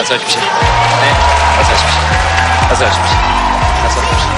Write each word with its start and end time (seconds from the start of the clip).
어서 0.00 0.14
오십시오. 0.14 0.40
네, 0.40 0.46
어서 1.60 1.72
오십시오. 1.72 2.00
어서 2.72 2.84
오십시오. 2.86 3.18
어서 3.86 4.00
오십시오. 4.00 4.32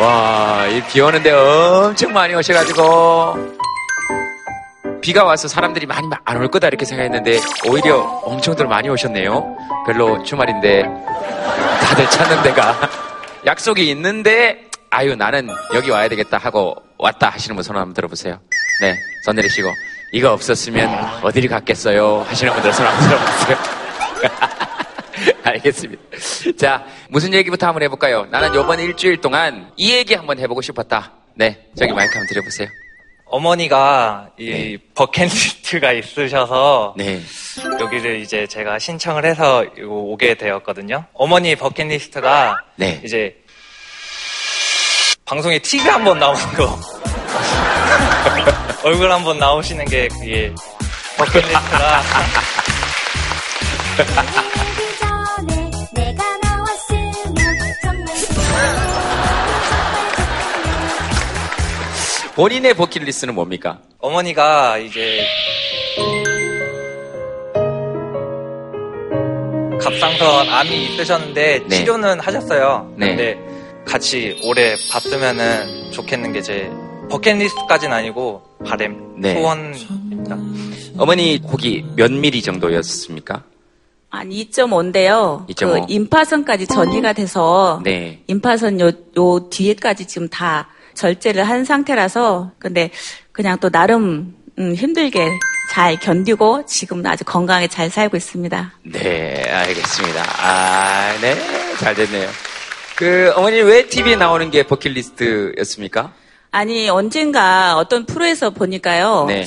와, 0.00 0.66
이 0.68 0.80
비 0.88 1.00
오는데 1.00 1.32
엄청 1.32 2.12
많이 2.12 2.34
오셔가지고 2.34 3.56
비가 5.00 5.24
와서 5.24 5.48
사람들이 5.48 5.86
많이 5.86 6.08
안 6.24 6.36
올 6.36 6.48
거다 6.48 6.68
이렇게 6.68 6.84
생각했는데 6.84 7.38
오히려 7.68 7.98
엄청들 8.24 8.66
많이 8.68 8.88
오셨네요. 8.88 9.56
별로 9.86 10.22
주말인데 10.22 10.82
다들 11.82 12.10
찾는 12.10 12.42
데가 12.44 12.76
약속이 13.46 13.90
있는데 13.90 14.66
아유 14.90 15.16
나는 15.16 15.48
여기 15.74 15.90
와야 15.90 16.08
되겠다 16.08 16.38
하고 16.38 16.76
왔다 16.98 17.30
하시는 17.30 17.56
분 17.56 17.64
손 17.64 17.76
한번 17.76 17.94
들어보세요. 17.94 18.38
네, 18.80 18.96
손 19.22 19.36
내리시고 19.36 19.72
이거 20.12 20.32
없었으면 20.32 21.22
어디를 21.22 21.48
갔겠어요 21.48 22.24
하시는 22.28 22.52
분들 22.52 22.72
손 22.72 22.86
한번 22.86 23.08
들어보세요. 23.08 23.78
알겠습니다. 25.44 26.02
자, 26.56 26.84
무슨 27.08 27.32
얘기부터 27.34 27.66
한번 27.66 27.82
해볼까요? 27.84 28.26
나는 28.30 28.50
이번 28.54 28.78
일주일 28.80 29.20
동안 29.20 29.70
이 29.76 29.92
얘기 29.92 30.14
한번 30.14 30.38
해보고 30.38 30.62
싶었다. 30.62 31.12
네, 31.34 31.66
저기 31.76 31.92
마이크 31.92 32.12
한번 32.14 32.26
드려보세요. 32.28 32.68
어머니가 33.30 34.30
이 34.38 34.50
네. 34.50 34.78
버킷리스트가 34.94 35.92
있으셔서 35.92 36.94
네. 36.96 37.20
여기를 37.78 38.20
이제 38.20 38.46
제가 38.46 38.78
신청을 38.78 39.26
해서 39.26 39.64
오게 39.86 40.34
되었거든요. 40.34 41.04
어머니 41.12 41.54
버킷리스트가 41.54 42.56
네. 42.76 43.00
이제 43.04 43.36
방송에 45.26 45.58
TV 45.58 45.86
한번 45.90 46.18
나오는 46.18 46.40
거 46.54 46.78
얼굴 48.84 49.10
한번 49.10 49.38
나오시는 49.38 49.84
게 49.86 50.08
그게 50.08 50.54
정말 51.16 52.02
본인의 62.34 62.74
버킷리스트는 62.74 63.34
뭡니까? 63.34 63.80
어머니가 63.98 64.78
이제 64.78 65.26
갑상선 69.80 70.48
암이 70.48 70.84
있으셨는데 70.84 71.64
네. 71.66 71.68
치료는 71.68 72.20
하셨어요. 72.20 72.92
네. 72.96 73.08
근데 73.08 73.38
같이 73.84 74.38
오래 74.44 74.76
봤으면은 74.90 75.90
좋겠는 75.92 76.32
게 76.32 76.42
제 76.42 76.70
버킷리스트까지는 77.10 77.96
아니고 77.96 78.42
바램 78.64 78.96
네. 79.18 79.34
소원입니다. 79.34 80.36
어머니 80.98 81.40
혹이 81.46 81.84
몇 81.96 82.10
미리 82.12 82.42
정도였습니까? 82.42 83.42
한 84.10 84.30
2.5인데요. 84.30 85.46
2.5. 85.48 85.86
그 85.86 85.92
임파선까지 85.92 86.66
전이가 86.66 87.12
돼서 87.12 87.80
네. 87.84 88.22
임파선 88.26 88.80
요, 88.80 88.90
요 89.16 89.48
뒤에까지 89.50 90.06
지금 90.06 90.28
다 90.28 90.68
절제를 90.94 91.44
한 91.44 91.64
상태라서 91.64 92.52
근데 92.58 92.90
그냥 93.32 93.58
또 93.60 93.70
나름 93.70 94.34
음, 94.58 94.74
힘들게 94.74 95.28
잘 95.70 96.00
견디고 96.00 96.64
지금은 96.66 97.06
아주 97.06 97.24
건강하게 97.24 97.68
잘 97.68 97.90
살고 97.90 98.16
있습니다. 98.16 98.72
네, 98.84 99.44
알겠습니다. 99.48 100.22
아, 100.38 101.16
네, 101.20 101.34
잘 101.76 101.94
됐네요. 101.94 102.28
그 102.96 103.32
어머니 103.36 103.60
왜 103.60 103.86
TV에 103.86 104.16
나오는 104.16 104.50
게 104.50 104.64
버킷리스트였습니까? 104.64 106.12
아니 106.50 106.88
언젠가 106.88 107.76
어떤 107.76 108.06
프로에서 108.06 108.50
보니까요. 108.50 109.26
네. 109.28 109.44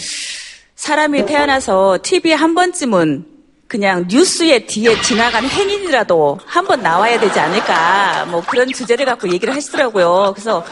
사람이 0.75 1.25
태어나서 1.25 1.99
TV에 2.01 2.33
한 2.33 2.53
번쯤은 2.55 3.25
그냥 3.67 4.05
뉴스에 4.09 4.65
뒤에 4.65 5.01
지나간 5.01 5.45
행인이라도 5.45 6.39
한 6.45 6.65
번 6.65 6.81
나와야 6.81 7.19
되지 7.19 7.39
않을까 7.39 8.25
뭐 8.29 8.41
그런 8.45 8.67
주제를 8.71 9.05
갖고 9.05 9.29
얘기를 9.31 9.55
하시더라고요. 9.55 10.33
그래서 10.35 10.63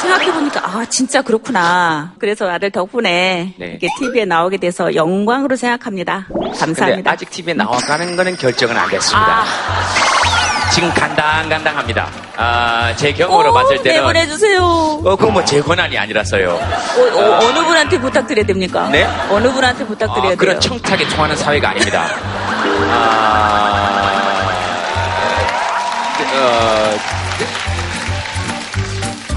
생각해보니까 0.00 0.60
아 0.64 0.84
진짜 0.86 1.22
그렇구나. 1.22 2.14
그래서 2.18 2.48
아들 2.48 2.70
덕분에 2.70 3.54
네. 3.58 3.66
이렇게 3.66 3.88
TV에 3.98 4.24
나오게 4.24 4.56
돼서 4.58 4.94
영광으로 4.94 5.56
생각합니다. 5.56 6.26
감사합니다. 6.58 7.10
아직 7.10 7.30
TV에 7.30 7.54
나와가는 7.54 8.16
거는 8.16 8.36
결정은 8.36 8.76
안 8.76 8.88
됐습니다. 8.90 9.42
아, 9.42 10.37
지금 10.72 10.92
간당간당합니다. 10.92 12.08
아, 12.36 12.92
제 12.96 13.12
경험으로 13.12 13.52
꼭 13.52 13.58
봤을 13.60 13.82
때는 13.82 14.00
내보내 14.00 14.26
주세요. 14.26 14.62
어, 14.62 15.16
그건 15.16 15.32
뭐 15.32 15.44
제 15.44 15.60
권한이 15.62 15.96
아니라서요. 15.98 16.50
어, 16.52 17.40
느 17.54 17.64
분한테 17.64 17.98
부탁드려야 17.98 18.44
됩니까? 18.44 18.88
네? 18.90 19.08
어느 19.30 19.50
분한테 19.50 19.84
부탁드려야 19.86 20.26
아, 20.26 20.28
돼요? 20.28 20.36
그런 20.36 20.60
청탁에 20.60 21.08
통하는 21.08 21.34
사회가 21.36 21.70
아닙니다. 21.70 22.04
아, 22.90 23.88
어, 26.34 27.17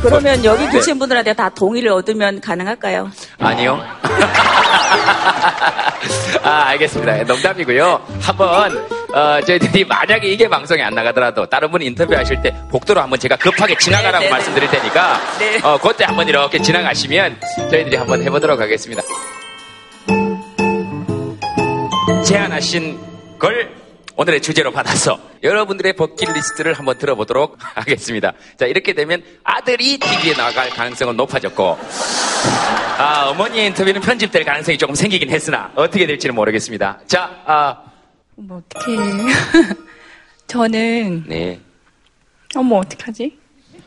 그러면 0.02 0.44
여기 0.44 0.66
네. 0.66 0.72
계신 0.72 0.98
분들한테 0.98 1.34
다 1.34 1.50
동의를 1.50 1.92
얻으면 1.92 2.42
가능할까요? 2.42 3.12
아니요. 3.40 3.80
아, 6.44 6.50
알겠습니다. 6.70 7.24
농담이고요. 7.24 8.02
한번, 8.22 8.88
어, 9.14 9.40
저희들이 9.46 9.86
만약에 9.86 10.28
이게 10.28 10.50
방송에 10.50 10.82
안 10.82 10.96
나가더라도 10.96 11.46
다른 11.46 11.70
분이 11.72 11.86
인터뷰하실 11.86 12.42
때 12.42 12.56
복도로 12.70 13.00
한번 13.02 13.20
제가 13.20 13.36
급하게 13.36 13.78
지나가라고 13.78 14.24
네, 14.24 14.24
네, 14.24 14.26
네. 14.26 14.32
말씀드릴 14.32 14.70
테니까, 14.70 15.20
네. 15.38 15.60
어, 15.64 15.78
그때 15.78 16.06
한번 16.06 16.28
이렇게 16.28 16.60
지나가시면 16.60 17.40
저희들이 17.70 17.96
한번 17.96 18.24
해보도록 18.24 18.60
하겠습니다. 18.60 19.04
제안하신 22.26 23.00
걸 23.38 23.81
오늘의 24.16 24.42
주제로 24.42 24.72
받아서 24.72 25.20
여러분들의 25.44 25.94
버킷리스트를 25.94 26.74
한번 26.74 26.98
들어보도록 26.98 27.58
하겠습니다. 27.76 28.34
자, 28.58 28.66
이렇게 28.66 28.94
되면 28.94 29.24
아들이 29.44 29.98
TV에 29.98 30.34
나갈 30.34 30.70
가능성은 30.70 31.16
높아졌고, 31.18 31.78
아, 32.98 33.30
어머니의 33.30 33.68
인터뷰는 33.68 34.02
편집될 34.02 34.44
가능성이 34.44 34.78
조금 34.78 34.96
생기긴 34.96 35.30
했으나 35.30 35.72
어떻게 35.76 36.06
될지는 36.06 36.36
모르겠습니다. 36.36 37.00
자, 37.08 37.42
아, 37.46 37.84
뭐 38.36 38.62
어떡해. 38.70 38.98
저는 40.48 41.24
네. 41.28 41.60
어머 42.56 42.78
어떡하지? 42.78 43.38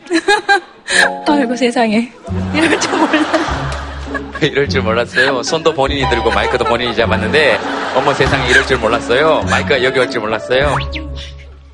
아이고 1.29 1.57
세상에 1.57 2.11
이럴 2.55 2.81
줄 2.81 2.91
몰라. 2.93 3.94
이럴 4.43 4.69
줄 4.69 4.83
몰랐어요. 4.83 5.43
손도 5.43 5.75
본인이 5.75 6.09
들고 6.09 6.31
마이크도 6.31 6.65
본인이 6.65 6.95
잡았는데 6.95 7.59
어머 7.95 8.13
세상에 8.15 8.49
이럴 8.49 8.65
줄 8.67 8.79
몰랐어요. 8.79 9.43
마이크가 9.51 9.83
여기 9.83 9.99
올 9.99 10.09
줄 10.11 10.21
몰랐어요. 10.21 10.77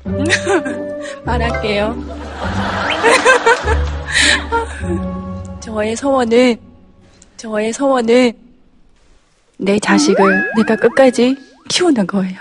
말할게요. 1.25 1.95
저의 5.61 5.95
소원은 5.95 6.55
저의 7.37 7.71
소원은 7.73 8.33
내 9.57 9.79
자식을 9.79 10.51
내가 10.57 10.75
끝까지 10.75 11.35
키우는 11.69 12.07
거예요. 12.07 12.37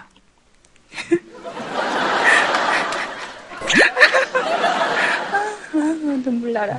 아, 5.72 5.76
눈물 6.24 6.52
나라. 6.52 6.78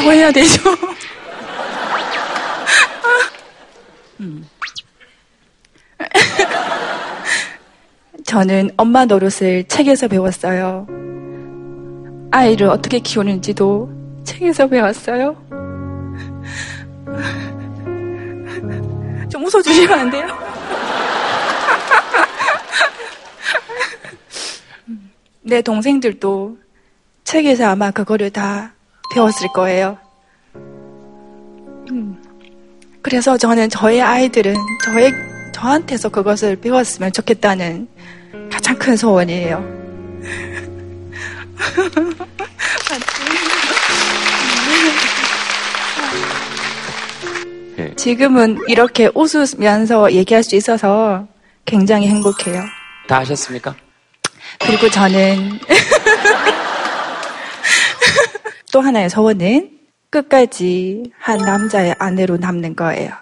더 0.00 0.10
해야 0.12 0.32
되죠. 0.32 0.60
저는 8.24 8.70
엄마 8.76 9.04
노릇을 9.04 9.64
책에서 9.64 10.08
배웠어요. 10.08 10.86
아이를 12.30 12.68
어떻게 12.68 13.00
키우는지도 13.00 13.90
책에서 14.24 14.68
배웠어요. 14.68 15.36
좀 19.28 19.44
웃어주시면 19.44 19.98
안 19.98 20.10
돼요? 20.10 20.26
내 25.42 25.60
동생들도 25.62 26.58
책에서 27.24 27.66
아마 27.66 27.90
그거를 27.90 28.30
다 28.30 28.74
배웠을 29.12 29.48
거예요. 29.52 29.98
음. 31.90 32.22
그래서 33.02 33.36
저는 33.36 33.68
저의 33.70 34.02
아이들은 34.02 34.54
저의, 34.84 35.12
저한테서 35.52 36.10
그것을 36.10 36.56
배웠으면 36.56 37.12
좋겠다는 37.12 37.88
가장 38.50 38.78
큰 38.78 38.96
소원이에요. 38.96 39.80
네. 47.76 47.94
지금은 47.96 48.58
이렇게 48.68 49.10
웃으면서 49.14 50.12
얘기할 50.12 50.42
수 50.42 50.56
있어서 50.56 51.26
굉장히 51.64 52.08
행복해요. 52.08 52.62
다 53.08 53.20
하셨습니까? 53.20 53.74
그리고 54.58 54.90
저는 54.90 55.58
또 58.72 58.80
하나의 58.80 59.10
소원은 59.10 59.70
끝까지 60.10 61.12
한 61.18 61.38
남자의 61.38 61.94
아내로 61.98 62.36
남는 62.36 62.76
거예요. 62.76 63.12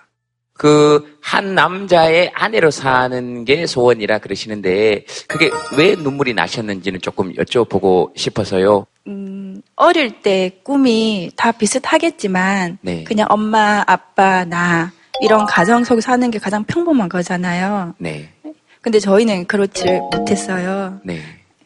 그 0.55 1.19
한 1.29 1.55
남자의 1.55 2.33
아내로 2.35 2.71
사는 2.71 3.45
게 3.45 3.67
소원이라 3.67 4.17
그러시는데 4.21 5.05
그게 5.27 5.50
왜 5.77 5.95
눈물이 5.95 6.33
나셨는지는 6.33 7.03
조금 7.03 7.35
여쭤보고 7.35 8.17
싶어서요. 8.17 8.87
음, 9.09 9.61
어릴 9.77 10.23
때 10.23 10.59
꿈이 10.62 11.31
다 11.37 11.53
비슷하겠지만 11.53 12.79
네. 12.81 13.05
그냥 13.05 13.27
엄마, 13.29 13.85
아빠, 13.87 14.47
나 14.47 14.91
이런 15.21 15.45
가정 15.45 15.85
속에 15.85 16.00
사는 16.00 16.31
게 16.31 16.39
가장 16.39 16.65
평범한 16.65 17.11
거잖아요. 17.11 17.95
네, 17.99 18.33
근데 18.81 18.99
저희는 18.99 19.49
그렇지 19.49 19.85
못했어요. 20.11 20.99
네. 21.05 21.21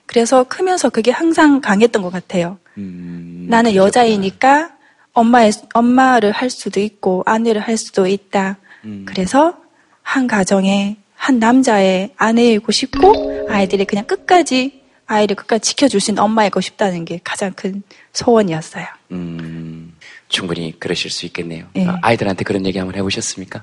그래서 0.06 0.42
크면서 0.42 0.90
그게 0.90 1.12
항상 1.12 1.60
강했던 1.60 2.02
것 2.02 2.10
같아요. 2.10 2.58
음, 2.78 3.46
나는 3.48 3.74
여자이니까 3.74 4.70
엄마의 5.12 5.52
엄마를 5.74 6.32
할 6.32 6.48
수도 6.50 6.80
있고 6.80 7.22
아내를 7.26 7.60
할 7.60 7.76
수도 7.76 8.06
있다. 8.06 8.56
음. 8.84 9.04
그래서 9.06 9.56
한 10.02 10.26
가정에 10.26 10.96
한 11.14 11.38
남자의 11.38 12.12
아내이고 12.16 12.72
싶고 12.72 13.46
아이들이 13.48 13.84
그냥 13.84 14.04
끝까지 14.06 14.82
아이를 15.06 15.36
끝까지 15.36 15.70
지켜줄 15.70 16.00
수 16.00 16.10
있는 16.10 16.22
엄마이고 16.22 16.60
싶다는 16.60 17.04
게 17.04 17.20
가장 17.22 17.52
큰 17.52 17.82
소원이었어요. 18.12 18.86
음, 19.12 19.94
충분히 20.28 20.78
그러실 20.80 21.10
수 21.10 21.26
있겠네요. 21.26 21.66
네. 21.74 21.86
아, 21.86 21.98
아이들한테 22.02 22.44
그런 22.44 22.64
얘기 22.66 22.78
한번 22.78 22.96
해보셨습니까? 22.96 23.62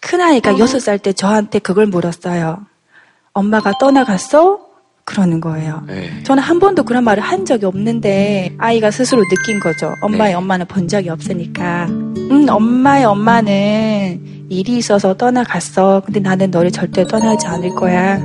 큰 0.00 0.20
아이가 0.20 0.58
여섯 0.58 0.78
살 0.80 0.98
때 0.98 1.12
저한테 1.14 1.58
그걸 1.58 1.86
물었어요. 1.86 2.66
엄마가 3.32 3.72
떠나갔어? 3.80 4.60
그러는 5.04 5.40
거예요. 5.40 5.82
네. 5.86 6.10
저는 6.24 6.42
한 6.42 6.58
번도 6.58 6.84
그런 6.84 7.04
말을 7.04 7.22
한 7.22 7.44
적이 7.44 7.66
없는데 7.66 8.54
아이가 8.58 8.90
스스로 8.90 9.22
느낀 9.28 9.60
거죠. 9.60 9.94
엄마의 10.00 10.32
네. 10.32 10.34
엄마는 10.34 10.66
본 10.66 10.88
적이 10.88 11.10
없으니까. 11.10 11.86
음, 11.86 12.46
엄마의 12.48 13.04
엄마는 13.04 14.46
일이 14.48 14.78
있어서 14.78 15.14
떠나갔어. 15.14 16.02
근데 16.04 16.20
나는 16.20 16.50
너를 16.50 16.70
절대 16.70 17.04
떠나지 17.06 17.46
않을 17.46 17.70
거야. 17.74 18.16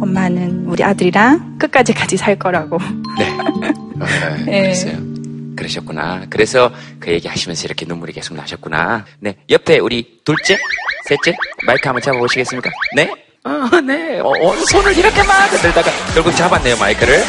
엄마는 0.00 0.66
우리 0.66 0.82
아들이랑 0.84 1.58
끝까지 1.58 1.92
같이 1.92 2.16
살 2.16 2.36
거라고. 2.38 2.78
네. 3.18 3.28
어, 3.28 4.06
네. 4.46 4.62
그랬어요. 4.62 5.10
그러셨구나. 5.56 6.26
그래서 6.30 6.70
그 6.98 7.10
얘기 7.10 7.28
하시면서 7.28 7.64
이렇게 7.64 7.84
눈물이 7.86 8.12
계속 8.12 8.34
나셨구나. 8.34 9.04
네. 9.18 9.36
옆에 9.50 9.78
우리 9.78 10.20
둘째, 10.24 10.58
셋째, 11.06 11.36
마이크 11.66 11.86
한번 11.88 12.00
잡아보시겠습니까? 12.02 12.70
네? 12.96 13.10
어, 13.44 13.80
네. 13.80 14.20
어, 14.20 14.28
어, 14.28 14.54
손을 14.70 14.96
이렇게 14.96 15.22
막 15.22 15.50
흔들다가 15.50 15.90
결국 16.14 16.32
잡았네요, 16.36 16.76
마이크를. 16.76 17.22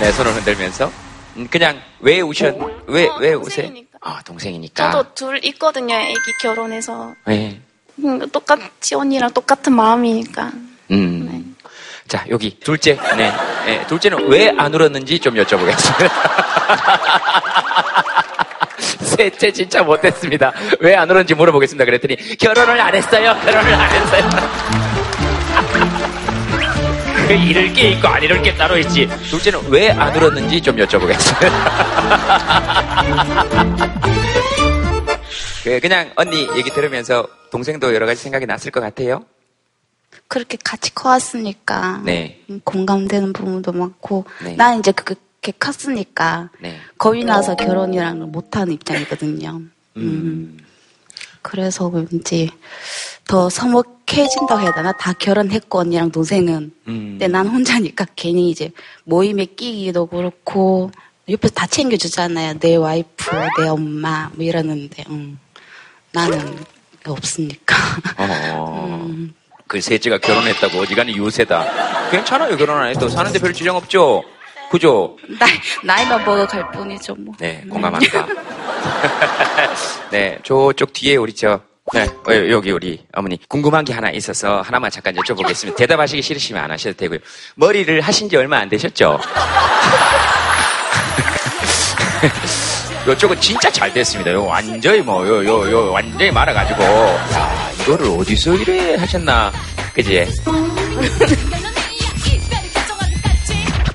네, 0.00 0.12
손을 0.12 0.32
흔들면서. 0.34 0.90
음, 1.36 1.48
그냥 1.50 1.80
왜 2.00 2.20
우셨, 2.20 2.54
왜, 2.86 3.08
어, 3.08 3.16
왜 3.18 3.34
우세요? 3.34 3.66
동생이니까. 3.66 3.98
아, 4.00 4.20
동생이니까. 4.24 4.90
저도 4.92 5.14
둘 5.14 5.44
있거든요. 5.46 5.94
애기 5.96 6.18
결혼해서 6.40 7.14
네. 7.26 7.60
음, 8.02 8.30
똑같이 8.30 8.94
언니랑 8.94 9.32
똑같은 9.32 9.72
마음이니까. 9.74 10.50
음. 10.92 11.56
자, 12.08 12.24
여기 12.30 12.58
둘째. 12.58 12.96
네. 13.16 13.32
네, 13.66 13.86
둘째는 13.86 14.28
왜 14.28 14.50
안 14.56 14.72
울었는지 14.74 15.18
좀 15.20 15.34
여쭤보겠습니다. 15.34 16.10
셋째 19.02 19.52
진짜 19.52 19.82
못했습니다. 19.82 20.52
왜 20.80 20.94
안 20.96 21.08
울었는지 21.10 21.34
물어보겠습니다. 21.34 21.84
그랬더니 21.84 22.16
결혼을 22.38 22.80
안 22.80 22.94
했어요. 22.94 23.36
결혼을 23.44 23.74
안 23.74 23.90
했어요. 23.90 24.30
그 27.30 27.34
이럴 27.36 27.72
게 27.72 27.90
있고 27.90 28.08
안 28.08 28.20
이럴 28.24 28.42
게 28.42 28.52
따로 28.56 28.76
있지. 28.76 29.06
둘째는 29.30 29.70
왜 29.70 29.90
안 29.90 30.12
울었는지 30.16 30.60
좀 30.60 30.74
여쭤보겠습니다. 30.74 31.38
그 35.62 35.78
그냥 35.78 36.10
언니 36.16 36.48
얘기 36.56 36.70
들으면서 36.70 37.28
동생도 37.52 37.94
여러 37.94 38.04
가지 38.04 38.20
생각이 38.20 38.46
났을 38.46 38.72
것 38.72 38.80
같아요. 38.80 39.24
그렇게 40.26 40.58
같이 40.64 40.92
커왔으니까 40.92 42.02
네. 42.04 42.40
음, 42.50 42.60
공감되는 42.64 43.32
부분도 43.32 43.70
많고 43.70 44.24
네. 44.42 44.56
난 44.56 44.80
이제 44.80 44.90
그렇게 44.90 45.52
컸으니까 45.56 46.50
네. 46.58 46.80
겁이 46.98 47.24
나서 47.24 47.54
결혼이랑 47.54 48.32
못하는 48.32 48.72
입장이거든요. 48.72 49.60
음. 49.98 50.58
그래서 51.42 51.86
왠지 51.86 52.50
더 53.28 53.48
서먹 53.48 53.99
해진다고 54.16 54.60
해야 54.60 54.72
되나? 54.72 54.92
다 54.92 55.12
결혼했고 55.12 55.78
언니랑 55.80 56.10
동생은. 56.10 56.72
음. 56.88 57.08
근데 57.12 57.28
난 57.28 57.46
혼자니까 57.46 58.06
괜히 58.16 58.50
이제 58.50 58.70
모임에 59.04 59.44
끼기도 59.44 60.06
그렇고 60.06 60.90
옆에서 61.28 61.54
다 61.54 61.66
챙겨주잖아요. 61.66 62.58
내 62.58 62.76
와이프, 62.76 63.30
내 63.58 63.68
엄마 63.68 64.30
뭐 64.34 64.44
이러는데 64.44 65.04
음. 65.08 65.38
나는 66.12 66.58
없으니까. 67.06 67.76
어. 68.18 69.08
그 69.66 69.80
셋째가 69.80 70.18
결혼했다고 70.18 70.78
어지간히 70.78 71.16
유세다. 71.16 72.10
괜찮아요, 72.10 72.56
결혼 72.56 72.76
안 72.82 72.88
해도. 72.88 73.08
사는데 73.08 73.38
별 73.38 73.52
지장 73.52 73.76
없죠? 73.76 74.24
그죠? 74.70 75.16
나이, 75.38 75.50
나이만 75.84 76.24
먹어갈 76.24 76.70
뿐이죠 76.72 77.14
뭐. 77.14 77.34
네, 77.38 77.64
공감합니다. 77.70 78.26
네, 80.10 80.38
저쪽 80.42 80.92
뒤에 80.92 81.16
우리 81.16 81.32
저, 81.34 81.60
네, 81.92 82.04
어, 82.04 82.48
여기 82.50 82.70
우리 82.70 83.04
어머니 83.12 83.38
궁금한 83.48 83.84
게 83.84 83.92
하나 83.92 84.10
있어서 84.10 84.60
하나만 84.62 84.90
잠깐 84.90 85.14
여쭤보겠습니다. 85.16 85.76
대답하시기 85.76 86.22
싫으시면 86.22 86.62
안 86.62 86.70
하셔도 86.70 86.96
되고요. 86.96 87.18
머리를 87.56 88.00
하신 88.00 88.28
지 88.28 88.36
얼마 88.36 88.58
안 88.58 88.68
되셨죠? 88.68 89.18
요쪽은 93.06 93.40
진짜 93.40 93.70
잘 93.72 93.92
됐습니다. 93.92 94.30
요 94.32 94.44
완전히 94.44 95.00
뭐, 95.00 95.26
요, 95.26 95.44
요, 95.44 95.70
요, 95.70 95.90
완전히 95.90 96.30
말아가지고. 96.30 96.82
야, 96.82 97.70
이거를 97.80 98.06
어디서 98.20 98.54
이래 98.54 98.94
하셨나. 98.96 99.50
그지? 99.94 100.26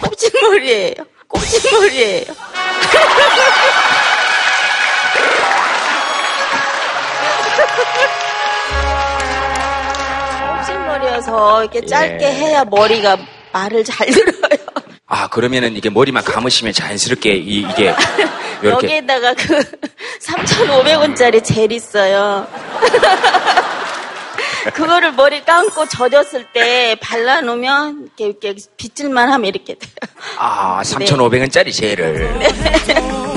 꼽진머리예요. 0.02 0.96
꼽진머리예요. 1.28 2.26
꼽진머리여서 11.16 11.64
이렇게 11.64 11.86
짧게 11.86 12.26
예. 12.26 12.32
해야 12.32 12.66
머리가 12.66 13.18
말을 13.54 13.84
잘 13.84 14.08
들어요. 14.08 14.66
아, 15.08 15.28
그러면은 15.28 15.76
이게 15.76 15.90
머리만 15.90 16.24
감으시면 16.24 16.74
자연스럽게 16.74 17.36
이, 17.36 17.66
게 17.76 17.94
이렇게. 18.62 18.88
여기에다가 18.88 19.34
그 19.36 19.60
3,500원짜리 20.22 21.44
젤 21.44 21.72
있어요. 21.72 22.48
그거를 24.74 25.12
머리 25.12 25.46
감고 25.46 25.88
젖었을 25.88 26.48
때 26.52 26.98
발라놓으면 27.00 28.10
이렇게, 28.18 28.48
이렇게 28.48 28.56
빗질만 28.78 29.32
하면 29.32 29.48
이렇게 29.48 29.76
돼요. 29.76 29.92
아, 30.40 30.82
3,500원짜리 30.84 31.72
젤을. 31.72 32.40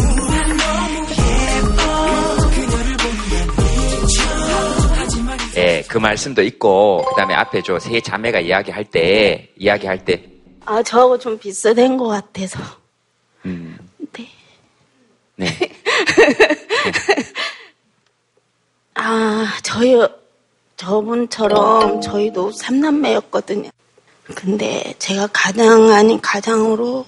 예, 5.59 5.83
그 5.89 5.99
말씀도 5.99 6.43
있고, 6.43 7.05
그 7.09 7.15
다음에 7.17 7.35
앞에 7.35 7.63
저 7.63 7.79
세 7.79 8.01
자매가 8.01 8.41
이야기할 8.41 8.85
때, 8.85 9.51
이야기할 9.57 10.05
때, 10.05 10.25
아, 10.65 10.83
저하고 10.83 11.19
좀 11.19 11.39
비슷한 11.39 11.97
것 11.97 12.09
같아서. 12.09 12.59
음, 13.47 13.79
네. 14.13 14.29
네. 15.37 15.49
아, 18.95 19.47
저희, 19.63 19.97
저분처럼 20.77 22.01
저희도 22.01 22.53
삼남매였거든요. 22.53 23.71
근데 24.35 24.95
제가 24.99 25.29
가장 25.33 25.91
아닌 25.91 26.21
가장으로 26.21 27.07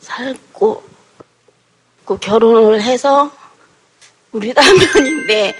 살고, 0.00 0.82
그 2.04 2.18
결혼을 2.18 2.82
해서 2.82 3.30
우리 4.32 4.52
남편인데, 4.54 5.54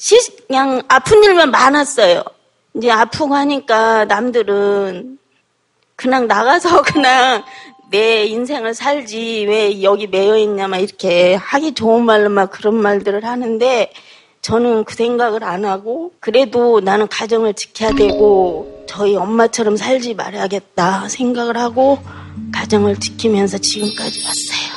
시, 0.00 0.16
그냥 0.46 0.82
아픈 0.88 1.22
일만 1.22 1.50
많았어요. 1.50 2.24
이제 2.74 2.90
아프고 2.90 3.34
하니까 3.34 4.06
남들은 4.06 5.18
그냥 5.94 6.26
나가서 6.26 6.80
그냥 6.90 7.42
내 7.90 8.24
인생을 8.24 8.72
살지 8.72 9.44
왜 9.46 9.82
여기 9.82 10.06
매여 10.06 10.38
있냐만 10.38 10.80
이렇게 10.80 11.34
하기 11.34 11.74
좋은 11.74 12.06
말로만 12.06 12.48
그런 12.48 12.76
말들을 12.76 13.26
하는데 13.26 13.92
저는 14.40 14.84
그 14.84 14.94
생각을 14.94 15.44
안 15.44 15.66
하고 15.66 16.12
그래도 16.18 16.80
나는 16.80 17.06
가정을 17.06 17.52
지켜야 17.52 17.92
되고 17.92 18.86
저희 18.88 19.16
엄마처럼 19.16 19.76
살지 19.76 20.14
말아야겠다 20.14 21.10
생각을 21.10 21.58
하고 21.58 21.98
가정을 22.54 22.98
지키면서 22.98 23.58
지금까지 23.58 24.22
왔어요. 24.24 24.70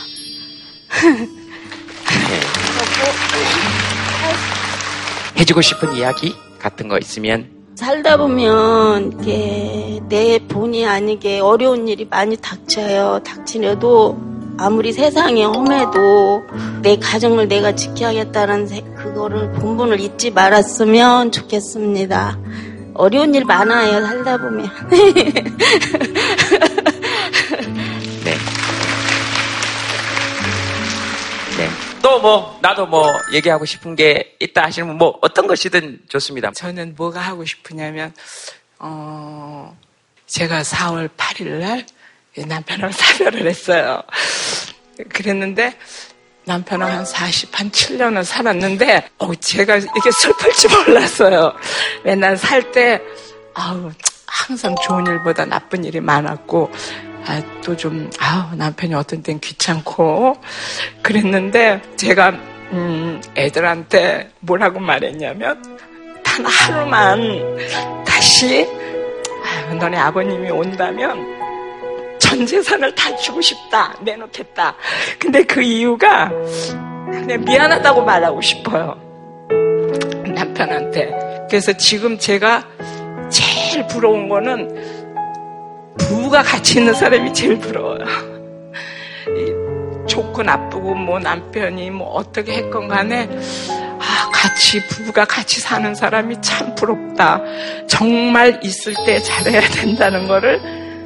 해주고 5.44 5.62
싶은 5.62 5.96
이야기 5.98 6.34
같은 6.58 6.88
거 6.88 6.98
있으면, 6.98 7.50
살다 7.76 8.16
보면 8.18 9.20
이게 9.22 10.00
내 10.08 10.40
본의 10.48 10.86
아니게 10.86 11.40
어려운 11.42 11.88
일이 11.90 12.08
많이 12.10 12.38
닥쳐요. 12.38 13.20
닥치려도 13.26 14.18
아무리 14.58 14.94
세상이 14.94 15.44
험해도 15.44 16.44
내 16.82 16.96
가정을 16.98 17.48
내가 17.50 17.76
지켜야겠다는 17.76 18.68
세- 18.68 18.82
그거를 18.96 19.52
본분을 19.54 20.00
잊지 20.00 20.32
말았으면 20.32 21.32
좋겠습니다. 21.32 22.40
어려운 22.94 23.34
일 23.36 23.44
많아요, 23.44 24.02
살다 24.06 24.38
보면. 24.38 24.70
또 32.04 32.20
뭐, 32.20 32.60
나도 32.62 32.86
뭐, 32.86 33.10
얘기하고 33.32 33.64
싶은 33.64 33.96
게 33.96 34.36
있다 34.40 34.66
하시면 34.66 34.98
뭐, 34.98 35.18
어떤 35.22 35.48
것이든 35.48 36.02
좋습니다. 36.10 36.52
저는 36.52 36.96
뭐가 36.98 37.22
하고 37.22 37.46
싶으냐면, 37.46 38.14
어, 38.78 39.76
제가 40.28 40.64
4월 40.64 41.10
8일 41.16 41.60
날 41.60 41.86
남편하고 42.46 42.92
사별을 42.92 43.48
했어요. 43.48 44.04
그랬는데, 45.10 45.78
남편은 46.44 46.86
한 46.86 47.06
40, 47.06 47.58
한 47.58 47.72
7년을 47.72 48.26
살았는데, 48.26 49.10
어, 49.20 49.34
제가 49.36 49.78
이게 49.78 50.12
슬플지 50.12 50.68
몰랐어요. 50.68 51.54
맨날 52.04 52.36
살 52.36 52.70
때, 52.74 53.02
아우, 53.54 53.90
항상 54.28 54.76
좋은 54.84 55.08
일보다 55.08 55.46
나쁜 55.46 55.86
일이 55.86 56.02
많았고, 56.02 56.70
아, 57.26 57.42
또 57.64 57.76
좀, 57.76 58.10
아우, 58.20 58.56
남편이 58.56 58.94
어떤 58.94 59.24
땐 59.24 59.40
귀찮고, 59.40 60.36
그랬는데, 61.02 61.82
제가, 61.96 62.30
음, 62.74 63.22
애들한테 63.38 64.32
뭐라고 64.42 64.80
말했냐면, 64.80 65.62
단 66.24 66.46
하루만 66.46 68.04
다시, 68.06 68.68
아유, 69.46 69.76
너네 69.76 69.98
아버님이 69.98 70.50
온다면, 70.52 71.44
전 72.20 72.46
재산을 72.46 72.96
다 72.96 73.16
주고 73.18 73.42
싶다. 73.42 73.94
내놓겠다. 74.02 74.76
근데 75.20 75.44
그 75.44 75.62
이유가 75.62 76.32
그냥 77.12 77.44
미안하다고 77.46 78.04
말하고 78.04 78.42
싶어요. 78.42 79.00
남편한테. 80.34 81.12
그래서 81.48 81.74
지금 81.74 82.18
제가 82.18 82.66
제일 83.30 83.86
부러운 83.88 84.30
거는 84.30 85.03
부부가 86.08 86.44
같이 86.44 86.80
있는 86.80 86.94
사람이 86.94 87.34
제일 87.34 87.60
부러워요. 87.60 88.06
이 89.28 90.08
좋고 90.08 90.44
나쁘고 90.44 90.96
뭐 90.96 91.20
남편이 91.20 91.90
뭐 91.92 92.08
어떻게 92.10 92.54
했건 92.54 92.88
간에 92.88 93.30
아, 93.70 94.30
같이 94.32 94.86
부부가 94.88 95.26
같이 95.26 95.62
사는 95.62 95.96
사람이 95.96 96.42
참 96.42 96.76
부럽다. 96.76 97.42
정말 97.88 98.60
있을 98.64 98.94
때 99.06 99.20
잘해야 99.22 99.62
된다는 99.70 100.28
거를 100.28 100.60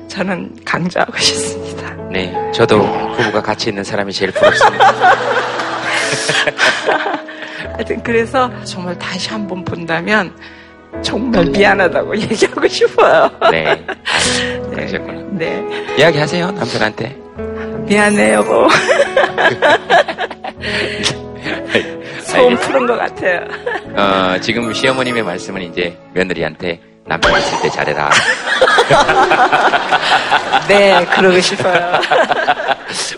저는 0.07 0.57
강조하고 0.65 1.17
싶습니다. 1.17 1.93
네. 2.11 2.33
저도 2.53 2.81
부부가 3.15 3.41
같이 3.41 3.69
있는 3.69 3.83
사람이 3.83 4.11
제일 4.13 4.31
부럽습니다. 4.31 4.93
하여튼 7.73 8.01
그래서 8.01 8.49
정말 8.63 8.97
다시 8.97 9.29
한번 9.29 9.63
본다면 9.63 10.35
정말 11.01 11.45
미안하다고 11.45 12.17
얘기하고 12.21 12.67
싶어요. 12.67 13.29
네. 13.51 13.67
아유, 14.05 14.69
그러셨구나. 14.71 15.21
네. 15.31 15.63
이야기하세요, 15.97 16.51
남편한테. 16.51 17.15
미안해, 17.87 18.33
여보. 18.33 18.67
소음 22.23 22.57
푸른 22.57 22.85
것 22.87 22.97
같아요. 22.97 23.41
어, 23.95 24.37
지금 24.41 24.73
시어머님의 24.73 25.23
말씀은 25.23 25.61
이제 25.61 25.97
며느리한테 26.13 26.79
남편 27.05 27.39
있을 27.39 27.61
때 27.61 27.69
잘해라. 27.69 28.09
네, 30.67 31.05
그러고 31.15 31.39
싶어요. 31.39 32.01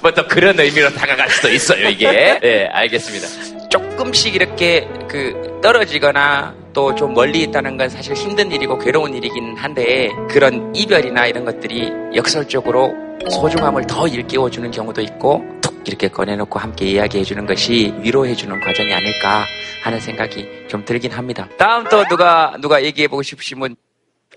뭐 0.01 0.11
또 0.11 0.27
그런 0.27 0.59
의미로 0.59 0.89
다가갈 0.93 1.29
수도 1.29 1.49
있어요, 1.49 1.88
이게. 1.89 2.39
네, 2.39 2.67
알겠습니다. 2.71 3.59
조금씩 4.00 4.36
이렇게 4.36 4.88
그 5.10 5.60
떨어지거나 5.62 6.56
또 6.74 6.96
좀 6.96 7.13
멀리 7.13 7.41
있다는 7.44 7.75
건 7.75 7.89
사실 7.89 8.13
힘든 8.15 8.51
일이고 8.51 8.77
괴로운 8.77 9.13
일이긴 9.13 9.58
한데 9.58 10.10
그런 10.29 10.74
이별이나 10.74 11.27
이런 11.27 11.44
것들이 11.44 11.91
역설적으로 12.15 12.94
소중함을 13.29 13.86
더 13.88 14.08
일깨워주는 14.08 14.72
경우도 14.72 15.01
있고 15.01 15.44
툭 15.62 15.84
이렇게 15.86 16.08
꺼내놓고 16.08 16.58
함께 16.58 16.86
이야기해주는 16.86 17.46
것이 17.46 17.94
위로해주는 18.01 18.60
과정이 18.62 18.94
아닐까 18.94 19.46
하는 19.84 20.00
생각이 20.00 20.48
좀 20.70 20.86
들긴 20.86 21.12
합니다. 21.12 21.50
다음 21.58 21.84
또 21.89 22.03
누가 22.06 22.56
누가 22.62 22.82
얘기해보고 22.84 23.22
싶으신 23.22 23.60
분? 23.60 23.75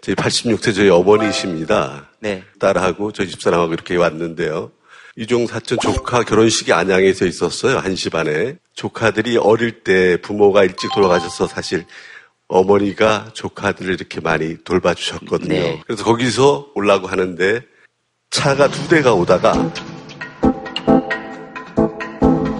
제 0.01 0.15
86세 0.15 0.75
저희 0.75 0.89
어머니십니다. 0.89 2.09
네. 2.19 2.43
딸하고 2.59 3.13
저희 3.13 3.29
집사람하고 3.29 3.73
이렇게 3.73 3.95
왔는데요. 3.97 4.73
이종 5.17 5.47
사촌 5.47 5.79
조카 5.79 6.23
결혼식이 6.23 6.73
안양에서 6.73 7.27
있었어요. 7.27 7.79
한시 7.79 8.09
반에. 8.09 8.57
조카들이 8.75 9.37
어릴 9.37 9.85
때 9.85 10.17
부모가 10.21 10.65
일찍 10.65 10.91
돌아가셔서 10.95 11.47
사실 11.47 11.85
어머니가 12.49 13.31
조카들을 13.35 13.93
이렇게 13.93 14.21
많이 14.21 14.57
돌봐주셨거든요. 14.65 15.49
네. 15.49 15.83
그래서 15.87 16.05
거기서 16.05 16.69
올라고 16.75 17.07
하는데 17.09 17.61
차가 18.31 18.69
두 18.69 18.89
대가 18.89 19.13
오다가 19.13 19.53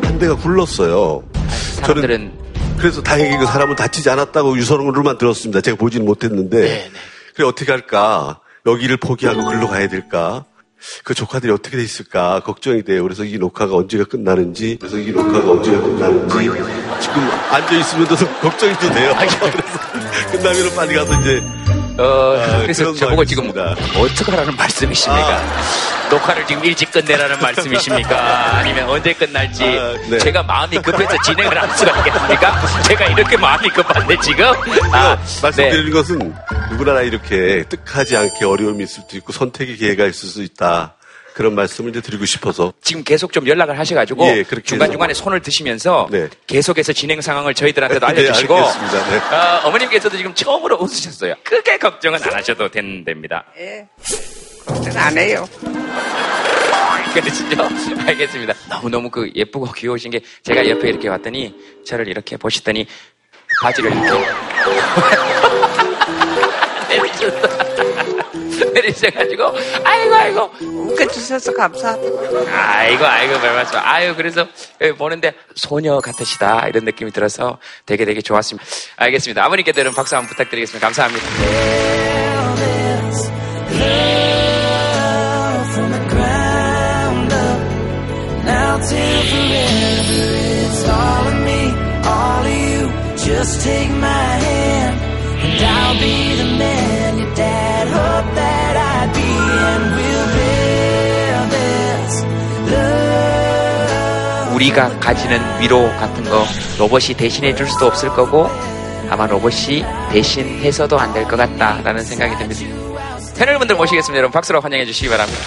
한 0.03 0.19
대가 0.19 0.37
굴렀어요. 0.37 1.27
사람들은 1.81 2.43
그래서 2.79 3.03
다행히 3.03 3.39
그 3.39 3.47
사람은 3.47 3.77
다치지 3.77 4.11
않았다고 4.11 4.59
유서로만 4.59 5.17
들었습니다. 5.17 5.63
제가 5.63 5.79
보지는 5.79 6.05
못했는데. 6.05 6.91
그래 7.35 7.47
어떻게 7.47 7.73
할까? 7.73 8.41
여기를 8.67 8.99
포기하고 8.99 9.45
글로 9.47 9.69
가야 9.69 9.89
될까? 9.89 10.45
그 11.05 11.15
조카들이 11.15 11.53
어떻게 11.53 11.77
돼 11.77 11.83
있을까 11.83 12.41
걱정이 12.41 12.83
돼요. 12.83 13.03
그래서 13.03 13.25
이 13.25 13.39
녹화가 13.39 13.77
언제가 13.77 14.05
끝나는지, 14.05 14.79
그래서 14.81 14.99
이 14.99 15.11
녹화가 15.11 15.51
언제가 15.51 15.81
끝나는지 15.81 16.35
지금 17.01 17.31
앉아 17.51 17.75
있으면도 17.75 18.17
걱정이 18.41 18.75
또 18.81 18.91
돼요. 18.91 19.13
그래서 19.19 20.31
끝나면 20.31 20.75
빨리 20.75 20.95
가서 20.95 21.21
이제 21.21 21.62
어, 21.99 22.37
아, 22.39 22.59
그래서 22.63 22.93
저보고 22.95 23.25
지금. 23.25 23.51
어떡하라는 23.51 24.57
말씀이십니까? 24.57 25.37
아. 25.37 26.09
녹화를 26.11 26.47
지금 26.47 26.65
일찍 26.65 26.91
끝내라는 26.91 27.39
말씀이십니까? 27.41 28.57
아니면 28.57 28.89
언제 28.89 29.13
끝날지 29.15 29.65
아, 29.65 29.95
네. 30.09 30.19
제가 30.19 30.43
마음이 30.43 30.79
급해서 30.83 31.17
진행을 31.23 31.61
할 31.61 31.71
수가 31.77 31.99
있겠습니까? 31.99 32.83
제가 32.83 33.07
이렇게 33.07 33.37
마음이 33.37 33.69
급한데 33.71 34.17
지금? 34.23 34.45
아, 34.93 35.17
말씀드리는 35.43 35.87
네. 35.87 35.91
것은 35.91 36.35
누구나 36.71 37.01
이렇게 37.01 37.65
뜻하지 37.69 38.17
않게 38.17 38.45
어려움이 38.45 38.85
있을 38.85 39.03
수도 39.03 39.17
있고 39.17 39.33
선택의 39.33 39.77
기회가 39.77 40.07
있을 40.07 40.29
수 40.29 40.43
있다. 40.43 40.95
그런 41.35 41.55
말씀을 41.55 41.91
이제 41.91 42.01
드리고 42.01 42.25
싶어서 42.27 42.73
지금 42.83 43.03
계속 43.05 43.33
좀 43.33 43.47
연락을 43.47 43.79
하셔가지고 43.79 44.27
예, 44.27 44.43
그렇게 44.43 44.65
중간 44.67 44.91
중간에 44.91 45.11
해서. 45.11 45.23
손을 45.25 45.41
드시면서 45.41 46.09
네. 46.11 46.29
계속해서 46.47 46.93
진행 46.93 47.21
상황을 47.21 47.55
저희들한테도 47.55 48.05
네, 48.07 48.13
알려주시고 48.13 48.55
알겠습니다. 48.55 49.11
네. 49.11 49.17
어, 49.37 49.61
어머님께서도 49.69 50.17
지금 50.17 50.35
처음으로 50.35 50.77
웃으셨어요. 50.77 51.35
크게 51.43 51.79
걱정은 51.79 52.23
안 52.23 52.35
하셔도 52.35 52.69
된답니다. 52.71 53.45
예. 53.59 53.87
걱정 54.67 54.97
안 54.97 55.17
해요. 55.19 55.49
그러시죠? 57.15 57.69
알겠습니다. 58.07 58.55
너무너무 58.71 59.11
그 59.11 59.31
예쁘고 59.35 59.71
귀여우신 59.73 60.11
게 60.11 60.21
제가 60.43 60.67
옆에 60.69 60.89
이렇게 60.89 61.09
왔더니 61.09 61.55
저를 61.87 62.09
이렇게 62.09 62.37
보시더니 62.39 62.87
바지를 63.63 63.91
이렇게 63.93 64.09
내리셨- 66.89 67.59
내 67.59 67.62
리셔가지고 68.93 69.45
아이고 69.85 70.15
아이고 70.15 70.51
웃겨주셔서 70.61 71.55
감사합니다. 71.55 72.79
아이고 72.79 73.05
아이고 73.05 73.41
별 73.41 73.55
말씀 73.55 73.79
아유 73.79 74.15
그래서 74.17 74.47
여기 74.81 74.93
보는데 74.97 75.35
소녀 75.55 75.99
같으시다 76.01 76.69
이런 76.69 76.85
느낌이 76.85 77.11
들어서 77.11 77.59
되게 77.87 78.05
되게 78.05 78.21
좋았습니다. 78.21 78.65
알겠습니다. 78.97 79.45
아버님께 79.45 79.73
들은 79.73 79.93
박수 79.95 80.17
한번 80.17 80.29
부탁드리겠습니다. 80.31 80.87
감사합니다. 80.87 81.27
from 85.75 85.91
the 85.91 86.05
ground 86.11 87.33
up. 87.33 87.61
Now 88.45 88.77
till 88.77 89.23
forever, 89.33 90.23
it's 90.67 90.85
all 90.87 91.27
of 91.33 91.37
me, 91.49 91.61
all 92.05 92.45
of 92.45 92.57
you. 92.73 92.83
Just 93.17 93.63
take 93.63 93.91
my 93.91 94.29
hand, 94.47 94.97
and 95.45 95.65
I'll 95.65 95.99
be 95.99 96.37
the 96.37 96.59
man 96.59 97.02
우리가 104.63 105.01
가지는 105.01 105.41
위로 105.61 105.89
같은 105.99 106.23
거 106.25 106.47
로봇이 106.79 107.15
대신해 107.17 107.53
줄 107.53 107.67
수도 107.67 107.87
없을 107.87 108.09
거고 108.11 108.47
아마 109.11 109.27
로봇이 109.27 109.85
대신해서도 110.13 110.99
안 110.99 111.13
될 111.13 111.25
것 111.27 111.37
같다라는 111.37 112.05
생각이 112.05 112.37
듭니다. 112.37 112.61
패널분들 113.37 113.75
모시겠습니다. 113.75 114.19
여러분 114.19 114.33
박수로 114.33 114.61
환영해 114.61 114.87
주시기 114.87 115.09
바랍니다. 115.09 115.41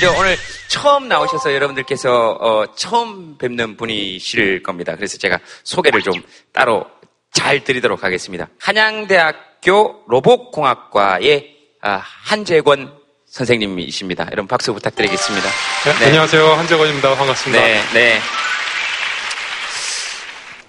먼저 0.00 0.16
오늘 0.16 0.36
처음 0.68 1.08
나오셔서 1.08 1.52
여러분들께서 1.52 2.30
어, 2.40 2.74
처음 2.76 3.36
뵙는 3.36 3.76
분이실 3.76 4.62
겁니다. 4.62 4.94
그래서 4.94 5.18
제가 5.18 5.40
소개를 5.64 6.02
좀 6.02 6.14
따로 6.52 6.86
잘 7.32 7.64
드리도록 7.64 8.04
하겠습니다. 8.04 8.48
한양대학교 8.60 10.04
로봇공학과의 10.06 11.56
아, 11.82 12.00
한재권 12.04 12.96
선생님이십니다. 13.26 14.26
여러분 14.26 14.46
박수 14.46 14.72
부탁드리겠습니다. 14.72 15.48
네, 15.98 16.06
안녕하세요. 16.06 16.46
한재건입니다. 16.46 17.14
반갑습니다. 17.16 17.60
네, 17.60 17.80
네. 17.92 18.20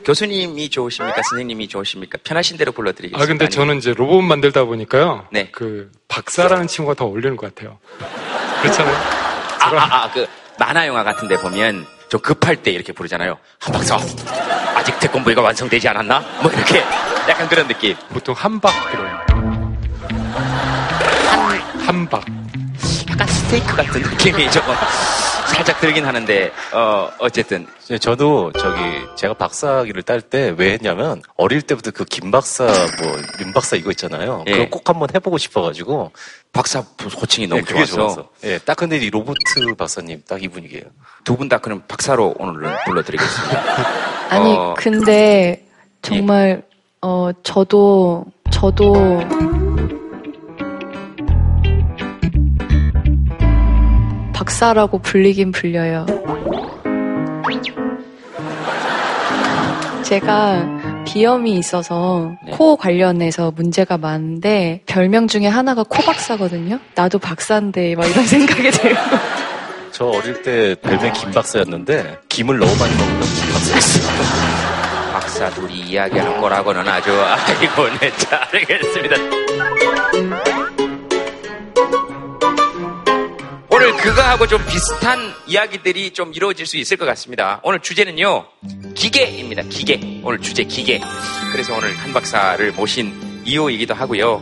교수님이 0.06 0.70
좋으십니까? 0.70 1.22
선생님이 1.22 1.68
좋으십니까? 1.68 2.18
편하신 2.24 2.58
대로 2.58 2.72
불러드리겠습니다. 2.72 3.24
아, 3.24 3.28
근데 3.28 3.48
저는 3.48 3.78
이제 3.78 3.94
로봇 3.94 4.24
만들다 4.24 4.64
보니까요. 4.64 5.28
네. 5.32 5.50
그, 5.52 5.92
박사라는 6.08 6.66
친구가 6.68 6.96
더 6.96 7.06
어울리는 7.06 7.38
것 7.38 7.54
같아요. 7.54 7.78
그렇잖아요. 8.62 8.96
아, 9.60 9.68
아, 9.76 10.04
아, 10.04 10.12
그 10.12 10.28
만화 10.58 10.88
영화 10.88 11.04
같은데 11.04 11.38
보면 11.38 11.86
좀 12.10 12.20
급할 12.22 12.56
때 12.58 12.72
이렇게 12.72 12.92
부르잖아요. 12.92 13.38
한 13.60 13.74
박사 13.74 13.98
아직 14.76 15.00
태권부위가 15.00 15.42
완성되지 15.42 15.88
않았나? 15.90 16.20
뭐 16.42 16.52
이렇게 16.52 16.84
약간 17.28 17.48
그런 17.48 17.68
느낌. 17.68 17.96
보통 18.10 18.34
한박 18.38 18.74
들어요. 18.92 19.20
한, 21.30 21.62
한박. 21.86 22.39
스테이크 23.50 23.76
같은 23.76 24.02
느낌이 24.02 24.52
좀 24.52 24.62
살짝 25.48 25.80
들긴 25.82 26.06
하는데 26.06 26.52
어 26.72 27.10
어쨌든 27.18 27.66
네, 27.90 27.98
저도 27.98 28.52
저기 28.54 28.80
제가 29.16 29.34
박사학위를 29.34 30.04
딸 30.04 30.22
때 30.22 30.54
왜 30.56 30.74
했냐면 30.74 31.24
어릴 31.36 31.64
때부터 31.64 31.90
그 31.90 32.06
김 32.06 32.30
박사 32.30 32.66
뭐윤 32.66 33.52
박사 33.54 33.76
이거 33.76 33.90
있잖아요. 33.92 34.44
예. 34.46 34.52
그거 34.52 34.68
꼭 34.70 34.88
한번 34.90 35.10
해보고 35.16 35.40
싶어가지고 35.40 36.12
박사 36.54 36.82
호칭이 37.20 37.48
너무 37.48 37.62
네, 37.64 37.68
좋아서 37.74 37.96
좋았어. 37.96 38.30
예, 38.44 38.60
딱 38.60 38.78
근데 38.78 38.98
이 38.98 39.10
로보트 39.10 39.36
박사님 39.78 40.22
딱 40.28 40.40
이 40.44 40.48
분위기예요. 40.48 40.84
두 41.24 41.36
분 41.36 41.50
다 41.50 41.58
그럼 41.58 41.82
박사로 41.88 42.36
오늘은 42.38 42.72
불러드리겠습니다. 42.86 43.64
아니 44.30 44.56
어, 44.56 44.76
근데 44.78 45.66
정말 46.04 46.62
어 47.02 47.32
저도 47.42 48.26
저도 48.52 48.94
박사라고 54.50 54.98
불리긴 55.00 55.52
불려요. 55.52 56.08
제가 60.04 61.04
비염이 61.06 61.52
있어서 61.54 62.32
네. 62.44 62.54
코 62.54 62.76
관련해서 62.76 63.52
문제가 63.52 64.00
많은데 64.00 64.82
별명 64.88 65.28
중에 65.28 65.46
하나가 65.46 65.84
코 65.84 66.02
박사거든요. 66.02 66.80
나도 66.96 67.20
박사인데 67.20 67.94
막 67.96 68.10
이런 68.10 68.26
생각이 68.26 68.72
들고 68.72 69.00
저 69.92 70.06
어릴 70.06 70.42
때 70.42 70.76
별명 70.82 71.14
김 71.14 71.30
박사였는데 71.30 72.18
김을 72.30 72.58
너무 72.58 72.76
많이 72.80 72.96
먹으면 72.96 73.20
박사였어요. 73.54 74.04
박사 75.14 75.50
둘이 75.52 75.76
이야기하는 75.82 76.42
거라고는 76.42 76.88
아주 76.88 77.12
아이고 77.12 78.00
네 78.00 78.12
잘하겠습니다. 78.18 79.16
오늘 83.82 83.96
그거하고 83.96 84.46
좀 84.46 84.62
비슷한 84.66 85.34
이야기들이 85.48 86.12
좀 86.12 86.34
이루어질 86.34 86.66
수 86.66 86.76
있을 86.76 86.98
것 86.98 87.06
같습니다. 87.06 87.62
오늘 87.64 87.80
주제는요 87.80 88.46
기계입니다. 88.94 89.64
기계 89.70 90.20
오늘 90.22 90.42
주제 90.42 90.66
기계. 90.66 91.00
그래서 91.54 91.78
오늘 91.78 91.96
한 91.96 92.12
박사를 92.12 92.74
모신 92.74 93.14
이유이기도 93.46 93.94
하고요. 93.94 94.42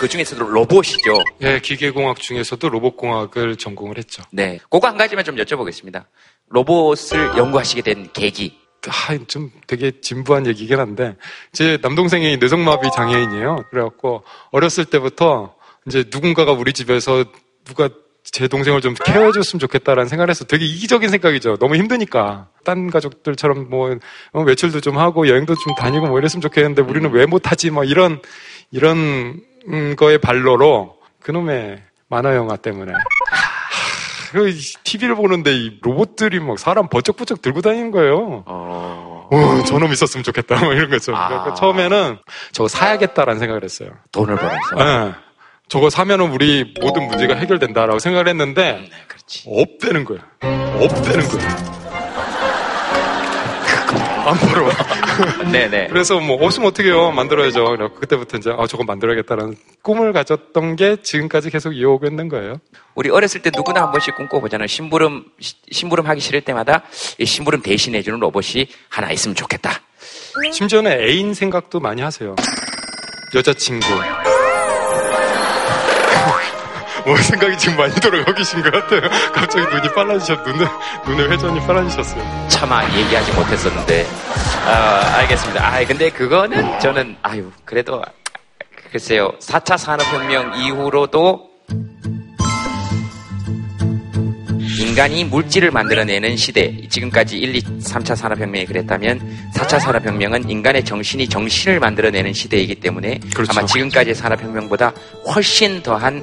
그 0.00 0.08
중에서도 0.08 0.44
로봇이죠. 0.44 1.22
예, 1.42 1.60
기계공학 1.60 2.18
중에서도 2.18 2.68
로봇공학을 2.68 3.54
전공을 3.54 3.96
했죠. 3.96 4.24
네, 4.32 4.58
그거 4.68 4.88
한 4.88 4.96
가지만 4.96 5.24
좀 5.24 5.36
여쭤보겠습니다. 5.36 6.06
로봇을 6.48 7.36
연구하시게 7.36 7.82
된 7.82 8.08
계기. 8.12 8.58
아, 8.88 9.16
좀 9.28 9.52
되게 9.66 9.92
진부한 10.00 10.46
얘기긴 10.46 10.78
한데, 10.78 11.16
제 11.52 11.78
남동생이 11.82 12.36
뇌성마비 12.38 12.88
장애인이에요. 12.94 13.64
그래갖고, 13.70 14.22
어렸을 14.52 14.84
때부터 14.84 15.57
이제 15.88 16.04
누군가가 16.10 16.52
우리 16.52 16.72
집에서 16.72 17.24
누가 17.64 17.88
제 18.22 18.46
동생을 18.46 18.80
좀 18.82 18.94
케어해줬으면 18.94 19.58
좋겠다라는 19.58 20.08
생각을 20.08 20.30
해서 20.30 20.44
되게 20.44 20.64
이기적인 20.66 21.08
생각이죠. 21.08 21.56
너무 21.56 21.76
힘드니까. 21.76 22.48
딴 22.64 22.90
가족들처럼 22.90 23.70
뭐, 23.70 23.96
어, 24.32 24.42
외출도 24.42 24.80
좀 24.80 24.98
하고 24.98 25.28
여행도 25.28 25.54
좀 25.54 25.74
다니고 25.74 26.06
뭐 26.06 26.18
이랬으면 26.18 26.42
좋겠는데 26.42 26.82
우리는 26.82 27.10
왜 27.10 27.24
못하지? 27.26 27.70
뭐 27.70 27.84
이런, 27.84 28.20
이런 28.70 29.40
음, 29.68 29.96
거의 29.96 30.18
발로로 30.18 30.96
그놈의 31.20 31.82
만화 32.08 32.34
영화 32.34 32.56
때문에. 32.56 32.92
그 34.32 34.52
TV를 34.84 35.14
보는데 35.14 35.54
이 35.54 35.78
로봇들이 35.80 36.38
막 36.40 36.58
사람 36.58 36.88
버쩍버쩍 36.88 37.40
들고 37.40 37.62
다니는 37.62 37.90
거예요. 37.90 38.44
어, 38.46 39.28
어, 39.30 39.62
저놈 39.64 39.90
있었으면 39.90 40.22
좋겠다. 40.22 40.64
뭐 40.64 40.74
이런 40.74 40.90
거죠. 40.90 41.16
아. 41.16 41.28
그러니까 41.28 41.54
처음에는 41.54 42.18
저거 42.52 42.68
사야겠다라는 42.68 43.38
생각을 43.38 43.64
했어요. 43.64 43.90
돈을 44.12 44.36
벌어서. 44.36 44.58
예. 44.80 45.27
저거 45.68 45.90
사면은 45.90 46.30
우리 46.30 46.72
모든 46.80 47.06
문제가 47.08 47.34
해결된다라고 47.34 47.98
생각을 47.98 48.28
했는데 48.28 48.72
네, 48.72 48.90
그렇지. 49.06 49.44
없대는 49.46 50.04
거야. 50.04 50.20
없대는 50.40 51.28
거야. 51.28 51.78
안 54.26 54.36
벌어. 54.38 54.70
네네. 55.50 55.88
그래서 55.88 56.20
뭐 56.20 56.36
없으면 56.44 56.68
어떻게 56.68 56.88
해요? 56.88 57.10
만들어야죠. 57.12 57.64
그래서 57.64 57.94
그때부터 57.94 58.36
이제 58.38 58.50
아 58.56 58.66
저거 58.66 58.84
만들어야겠다라는 58.84 59.56
꿈을 59.82 60.12
가졌던 60.12 60.76
게 60.76 60.96
지금까지 61.02 61.50
계속 61.50 61.72
이어오고 61.74 62.06
있는 62.06 62.28
거예요. 62.28 62.60
우리 62.94 63.10
어렸을 63.10 63.40
때 63.42 63.50
누구나 63.54 63.82
한 63.82 63.90
번씩 63.90 64.16
꿈꿔보잖아요. 64.16 64.66
심부름, 64.66 65.24
시- 65.40 65.54
심부름 65.70 66.06
하기 66.06 66.20
싫을 66.20 66.42
때마다 66.42 66.82
이 67.18 67.24
심부름 67.24 67.62
대신해주는 67.62 68.18
로봇이 68.20 68.66
하나 68.90 69.10
있으면 69.12 69.34
좋겠다. 69.34 69.80
심지어는 70.52 70.92
애인 70.92 71.32
생각도 71.34 71.80
많이 71.80 72.02
하세요. 72.02 72.34
여자친구. 73.34 73.86
뭐 77.08 77.16
생각이 77.16 77.56
지금 77.56 77.78
많이 77.78 77.94
돌아가고 77.94 78.34
계신 78.34 78.62
것 78.62 78.70
같아요. 78.70 79.00
갑자기 79.32 79.74
눈이 79.74 79.94
빨라지셨, 79.94 80.46
눈을, 80.46 80.68
눈의 81.06 81.30
회전이 81.30 81.60
빨라지셨어요. 81.66 82.48
차마 82.48 82.84
얘기하지 82.94 83.32
못했었는데. 83.32 84.06
아, 84.66 85.16
알겠습니다. 85.20 85.66
아, 85.66 85.82
근데 85.86 86.10
그거는 86.10 86.78
저는, 86.80 87.16
아유, 87.22 87.50
그래도, 87.64 88.02
글쎄요. 88.92 89.32
4차 89.40 89.78
산업혁명 89.78 90.60
이후로도 90.60 91.48
인간이 94.80 95.24
물질을 95.24 95.70
만들어내는 95.70 96.36
시대, 96.36 96.86
지금까지 96.88 97.38
1, 97.38 97.56
2, 97.56 97.62
3차 97.80 98.16
산업혁명이 98.16 98.66
그랬다면 98.66 99.20
4차 99.54 99.80
산업혁명은 99.80 100.50
인간의 100.50 100.84
정신이 100.84 101.28
정신을 101.28 101.80
만들어내는 101.80 102.34
시대이기 102.34 102.76
때문에 102.76 103.18
그렇죠. 103.34 103.52
아마 103.52 103.66
지금까지의 103.66 104.14
산업혁명보다 104.14 104.92
훨씬 105.34 105.82
더한 105.82 106.22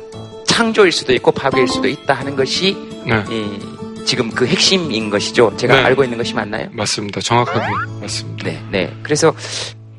창조일 0.55 0.93
수도 0.93 1.11
있고 1.11 1.33
파괴일 1.33 1.67
수도 1.67 1.89
있다 1.89 2.13
하는 2.13 2.33
것이 2.37 2.77
네. 3.05 3.21
이, 3.29 4.05
지금 4.05 4.29
그 4.29 4.47
핵심인 4.47 5.09
것이죠. 5.09 5.53
제가 5.57 5.75
네. 5.75 5.83
알고 5.83 6.05
있는 6.05 6.17
것이 6.17 6.33
맞나요? 6.33 6.69
맞습니다. 6.71 7.19
정확하게 7.19 7.65
맞습니다. 7.99 8.49
네, 8.49 8.63
네. 8.71 8.93
그래서 9.03 9.35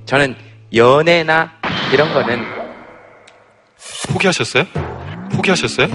저는 0.07 0.35
연애나 0.75 1.53
이런 1.93 2.11
거는 2.15 2.43
포기하셨어요? 4.09 4.65
포기하셨어요? 5.35 5.89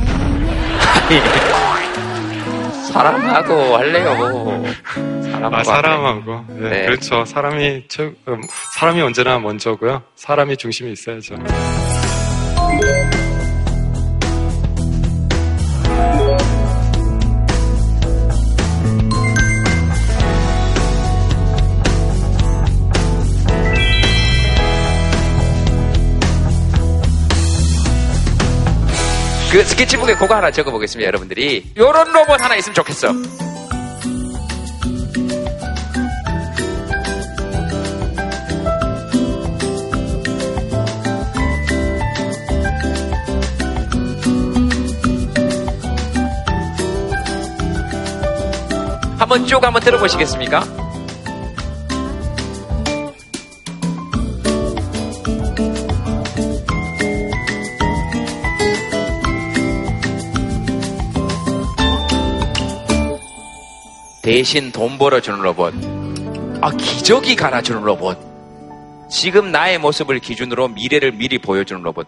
사람하고 2.93 3.78
할래요. 3.78 4.63
사람하고. 5.24 5.56
아, 5.56 5.63
사람하고. 5.63 6.45
네, 6.50 6.69
네. 6.69 6.86
그렇죠. 6.86 7.26
사람이, 7.26 7.86
최, 7.88 8.13
음, 8.28 8.41
사람이 8.76 9.02
언제나 9.02 9.39
먼저고요. 9.39 10.04
사람이 10.15 10.58
중심에 10.58 10.91
있어야죠. 10.91 11.36
그 29.51 29.65
스케치북에 29.65 30.15
그거 30.15 30.33
하나 30.33 30.49
적어보겠습니다, 30.49 31.05
여러분들이. 31.07 31.73
요런 31.75 32.13
로봇 32.13 32.41
하나 32.41 32.55
있으면 32.55 32.73
좋겠어. 32.73 33.09
한번 49.19 49.45
쭉 49.45 49.61
한번 49.61 49.81
들어보시겠습니까? 49.81 50.80
대신 64.31 64.71
돈 64.71 64.97
벌어주는 64.97 65.41
로봇. 65.41 65.73
아, 66.61 66.71
기저귀 66.71 67.35
갈아주는 67.35 67.81
로봇. 67.81 68.17
지금 69.09 69.51
나의 69.51 69.77
모습을 69.77 70.19
기준으로 70.19 70.69
미래를 70.69 71.11
미리 71.11 71.37
보여주는 71.37 71.83
로봇. 71.83 72.07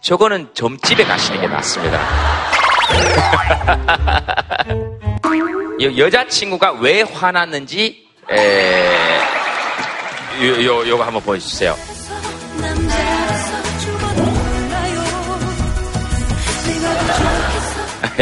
저거는 0.00 0.48
점집에 0.54 1.04
가시는 1.04 1.42
게 1.42 1.46
낫습니다. 1.46 2.00
여, 5.82 5.98
여자친구가 5.98 6.72
왜 6.80 7.02
화났는지, 7.02 8.08
에, 8.30 9.20
요, 10.40 10.64
요, 10.64 10.88
요거 10.88 11.04
한번 11.04 11.22
보여주세요. 11.22 11.76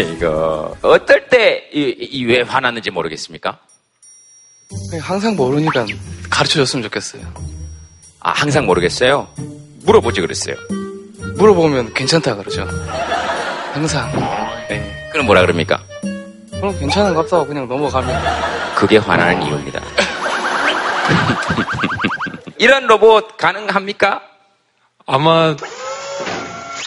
이거, 0.00 0.76
어떨 0.82 1.28
때, 1.28 1.68
이, 1.72 1.80
이왜 2.12 2.42
화났는지 2.42 2.90
모르겠습니까? 2.90 3.58
항상 5.00 5.36
모르니까 5.36 5.86
가르쳐 6.28 6.56
줬으면 6.56 6.82
좋겠어요. 6.84 7.22
아, 8.20 8.32
항상 8.32 8.66
모르겠어요? 8.66 9.28
물어보지 9.84 10.20
그랬어요. 10.20 10.56
물어보면 11.36 11.94
괜찮다 11.94 12.34
그러죠. 12.36 12.66
항상. 13.72 14.10
네. 14.68 15.08
그럼 15.12 15.26
뭐라 15.26 15.42
그럽니까? 15.42 15.82
그럼 16.50 16.76
괜찮은 16.78 17.14
것 17.14 17.22
같다고 17.24 17.46
그냥 17.46 17.68
넘어가면. 17.68 18.22
그게 18.74 18.98
화나는 18.98 19.42
이유입니다. 19.42 19.80
이런 22.58 22.86
로봇 22.86 23.36
가능합니까? 23.36 24.22
아마 25.06 25.54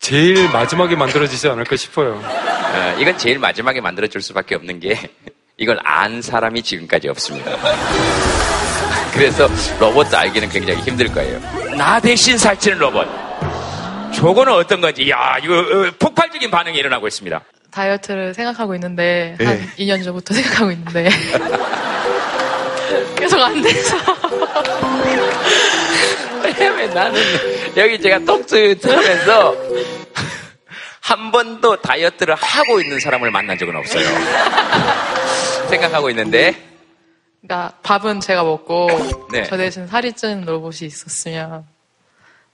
제일 0.09 0.49
마지막에 0.49 0.95
만들어지지 0.95 1.49
않을까 1.49 1.75
싶어요. 1.75 2.19
어, 2.23 2.95
이건 2.99 3.15
제일 3.19 3.37
마지막에 3.37 3.79
만들어줄 3.79 4.23
수밖에 4.23 4.55
없는 4.55 4.79
게 4.79 4.97
이걸 5.57 5.79
안 5.83 6.23
사람이 6.23 6.63
지금까지 6.63 7.09
없습니다. 7.09 7.51
그래서 9.13 9.47
로봇도 9.79 10.17
알기는 10.17 10.49
굉장히 10.49 10.81
힘들 10.81 11.09
거예요. 11.09 11.39
나 11.77 11.99
대신 11.99 12.39
살찌는 12.39 12.79
로봇. 12.79 13.07
저거는 14.15 14.51
어떤 14.53 14.81
건지, 14.81 15.07
야 15.11 15.37
이거 15.43 15.59
어, 15.59 15.91
폭발적인 15.99 16.49
반응이 16.49 16.75
일어나고 16.75 17.07
있습니다. 17.07 17.41
다이어트를 17.69 18.33
생각하고 18.33 18.73
있는데 18.73 19.35
네. 19.37 19.45
한 19.45 19.59
2년 19.77 20.03
전부터 20.03 20.33
생각하고 20.41 20.71
있는데 20.71 21.07
계속 23.15 23.39
안 23.39 23.61
돼서 23.61 23.95
왜냐면 26.43 26.93
나는 26.95 27.21
여기 27.77 28.01
제가 28.01 28.17
톡투 28.19 28.75
하면서 28.81 29.55
한 31.09 31.31
번도 31.31 31.81
다이어트를 31.81 32.35
하고 32.35 32.79
있는 32.79 32.99
사람을 32.99 33.31
만난 33.31 33.57
적은 33.57 33.75
없어요. 33.75 34.05
생각하고 35.69 36.07
있는데 36.11 36.53
그러니까 37.41 37.75
밥은 37.81 38.19
제가 38.19 38.43
먹고 38.43 38.87
네. 39.31 39.43
저 39.43 39.57
대신 39.57 39.87
살이 39.87 40.13
찌는 40.13 40.45
로봇이 40.45 40.81
있었으면 40.83 41.65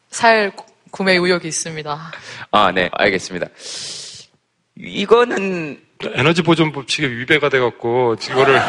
살 0.10 0.52
구- 0.56 0.66
구매 0.90 1.16
의욕이 1.16 1.46
있습니다. 1.50 2.12
아, 2.52 2.72
네, 2.72 2.90
알겠습니다. 2.94 3.48
이거는 4.78 5.82
에너지 6.04 6.42
보존 6.42 6.72
법칙에 6.72 7.08
위배가 7.08 7.50
돼갖고 7.50 8.16
이거를 8.30 8.62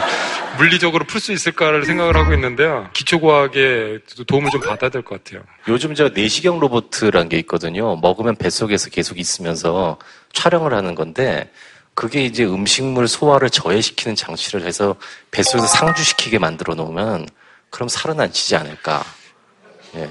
물리적으로 0.59 1.05
풀 1.05 1.21
수 1.21 1.33
있을까를 1.33 1.85
생각을 1.85 2.17
하고 2.17 2.33
있는데요. 2.35 2.89
기초과학에 2.93 3.99
도움을 4.27 4.51
좀 4.51 4.61
받아야 4.61 4.91
될 4.91 5.03
것 5.03 5.23
같아요. 5.23 5.43
요즘 5.69 5.95
제가 5.95 6.11
내시경 6.15 6.61
로봇이라는 6.61 7.29
게 7.29 7.39
있거든요. 7.41 7.97
먹으면 7.97 8.37
뱃속에서 8.37 8.91
계속 8.91 9.19
있으면서 9.19 9.99
촬영을 10.33 10.73
하는 10.73 10.95
건데 10.95 11.51
그게 11.95 12.25
이제 12.25 12.45
음식물 12.45 13.09
소화를 13.09 13.51
저해시키는 13.51 14.15
장치를 14.15 14.65
해서 14.65 14.97
뱃속에서 15.31 15.67
상주시키게 15.67 16.39
만들어 16.39 16.75
놓으면 16.75 17.27
그럼 17.71 17.89
살은 17.89 18.21
안 18.21 18.33
찌지 18.33 18.57
않을까. 18.57 19.03
예. 19.97 20.07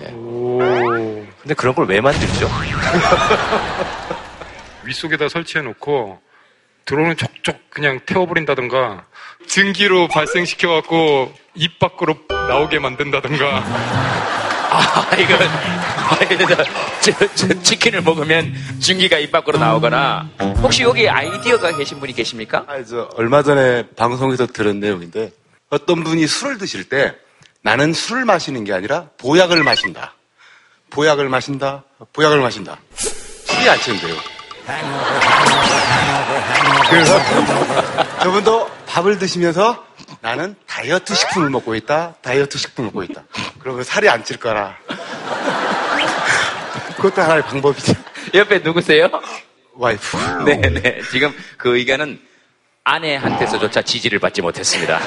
근데 1.42 1.54
그런 1.56 1.74
걸 1.76 1.88
왜 1.88 2.02
만들죠? 2.02 2.50
윗속에다 4.84 5.30
설치해 5.30 5.64
놓고 5.64 6.20
들어오는 6.86 7.18
족족 7.18 7.70
그냥 7.70 8.00
태워버린다든가 8.06 9.06
증기로 9.48 10.08
발생시켜갖고 10.08 11.34
입 11.56 11.80
밖으로 11.80 12.16
나오게 12.30 12.80
만든다든가 12.80 13.64
아, 14.72 15.16
이건, 15.18 15.42
아, 15.48 16.20
이거 16.32 16.64
저, 17.02 17.28
저 17.36 17.62
치킨을 17.62 18.02
먹으면 18.02 18.54
증기가 18.80 19.18
입 19.18 19.32
밖으로 19.32 19.58
나오거나 19.58 20.30
혹시 20.62 20.84
여기 20.84 21.08
아이디어가 21.08 21.78
계신 21.78 22.00
분이 22.00 22.14
계십니까? 22.14 22.66
아, 22.68 22.84
저 22.84 23.10
얼마 23.16 23.42
전에 23.42 23.88
방송에서 23.96 24.48
들은 24.48 24.80
내용인데 24.80 25.32
어떤 25.70 26.04
분이 26.04 26.28
술을 26.28 26.58
드실 26.58 26.90
때 26.90 27.16
나는 27.62 27.94
술을 27.94 28.26
마시는 28.26 28.64
게 28.64 28.74
아니라 28.74 29.10
보약을 29.18 29.64
마신다. 29.64 30.14
보약을 30.92 31.30
마신다. 31.30 31.84
보약을 32.14 32.40
마신다. 32.42 32.78
술이 32.96 33.70
안 33.70 33.80
취한대요. 33.80 34.35
그래서 36.90 37.20
저분도 38.22 38.70
밥을 38.88 39.18
드시면서 39.20 39.86
나는 40.22 40.56
다이어트 40.68 41.14
식품을 41.14 41.50
먹고 41.50 41.76
있다. 41.76 42.16
다이어트 42.22 42.58
식품을 42.58 42.90
먹고 42.92 43.04
있다. 43.04 43.24
그러면 43.60 43.84
살이 43.84 44.10
안 44.10 44.24
찔 44.24 44.38
거라. 44.38 44.76
그것도 46.96 47.22
하나의 47.22 47.44
방법이죠. 47.44 47.94
옆에 48.34 48.60
누구세요? 48.60 49.10
와이프. 49.74 50.18
네네. 50.46 51.02
지금 51.12 51.34
그 51.58 51.78
의견은 51.78 52.20
아내한테서조차 52.84 53.82
지지를 53.82 54.20
받지 54.20 54.42
못했습니다. 54.42 55.00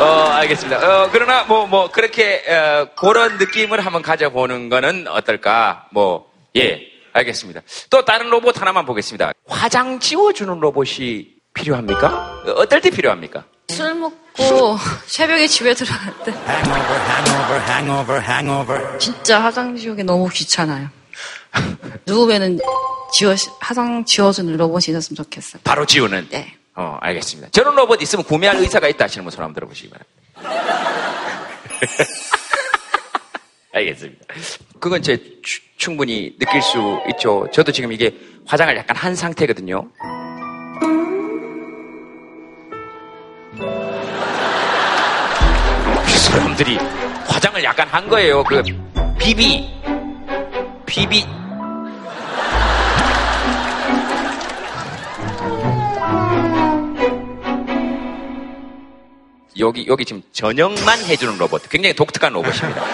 어, 0.00 0.04
알겠습니다. 0.30 0.78
어, 1.04 1.10
그러나 1.12 1.42
뭐, 1.44 1.66
뭐, 1.66 1.90
그렇게, 1.90 2.44
어, 2.48 2.88
그런 2.96 3.36
느낌을 3.36 3.84
한번 3.84 4.00
가져보는 4.02 4.68
거는 4.68 5.06
어떨까? 5.08 5.86
뭐, 5.90 6.30
예, 6.56 6.82
알겠습니다. 7.18 7.60
또 7.90 8.04
다른 8.04 8.30
로봇 8.30 8.60
하나만 8.60 8.86
보겠습니다. 8.86 9.32
화장 9.46 9.98
지워주는 10.00 10.58
로봇이 10.60 11.36
필요합니까? 11.54 12.08
어, 12.46 12.50
어떨 12.58 12.80
때 12.80 12.90
필요합니까? 12.90 13.44
술 13.68 13.94
먹고 13.94 14.78
새벽에 15.06 15.46
집에 15.46 15.74
들어갈 15.74 16.14
때 16.24 16.32
진짜 18.98 19.42
화장 19.42 19.76
지우기 19.76 20.04
너무 20.04 20.28
귀찮아요. 20.28 20.88
누우면은 22.06 22.58
지워 23.12 23.34
화장 23.60 24.04
지워주는 24.04 24.56
로봇이 24.56 24.84
있었으면 24.88 25.16
좋겠어요. 25.16 25.60
바로 25.64 25.84
지우는? 25.84 26.28
네. 26.30 26.54
어, 26.74 26.96
알겠습니다. 27.00 27.50
저런 27.50 27.74
로봇 27.74 28.00
있으면 28.02 28.24
구매할 28.24 28.56
의사가 28.58 28.88
있다 28.88 29.04
하시는 29.04 29.24
분 29.24 29.32
손 29.32 29.42
한번 29.42 29.54
들어보시기 29.54 29.90
바랍니다. 29.90 30.14
알겠습니다. 33.78 34.20
그건 34.80 35.02
제 35.02 35.16
추- 35.42 35.60
충분히 35.76 36.36
느낄 36.38 36.60
수 36.62 36.78
있죠. 37.10 37.48
저도 37.52 37.72
지금 37.72 37.92
이게 37.92 38.14
화장을 38.46 38.74
약간 38.76 38.96
한 38.96 39.14
상태거든요. 39.14 39.88
그 46.04 46.18
사람들이 46.18 46.76
화장을 47.26 47.62
약간 47.64 47.88
한 47.88 48.08
거예요. 48.08 48.42
그 48.44 48.62
비비, 49.18 49.68
비비. 50.86 51.24
여기 59.58 59.86
여기 59.88 60.04
지금 60.04 60.22
전역만 60.32 61.00
해주는 61.04 61.36
로봇, 61.38 61.68
굉장히 61.68 61.94
독특한 61.94 62.32
로봇입니다. 62.32 62.84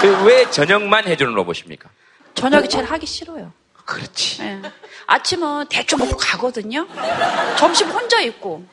그왜 0.00 0.50
전역만 0.50 1.06
해주는 1.06 1.32
로봇입니까? 1.34 1.88
저녁에 2.34 2.66
제일 2.68 2.84
하기 2.84 3.06
싫어요. 3.06 3.52
그렇지. 3.84 4.42
예. 4.42 4.60
아침은 5.06 5.66
대충 5.68 5.98
먹고 5.98 6.16
가거든요. 6.16 6.86
점심 7.58 7.88
혼자 7.90 8.20
있고 8.22 8.64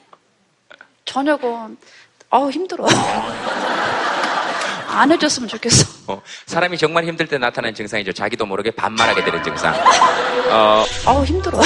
저녁은 1.06 1.78
아우 2.30 2.50
힘들어. 2.50 2.86
안 4.88 5.12
해줬으면 5.12 5.50
좋겠어. 5.50 5.86
어, 6.08 6.22
사람이 6.46 6.78
정말 6.78 7.06
힘들 7.06 7.28
때 7.28 7.38
나타나는 7.38 7.76
증상이죠. 7.76 8.13
자기도 8.13 8.46
모르게 8.46 8.72
반말하게 8.72 9.24
되는 9.24 9.44
증상. 9.44 9.74
어, 10.50 10.86
아우 11.06 11.24
힘들어. 11.26 11.60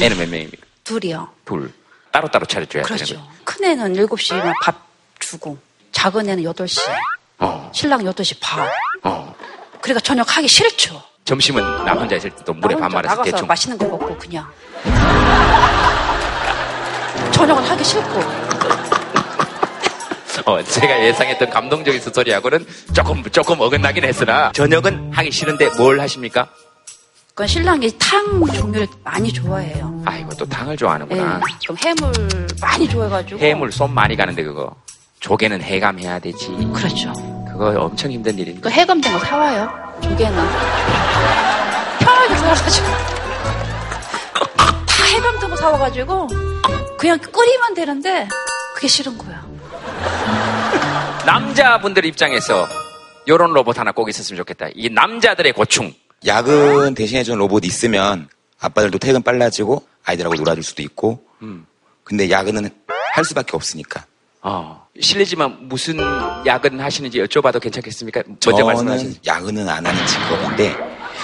애는 0.00 0.16
몇 0.18 0.28
명입니까? 0.28 0.66
둘이요. 0.84 1.28
둘. 1.44 1.72
따로따로 2.10 2.46
차려줘야 2.46 2.82
되는 2.84 2.96
그렇죠. 2.96 3.16
거죠. 3.16 3.28
큰 3.44 3.64
애는 3.64 3.94
7시에 3.94 4.52
밥 4.62 4.86
주고 5.18 5.58
작은 6.04 6.28
애는 6.28 6.44
8시. 6.44 6.80
어, 7.38 7.70
신랑 7.72 8.04
8시 8.04 8.36
반. 8.38 8.68
어. 9.04 9.34
그러니까 9.80 10.00
저녁 10.00 10.36
하기 10.36 10.46
싫죠. 10.46 11.02
점심은 11.24 11.62
나 11.86 11.94
혼자 11.94 12.16
있을 12.16 12.28
때도 12.28 12.52
물에 12.52 12.74
반말해서 12.76 13.14
나가서 13.14 13.30
대충. 13.30 13.46
맛있는 13.46 13.78
거 13.78 13.86
먹고 13.86 14.14
그냥. 14.18 14.46
저녁은 17.32 17.64
하기 17.64 17.82
싫고. 17.82 18.20
어, 20.44 20.62
제가 20.62 21.04
예상했던 21.06 21.48
감동적인 21.48 21.98
스토리하고는 22.02 22.66
조금, 22.92 23.22
조금 23.30 23.58
어긋나긴 23.62 24.04
했으나, 24.04 24.52
저녁은 24.52 25.10
하기 25.14 25.30
싫은데 25.30 25.70
뭘 25.78 26.00
하십니까? 26.00 26.48
그건 27.28 27.46
신랑이 27.46 27.90
탕 27.98 28.44
종류를 28.52 28.86
많이 29.02 29.32
좋아해요. 29.32 30.02
아이고 30.04 30.28
또 30.36 30.46
예. 30.70 30.76
좋아하는구나. 30.76 31.40
그럼 31.62 31.78
해물 31.78 32.12
많이 32.60 32.88
좋아해가지고. 32.88 33.40
해물 33.40 33.72
쏨 33.72 33.94
많이 33.94 34.14
가는데 34.16 34.42
그거. 34.44 34.76
조개는 35.24 35.62
해감해야 35.62 36.18
되지. 36.18 36.48
그렇죠. 36.74 37.10
그거 37.48 37.70
엄청 37.80 38.12
힘든 38.12 38.38
일인데. 38.38 38.60
그 38.60 38.68
해감된 38.68 39.10
거 39.10 39.18
사와요. 39.20 39.70
조개는. 40.02 40.36
편하게 41.98 42.36
사와가지고. 42.36 42.86
다 44.86 45.04
해감된 45.14 45.48
거 45.48 45.56
사와가지고. 45.56 46.28
그냥 46.98 47.18
끓이면 47.18 47.72
되는데, 47.72 48.28
그게 48.74 48.86
싫은 48.86 49.16
거야. 49.16 49.42
남자분들 51.24 52.04
입장에서 52.04 52.68
요런 53.26 53.54
로봇 53.54 53.78
하나 53.78 53.92
꼭 53.92 54.10
있었으면 54.10 54.36
좋겠다. 54.36 54.66
이 54.74 54.90
남자들의 54.90 55.54
고충. 55.54 55.94
야근 56.26 56.94
대신해주는 56.94 57.38
로봇 57.38 57.64
있으면 57.64 58.28
아빠들도 58.60 58.98
퇴근 58.98 59.22
빨라지고 59.22 59.86
아이들하고 60.04 60.34
놀아줄 60.34 60.62
수도 60.62 60.82
있고 60.82 61.24
음. 61.40 61.64
근데 62.02 62.30
야근은 62.30 62.68
할 63.14 63.24
수밖에 63.24 63.52
없으니까 63.54 64.04
어, 64.46 64.86
실례지만 65.00 65.68
무슨 65.68 65.96
야근 66.44 66.78
하시는지 66.78 67.18
여쭤봐도 67.18 67.58
괜찮겠습니까? 67.60 68.22
먼저 68.44 68.64
말씀하세요. 68.64 69.12
야근은 69.26 69.66
안 69.68 69.86
하는 69.86 70.06
직업인데 70.06 70.76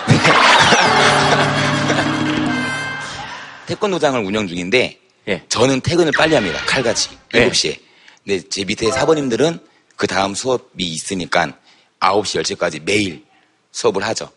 태권도장을 3.66 4.18
운영 4.24 4.48
중인데 4.48 4.98
예. 5.28 5.44
저는 5.48 5.80
퇴근을 5.82 6.12
빨리 6.16 6.34
합니다. 6.34 6.58
칼같이 6.66 7.10
예. 7.34 7.48
7시에. 7.50 7.78
근데 8.24 8.40
제 8.48 8.64
밑에 8.64 8.90
사모님들은 8.90 9.60
그 9.96 10.06
다음 10.06 10.34
수업이 10.34 10.82
있으니까 10.84 11.52
9시 12.00 12.40
10시까지 12.42 12.82
매일 12.82 13.24
수업을 13.70 14.02
하죠. 14.04 14.30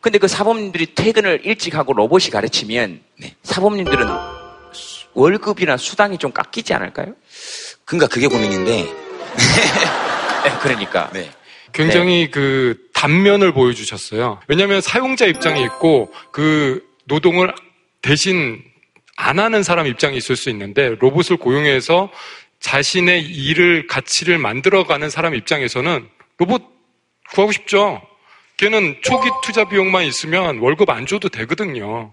근데 0.00 0.18
그 0.18 0.28
사범님들이 0.28 0.94
퇴근을 0.94 1.40
일찍 1.44 1.74
하고 1.74 1.94
로봇이 1.94 2.28
가르치면 2.30 3.00
네. 3.18 3.34
사범님들은 3.42 4.06
수- 4.72 5.06
월급이나 5.14 5.76
수당이 5.78 6.18
좀 6.18 6.30
깎이지 6.32 6.74
않을까요? 6.74 7.14
그러니까 7.86 8.08
그게 8.08 8.26
고민인데 8.26 8.82
네, 8.82 10.58
그러니까. 10.60 11.10
굉장히 11.72 12.30
그 12.30 12.76
단면을 12.92 13.52
보여주셨어요. 13.52 14.40
왜냐하면 14.48 14.80
사용자 14.80 15.26
입장이 15.26 15.62
있고 15.62 16.12
그 16.32 16.84
노동을 17.04 17.54
대신 18.02 18.62
안 19.16 19.38
하는 19.38 19.62
사람 19.62 19.86
입장이 19.86 20.16
있을 20.16 20.36
수 20.36 20.50
있는데 20.50 20.96
로봇을 20.98 21.36
고용해서 21.36 22.10
자신의 22.60 23.22
일을 23.22 23.86
가치를 23.86 24.38
만들어가는 24.38 25.08
사람 25.10 25.34
입장에서는 25.34 26.08
로봇 26.38 26.62
구하고 27.32 27.52
싶죠. 27.52 28.02
걔는 28.56 28.96
초기 29.02 29.28
투자 29.42 29.68
비용만 29.68 30.04
있으면 30.04 30.58
월급 30.58 30.90
안 30.90 31.06
줘도 31.06 31.28
되거든요. 31.28 32.12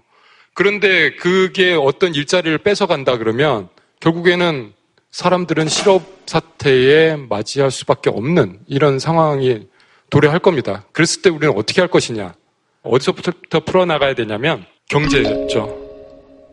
그런데 0.54 1.16
그게 1.16 1.74
어떤 1.74 2.14
일자리를 2.14 2.58
뺏어간다 2.60 3.18
그러면 3.18 3.70
결국에는 4.02 4.74
사람들은 5.13 5.67
실업 5.67 6.02
사태에 6.26 7.15
맞이할 7.15 7.69
수밖에 7.69 8.10
없는 8.10 8.58
이런 8.67 8.97
상황이 8.97 9.67
도래할 10.10 10.39
겁니다. 10.39 10.86
그랬을 10.91 11.21
때 11.21 11.30
우리는 11.30 11.56
어떻게 11.56 11.82
할 11.82 11.89
것이냐? 11.89 12.34
어디서부터 12.82 13.60
풀어나가야 13.63 14.15
되냐면 14.15 14.65
경제죠. 14.89 15.84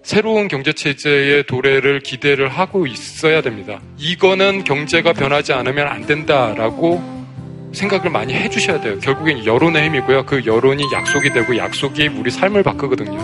새로운 0.03 0.46
경제 0.49 0.75
체제의 0.75 1.46
도래를 1.46 2.01
기대를 2.01 2.49
하고 2.49 2.87
있어야 2.87 3.40
됩니다. 3.40 3.81
이거는 3.96 4.64
경제가 4.64 5.14
변하지 5.14 5.55
않으면 5.55 5.88
안 5.88 6.05
된다라고 6.05 7.03
생각을 7.73 8.11
많이 8.11 8.35
해주셔야 8.35 8.83
돼요. 8.83 8.99
결국엔 8.99 9.46
여론의 9.46 9.87
힘이고요. 9.87 10.27
그 10.27 10.44
여론이 10.44 10.85
약속이 10.92 11.31
되고 11.31 11.57
약속이 11.57 12.09
우리 12.09 12.31
삶을 12.31 12.62
바꾸거든요. 12.62 13.18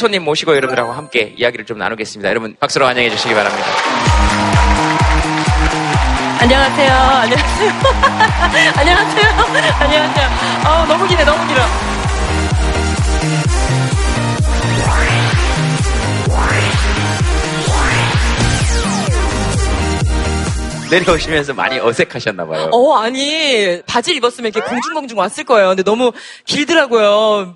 손님 0.00 0.24
모시고 0.24 0.56
여러분들하고 0.56 0.92
함께 0.92 1.34
이야기를 1.36 1.66
좀 1.66 1.76
나누겠습니다. 1.78 2.28
여러분 2.30 2.56
박수로 2.58 2.86
환영해 2.86 3.10
주시기 3.10 3.34
바랍니다. 3.34 3.66
안녕하세요. 6.40 6.92
안녕하세요. 6.94 7.70
안녕하세요. 8.80 9.28
안녕하세요. 9.78 10.28
아 10.64 10.86
너무 10.88 11.06
기네, 11.06 11.22
너무 11.24 11.46
길어. 11.46 11.60
내려오시면서 20.90 21.54
많이 21.54 21.78
어색하셨나 21.78 22.46
봐요. 22.46 22.68
어, 22.72 22.94
아니, 22.96 23.80
바지를 23.86 24.16
입었으면 24.16 24.50
이렇게 24.50 24.68
공중공중 24.68 25.16
왔을 25.18 25.44
거예요. 25.44 25.68
근데 25.68 25.84
너무 25.84 26.10
길더라고요. 26.46 27.54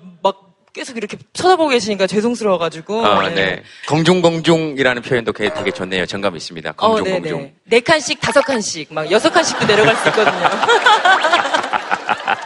막 0.75 0.81
계속 0.83 0.97
이렇게 0.97 1.17
쳐다보고 1.31 1.69
계시니까 1.69 2.05
죄송스러워가지고. 2.05 3.05
아, 3.05 3.29
네. 3.29 3.63
공중공중이라는 3.87 5.01
표현도 5.01 5.31
되게, 5.31 5.71
좋네요. 5.71 6.05
정감 6.05 6.35
있습니다. 6.35 6.73
어, 6.75 6.95
공중공중. 6.95 7.37
네네. 7.37 7.53
네 7.63 7.79
칸씩, 7.79 8.19
다섯 8.19 8.41
칸씩, 8.41 8.93
막 8.93 9.09
여섯 9.09 9.29
칸씩도 9.29 9.65
내려갈 9.65 9.95
수 9.95 10.09
있거든요. 10.09 10.35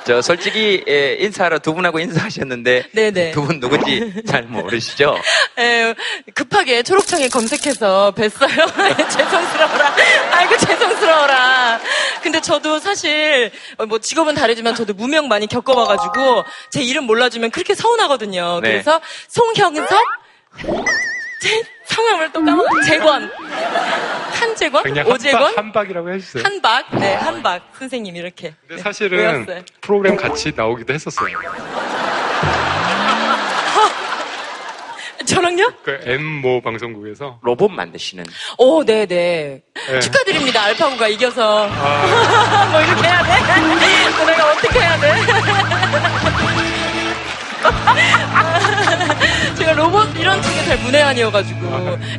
저 0.09 0.23
솔직히 0.23 0.83
예, 0.87 1.13
인사하러 1.19 1.59
두 1.59 1.71
분하고 1.75 1.99
인사하셨는데. 1.99 2.85
두 3.31 3.43
분 3.43 3.59
누군지 3.59 4.11
잘 4.27 4.41
모르시죠? 4.41 5.15
에, 5.59 5.93
급하게 6.33 6.81
초록창에 6.81 7.27
검색해서 7.29 8.11
뵀어요. 8.17 8.49
죄송스러워라. 9.07 9.95
아이고, 10.31 10.57
죄송스러워라. 10.57 11.79
근데 12.23 12.41
저도 12.41 12.79
사실, 12.79 13.51
어, 13.77 13.85
뭐 13.85 13.99
직업은 13.99 14.33
다르지만 14.33 14.73
저도 14.73 14.95
무명 14.95 15.27
많이 15.27 15.45
겪어봐가지고 15.45 16.43
제 16.71 16.81
이름 16.81 17.03
몰라주면 17.03 17.51
그렇게 17.51 17.75
서운하거든요. 17.75 18.61
네. 18.63 18.71
그래서 18.71 18.99
송형석? 19.27 19.99
제 21.99 22.03
성함을 22.03 22.31
또 22.31 22.43
까먹어. 22.45 22.81
재권. 22.81 23.31
한재권? 24.31 24.83
그냥 24.83 25.07
오재권? 25.07 25.41
한박, 25.43 25.57
한박이라고 25.57 26.13
해주세요. 26.13 26.43
한박? 26.45 26.85
네, 26.97 27.13
한박 27.15 27.61
선생님 27.77 28.15
이렇게. 28.15 28.53
근데 28.67 28.81
사실은 28.81 29.17
외웠어요. 29.17 29.61
프로그램 29.81 30.15
같이 30.15 30.53
나오기도 30.55 30.93
했었어요. 30.93 31.37
저랑요? 35.25 35.71
그 35.83 35.99
M모 36.05 36.61
방송국에서 36.61 37.39
로봇 37.43 37.69
만드시는 37.71 38.23
오, 38.57 38.83
네네. 38.83 39.05
네. 39.05 39.99
축하드립니다. 39.99 40.63
알파고가 40.63 41.07
이겨서. 41.09 41.67
아. 41.69 42.67
뭐 42.71 42.81
이렇게 42.81 43.03
해야 43.07 43.23
돼? 43.23 43.61
뭐 44.17 44.25
내가 44.25 44.51
어떻게 44.51 44.79
해야 44.79 44.99
돼? 44.99 45.13
로봇 49.79 50.13
이런 50.17 50.41
쪽에 50.41 50.63
잘 50.65 50.77
문외한이어가지고. 50.79 51.59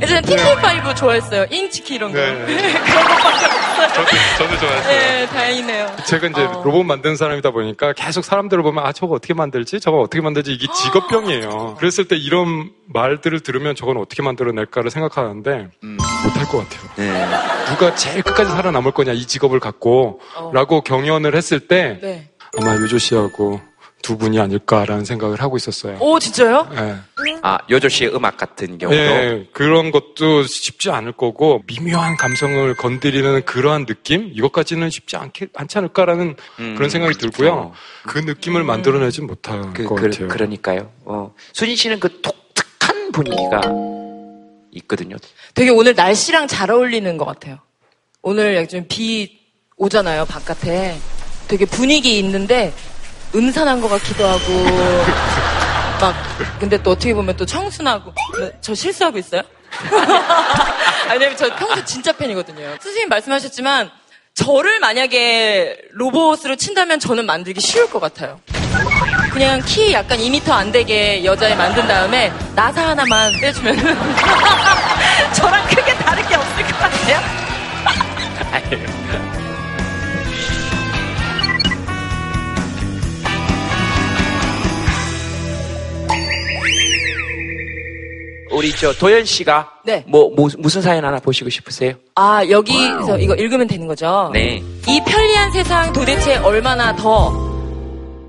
예전에 0.01 0.21
TV5 0.23 0.97
좋아했어요. 0.97 1.47
인치키 1.51 1.95
이런 1.97 2.11
거. 2.13 2.19
네. 2.19 2.47
그런 2.47 3.05
것밖에 3.05 3.47
없어요. 3.47 3.89
저도, 3.95 4.07
저도 4.39 4.59
좋아했어요. 4.59 4.89
네, 4.99 5.27
다행이네요. 5.27 5.97
제가 6.07 6.27
이제 6.29 6.49
로봇 6.65 6.87
만드는 6.87 7.17
사람이다 7.17 7.51
보니까 7.51 7.93
계속 7.93 8.25
사람들을 8.25 8.63
보면 8.63 8.85
아 8.87 8.93
저거 8.93 9.15
어떻게 9.15 9.35
만들지 9.35 9.79
저거 9.79 9.99
어떻게 10.01 10.23
만들지 10.23 10.53
이게 10.53 10.67
직업병이에요. 10.73 11.77
그랬을 11.79 12.09
때 12.09 12.17
이런 12.17 12.71
말들을 12.93 13.41
들으면 13.41 13.75
저건 13.75 13.99
어떻게 13.99 14.23
만들어낼까를 14.23 14.91
생각하는데 14.91 15.69
못할 15.83 16.45
것 16.47 16.59
같아요. 16.59 16.91
네. 16.97 17.29
누가 17.69 17.95
제일 17.95 18.23
끝까지 18.23 18.51
살아남을 18.51 18.93
거냐 18.93 19.13
이 19.13 19.27
직업을 19.27 19.61
갖고라고 19.61 20.81
경연을 20.81 21.37
했을 21.37 21.61
때 21.61 21.99
네. 22.01 22.31
아마 22.59 22.75
유조 22.77 22.99
씨하고 22.99 23.61
두 24.03 24.17
분이 24.17 24.41
아닐까라는 24.41 25.05
생각을 25.05 25.41
하고 25.43 25.57
있었어요. 25.57 25.99
오, 26.01 26.19
진짜요? 26.19 26.69
예. 26.73 26.97
아, 27.43 27.59
요조 27.69 27.89
씨의 27.89 28.15
음악 28.15 28.37
같은 28.37 28.79
경우도. 28.79 28.99
예, 28.99 29.47
그런 29.53 29.91
것도 29.91 30.45
쉽지 30.45 30.91
않을 30.91 31.13
거고 31.13 31.63
미묘한 31.67 32.17
감성을 32.17 32.75
건드리는 32.75 33.45
그러한 33.45 33.87
느낌 33.87 34.31
이것까지는 34.33 34.91
쉽지 34.91 35.17
않게 35.17 35.49
않지 35.55 35.79
않을까라는 35.79 36.37
그런 36.57 36.89
생각이 36.89 37.19
들고요. 37.19 37.73
그 38.07 38.19
느낌을 38.19 38.65
만들어내지 38.65 39.23
못할 39.23 39.73
그, 39.73 39.85
것 39.85 39.97
그, 39.97 40.09
같아요. 40.09 40.29
그러니까요. 40.29 40.91
어. 41.05 41.35
수진 41.53 41.77
씨는 41.77 42.01
그 42.01 42.21
독특한 42.23 43.13
분위기가 43.13 43.61
있거든요. 44.73 45.17
되게 45.55 45.71
오늘 45.71 45.95
날씨랑 45.95 46.47
잘 46.47 46.71
어울리는 46.71 47.17
것 47.17 47.25
같아요. 47.25 47.59
오늘 48.23 48.57
약간 48.57 48.87
비 48.89 49.41
오잖아요, 49.77 50.27
바깥에. 50.27 50.97
되게 51.49 51.65
분위기 51.65 52.19
있는데 52.21 52.73
음산한 53.35 53.81
것 53.81 53.89
같기도 53.89 54.27
하고. 54.27 54.65
막, 56.01 56.15
근데 56.59 56.83
또 56.83 56.93
어떻게 56.93 57.15
보면 57.15 57.37
또 57.37 57.45
청순하고. 57.47 58.13
네, 58.41 58.53
저 58.61 58.75
실수하고 58.75 59.19
있어요? 59.19 59.43
아니, 61.09 61.19
왜냐면 61.19 61.37
저 61.37 61.55
평소 61.57 61.85
진짜 61.85 62.13
팬이거든요. 62.13 62.77
선생님 62.81 63.09
말씀하셨지만, 63.09 63.91
저를 64.35 64.81
만약에 64.81 65.77
로봇으로 65.93 66.57
친다면 66.57 66.99
저는 66.99 67.27
만들기 67.27 67.61
쉬울 67.61 67.91
것 67.91 68.01
같아요. 68.01 68.41
그냥 69.33 69.61
키 69.65 69.93
약간 69.93 70.19
2m 70.19 70.51
안 70.51 70.73
되게 70.73 71.25
여자애 71.25 71.55
만든 71.55 71.87
다음에 71.87 72.33
나사 72.55 72.89
하나만 72.89 73.33
빼주면 73.41 73.77
저랑 75.35 75.69
크게 75.69 75.95
다를 75.97 76.27
게 76.27 76.35
없을 76.35 76.63
것 76.65 76.79
같아요. 76.79 77.21
우리 88.61 88.73
저 88.73 88.93
도현 88.93 89.25
씨가 89.25 89.71
네. 89.87 90.05
뭐, 90.07 90.31
뭐 90.37 90.51
무슨 90.59 90.83
사연 90.83 91.03
하나 91.03 91.19
보시고 91.19 91.49
싶으세요? 91.49 91.95
아, 92.15 92.45
여기서 92.47 93.19
이거 93.19 93.35
읽으면 93.35 93.67
되는 93.67 93.87
거죠? 93.87 94.29
네. 94.35 94.63
이 94.87 95.01
편리한 95.03 95.51
세상 95.51 95.91
도대체 95.95 96.37
얼마나 96.37 96.95
더. 96.95 97.33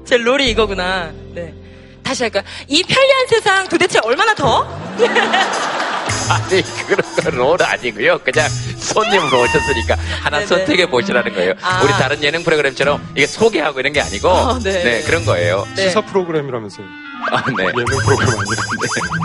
제 0.05 0.15
롤이 0.15 0.51
이거구나. 0.51 1.11
네. 1.35 1.53
다시 2.01 2.23
할까요? 2.23 2.43
이 2.69 2.81
편리한 2.81 3.27
세상 3.27 3.67
도대체 3.67 3.99
얼마나 4.05 4.33
더? 4.33 4.65
아니 6.31 6.61
그런 6.87 7.15
건롤 7.17 7.61
아니고요. 7.61 8.19
그냥 8.19 8.47
손님으로 8.77 9.41
오셨으니까 9.41 9.97
하나 10.23 10.37
네네. 10.37 10.47
선택해 10.47 10.89
보시라는 10.89 11.33
거예요. 11.33 11.55
아. 11.61 11.81
우리 11.83 11.91
다른 11.91 12.23
예능 12.23 12.41
프로그램처럼 12.45 13.05
이게 13.17 13.27
소개하고 13.27 13.81
이런 13.81 13.91
게 13.91 13.99
아니고 13.99 14.29
어, 14.29 14.59
네. 14.59 14.81
네. 14.81 15.01
그런 15.01 15.25
거예요. 15.25 15.67
네. 15.75 15.89
시사 15.89 15.99
프로그램이라면서요. 16.05 17.00
아, 17.29 17.43
네. 17.57 17.65
예능 17.65 17.85
프로그램 17.85 18.29
아니라. 18.29 18.61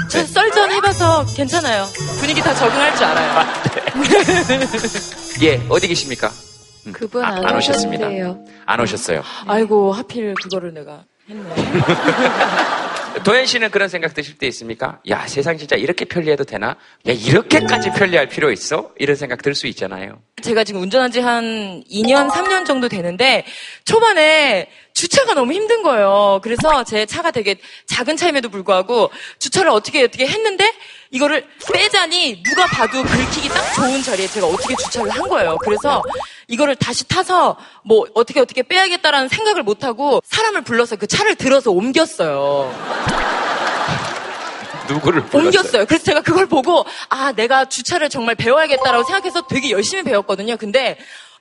저 0.09 0.25
썰전 0.25 0.73
해봐서 0.73 1.25
괜찮아요. 1.35 1.87
분위기 2.21 2.41
다 2.41 2.55
적응할 2.55 2.95
줄 2.97 3.05
알아요. 3.05 3.47
예, 5.43 5.67
어디 5.69 5.89
계십니까? 5.89 6.31
그분 6.93 7.25
안, 7.25 7.45
안 7.45 7.57
오셨습니다. 7.57 8.07
안 8.67 8.81
오셨어요. 8.81 9.23
아이고, 9.47 9.93
하필 9.93 10.35
그거를 10.35 10.73
내가. 10.75 11.05
도현 13.25 13.47
씨는 13.47 13.71
그런 13.71 13.89
생각 13.89 14.15
드실 14.15 14.37
때 14.37 14.47
있습니까? 14.49 15.01
야, 15.09 15.27
세상 15.27 15.57
진짜 15.59 15.75
이렇게 15.75 16.05
편리해도 16.05 16.45
되나? 16.45 16.69
야, 16.69 16.77
이렇게까지 17.13 17.91
편리할 17.93 18.29
필요 18.29 18.53
있어? 18.53 18.91
이런 18.99 19.17
생각 19.17 19.43
들 19.43 19.55
수 19.55 19.67
있잖아요. 19.67 20.21
제가 20.43 20.65
지금 20.65 20.83
운전한 20.83 21.11
지 21.11 21.21
한 21.21 21.83
2년, 21.91 22.29
3년 22.31 22.67
정도 22.67 22.89
되는데 22.89 23.45
초반에 23.87 24.69
주차가 24.93 25.33
너무 25.35 25.53
힘든 25.55 25.83
거예요. 25.83 26.41
그래서 26.43 26.85
제 26.85 27.07
차가 27.07 27.31
되게 27.31 27.57
작은 27.87 28.17
차임에도 28.17 28.49
불구하고 28.51 29.11
주차를 29.39 29.71
어떻게 29.71 30.05
어떻게 30.05 30.27
했는데 30.27 30.71
이거를 31.11 31.47
빼자니 31.73 32.43
누가 32.43 32.67
봐도 32.67 33.03
긁히기 33.03 33.49
딱 33.49 33.73
좋은 33.75 34.03
자리에 34.03 34.27
제가 34.27 34.47
어떻게 34.47 34.75
주차를 34.77 35.11
한 35.11 35.27
거예요. 35.29 35.57
그래서 35.65 36.03
이거를 36.49 36.77
다시 36.77 37.07
타서 37.09 37.57
뭐 37.85 38.07
어떻게 38.15 38.41
어떻게 38.41 38.63
빼야겠다라는 38.63 39.29
생각을 39.29 39.63
못 39.63 39.85
하고 39.85 40.23
사람을 40.25 40.63
불러서 40.63 40.97
그 40.97 41.07
차를 41.07 41.35
들어서 41.35 41.71
옮겼어요. 41.71 42.73
누구를 44.89 45.23
불렀어요? 45.25 45.47
옮겼어요. 45.47 45.87
그래서 45.87 46.05
제가 46.05 46.21
그걸 46.21 46.47
보고 46.47 46.85
아 47.09 47.33
내가 47.33 47.65
주차를 47.65 48.09
정말 48.09 48.37
배워야겠다라고 48.37 49.05
생각해서 49.05 49.47
되게 49.49 49.73
열심히 49.73 50.05
배웠거든요. 50.05 50.57
근데 50.57 50.97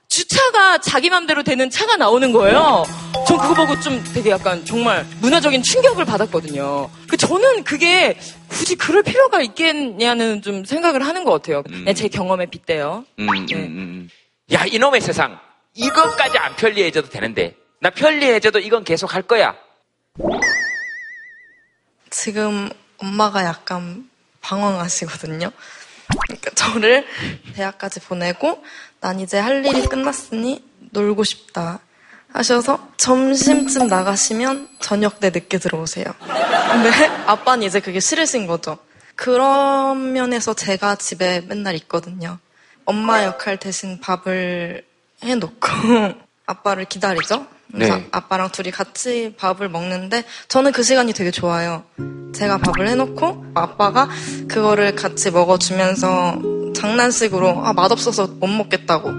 주차가 0.08 0.78
자기 0.78 1.10
맘대로 1.10 1.42
되는 1.42 1.70
차가 1.70 1.96
나오는 1.96 2.32
거예요. 2.32 2.84
전 3.26 3.38
그거 3.38 3.54
보고 3.54 3.78
좀 3.80 4.02
되게 4.14 4.30
약간 4.30 4.64
정말 4.64 5.04
문화적인 5.20 5.62
충격을 5.62 6.04
받았거든요. 6.04 6.90
그 7.08 7.16
저는 7.16 7.64
그게 7.64 8.16
굳이 8.48 8.76
그럴 8.76 9.02
필요가 9.02 9.40
있겠냐는 9.42 10.42
좀 10.42 10.64
생각을 10.64 11.06
하는 11.06 11.24
것 11.24 11.32
같아요. 11.32 11.62
그냥 11.62 11.94
제 11.94 12.08
경험에 12.08 12.46
빗대요. 12.46 13.04
음, 13.18 13.28
음, 13.28 13.46
음. 13.52 14.10
야, 14.52 14.64
이놈의 14.64 15.00
세상. 15.00 15.38
이것까지 15.74 16.38
안 16.38 16.54
편리해져도 16.56 17.08
되는데. 17.08 17.56
나 17.80 17.90
편리해져도 17.90 18.60
이건 18.60 18.84
계속 18.84 19.14
할 19.14 19.22
거야. 19.22 19.56
지금 22.10 22.70
엄마가 22.98 23.44
약간 23.44 24.08
방황하시거든요. 24.40 25.50
그러니까 26.28 26.50
저를 26.54 27.04
대학까지 27.54 28.00
보내고 28.00 28.64
난 29.00 29.18
이제 29.18 29.38
할 29.38 29.66
일이 29.66 29.82
끝났으니 29.86 30.64
놀고 30.92 31.24
싶다 31.24 31.80
하셔서 32.32 32.88
점심쯤 32.96 33.88
나가시면 33.88 34.68
저녁 34.78 35.18
때 35.20 35.30
늦게 35.30 35.58
들어오세요. 35.58 36.04
근데 36.20 37.06
아빠는 37.26 37.66
이제 37.66 37.80
그게 37.80 37.98
싫으신 37.98 38.46
거죠. 38.46 38.78
그런 39.16 40.12
면에서 40.12 40.54
제가 40.54 40.96
집에 40.96 41.40
맨날 41.40 41.74
있거든요. 41.76 42.38
엄마 42.86 43.24
역할 43.24 43.58
대신 43.58 44.00
밥을 44.00 44.82
해놓고 45.22 45.60
아빠를 46.46 46.86
기다리죠. 46.86 47.46
그래서 47.72 47.96
네. 47.96 48.08
아빠랑 48.12 48.50
둘이 48.50 48.70
같이 48.70 49.34
밥을 49.36 49.68
먹는데 49.68 50.24
저는 50.48 50.72
그 50.72 50.82
시간이 50.82 51.12
되게 51.12 51.30
좋아요. 51.30 51.84
제가 52.34 52.58
밥을 52.58 52.88
해놓고 52.88 53.46
아빠가 53.54 54.08
그거를 54.48 54.94
같이 54.94 55.30
먹어주면서 55.30 56.72
장난식으로 56.74 57.66
아 57.66 57.72
맛없어서 57.72 58.28
못 58.38 58.46
먹겠다고 58.46 59.10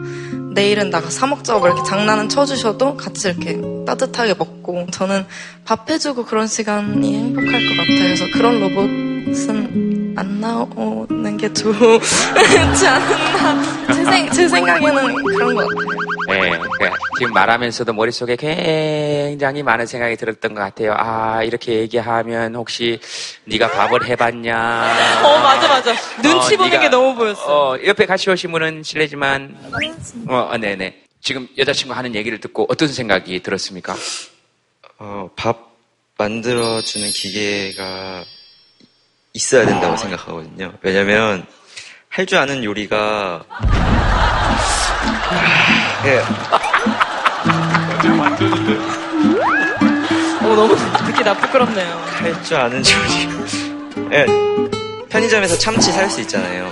내일은 0.54 0.90
나가 0.90 1.10
사 1.10 1.28
먹자고 1.28 1.68
이렇게 1.68 1.84
장난은 1.84 2.30
쳐주셔도 2.30 2.98
같이 2.98 3.28
이렇게 3.28 3.60
따뜻하게 3.86 4.36
먹고 4.36 4.88
저는 4.92 5.26
밥 5.66 5.90
해주고 5.90 6.26
그런 6.26 6.48
시간이 6.48 7.16
행복할 7.16 7.52
것 7.52 7.70
같아요. 7.78 8.00
그래서 8.00 8.26
그런 8.34 8.60
로봇은 8.60 9.97
안 10.18 10.42
나오는 10.42 11.38
게 11.38 11.48
좋지 11.54 12.88
않았나 12.88 13.94
제, 13.94 14.04
생, 14.04 14.30
제 14.32 14.48
생각에는 14.50 15.14
그런 15.24 15.54
것 15.56 15.68
같아요. 15.68 16.42
네, 16.42 16.50
그러니까 16.50 16.98
지금 17.20 17.34
말하면서도 17.34 17.94
머릿속에 17.94 18.36
굉장히 18.36 19.62
많은 19.62 19.86
생각이 19.86 20.16
들었던 20.16 20.56
것 20.56 20.62
같아요. 20.62 20.96
아, 20.98 21.44
이렇게 21.44 21.74
얘기하면 21.82 22.56
혹시 22.56 23.00
네가 23.46 23.70
밥을 23.70 24.08
해봤냐? 24.08 25.22
어 25.24 25.38
맞아 25.40 25.68
맞아. 25.68 25.94
눈치 26.24 26.56
어, 26.56 26.58
보는 26.58 26.72
네가- 26.78 26.82
게 26.82 26.90
너무 26.90 27.14
보였어. 27.16 27.74
어, 27.74 27.78
옆에 27.86 28.08
같이 28.08 28.30
오신 28.32 28.52
분은 28.52 28.82
실례지만, 28.82 29.56
어, 30.28 30.50
어, 30.52 30.58
네네. 30.58 31.04
지금 31.22 31.48
여자친구 31.60 31.94
하는 31.94 32.16
얘기를 32.16 32.40
듣고 32.40 32.66
어떤 32.70 32.88
생각이 32.88 33.44
들었습니까? 33.44 33.96
어, 34.98 35.30
밥 35.36 35.76
만들어주는 36.18 37.08
기계가 37.12 38.24
있어야 39.38 39.66
된다고 39.68 39.96
생각하거든요. 39.96 40.74
왜냐면, 40.82 41.46
할 42.10 42.26
줄 42.26 42.40
아는 42.40 42.64
요리가, 42.64 43.44
예, 46.06 46.24
어 50.42 50.56
너무 50.56 50.76
듣기 51.06 51.24
나 51.24 51.34
부끄럽네요. 51.36 52.02
할 52.20 52.44
줄 52.44 52.58
아는 52.58 52.80
요리. 52.80 54.16
예, 54.16 54.26
편의점에서 55.10 55.58
참치 55.60 55.92
살 55.92 56.10
수 56.10 56.20
있잖아요. 56.22 56.66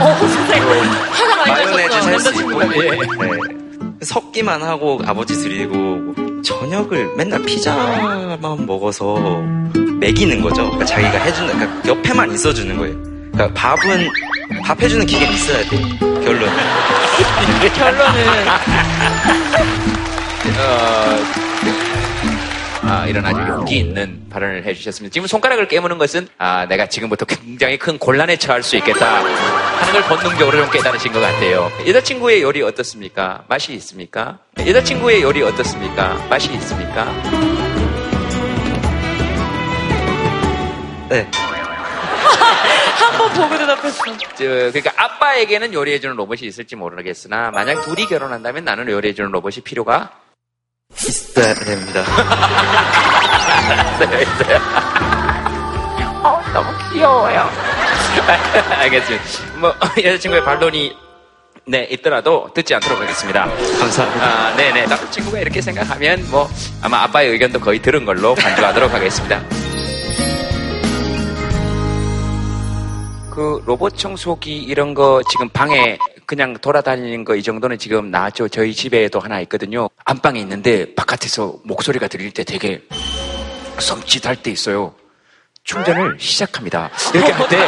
어 0.00 0.16
선생님 0.18 0.68
화가 1.10 1.36
많이 1.36 1.64
마요네즈 1.64 1.94
나셨어. 1.96 2.18
살수 2.18 2.40
있고, 2.42 2.58
남자친구가. 2.60 2.84
예. 2.84 3.56
섞기만 4.02 4.62
하고 4.62 5.00
아버지 5.06 5.34
드리고, 5.34 6.14
저녁을 6.44 7.16
맨날 7.16 7.42
피자만 7.42 8.66
먹어서 8.66 9.16
먹이는 10.00 10.40
거죠. 10.42 10.64
그러니까 10.64 10.84
자기가 10.84 11.18
해주는, 11.18 11.58
그러니까 11.58 11.88
옆에만 11.88 12.32
있어주는 12.32 12.76
거예요. 12.76 12.96
그러니까 13.32 13.48
밥은, 13.54 14.08
밥 14.64 14.80
해주는 14.80 15.04
기계는 15.06 15.34
있어야 15.34 15.58
돼. 15.68 15.76
결론. 16.24 16.50
결론은. 17.76 18.26
어, 20.58 21.16
아, 22.88 23.06
이런 23.06 23.26
아주 23.26 23.40
용기 23.40 23.78
있는 23.78 24.26
발언을 24.30 24.64
해주셨습니다. 24.64 25.12
지금 25.12 25.26
손가락을 25.26 25.66
깨무는 25.66 25.98
것은 25.98 26.28
아, 26.38 26.66
내가 26.66 26.86
지금부터 26.86 27.24
굉장히 27.24 27.78
큰 27.78 27.98
곤란에 27.98 28.36
처할 28.36 28.62
수 28.62 28.76
있겠다 28.76 29.24
하는 29.24 29.92
걸 29.92 30.02
본능적으로 30.04 30.58
좀 30.58 30.70
깨달으신 30.70 31.12
것 31.12 31.20
같아요. 31.20 31.70
여자친구의 31.86 32.42
요리 32.42 32.62
어떻습니까? 32.62 33.44
맛이 33.48 33.72
있습니까? 33.74 34.38
여자친구의 34.58 35.22
요리 35.22 35.42
어떻습니까? 35.42 36.14
맛이 36.30 36.52
있습니까? 36.54 37.75
네. 41.08 41.28
한 42.96 43.18
번 43.18 43.32
보고 43.32 43.56
대답했어. 43.58 44.04
저, 44.36 44.44
그러니까 44.44 44.92
아빠에게는 44.96 45.72
요리해주는 45.72 46.16
로봇이 46.16 46.40
있을지 46.42 46.76
모르겠으나 46.76 47.50
만약 47.52 47.82
둘이 47.82 48.06
결혼한다면 48.06 48.64
나는 48.64 48.88
요리해주는 48.88 49.30
로봇이 49.30 49.56
필요가 49.64 50.10
있어야 50.94 51.54
됩니다. 51.54 52.02
있어요, 54.02 54.20
있어요. 54.20 54.58
어, 56.22 56.42
너무 56.52 56.68
귀여워요. 56.92 57.48
알겠습니다. 58.80 59.24
뭐 59.58 59.74
여자친구의 59.96 60.44
반론이 60.44 60.96
네 61.68 61.84
있더라도 61.92 62.50
듣지 62.54 62.74
않도록 62.74 63.00
하겠습니다. 63.00 63.46
감사합니다. 63.78 64.24
아, 64.26 64.56
네네. 64.56 64.86
남자친구가 64.86 65.38
이렇게 65.40 65.60
생각하면 65.60 66.24
뭐 66.30 66.48
아마 66.82 67.02
아빠의 67.02 67.30
의견도 67.30 67.60
거의 67.60 67.80
들은 67.80 68.04
걸로 68.04 68.34
간주하도록 68.34 68.92
하겠습니다. 68.92 69.42
그 73.36 73.62
로봇 73.66 73.98
청소기 73.98 74.56
이런 74.62 74.94
거 74.94 75.20
지금 75.28 75.46
방에 75.50 75.98
그냥 76.24 76.56
돌아다니는 76.58 77.22
거 77.26 77.36
이 77.36 77.42
정도는 77.42 77.76
지금 77.78 78.10
나왔죠. 78.10 78.48
저희 78.48 78.72
집에도 78.72 79.20
하나 79.20 79.40
있거든요. 79.42 79.90
안방에 80.06 80.40
있는데 80.40 80.94
바깥에서 80.94 81.56
목소리가 81.64 82.08
들릴 82.08 82.30
때 82.32 82.44
되게 82.44 82.80
섬찟할 83.78 84.42
때 84.42 84.50
있어요. 84.50 84.94
충전을 85.64 86.16
시작합니다. 86.18 86.88
이렇게 87.12 87.30
할 87.32 87.48
때 87.48 87.58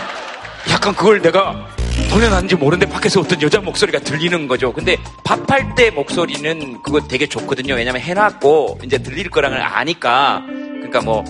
약간 0.72 0.94
그걸 0.94 1.20
내가 1.20 1.68
돌려놨는지 2.10 2.54
모르는데 2.56 2.90
밖에서 2.90 3.20
어떤 3.20 3.42
여자 3.42 3.60
목소리가 3.60 3.98
들리는 3.98 4.48
거죠. 4.48 4.72
근데 4.72 4.96
밥할 5.24 5.74
때 5.74 5.90
목소리는 5.90 6.80
그거 6.82 7.00
되게 7.06 7.26
좋거든요. 7.26 7.74
왜냐면 7.74 8.00
해놨고 8.00 8.78
이제 8.84 8.96
들릴 8.96 9.28
거랑을 9.28 9.60
아니까. 9.60 10.42
그러니까 10.46 11.02
뭐 11.02 11.22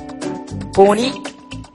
본이 0.73 1.13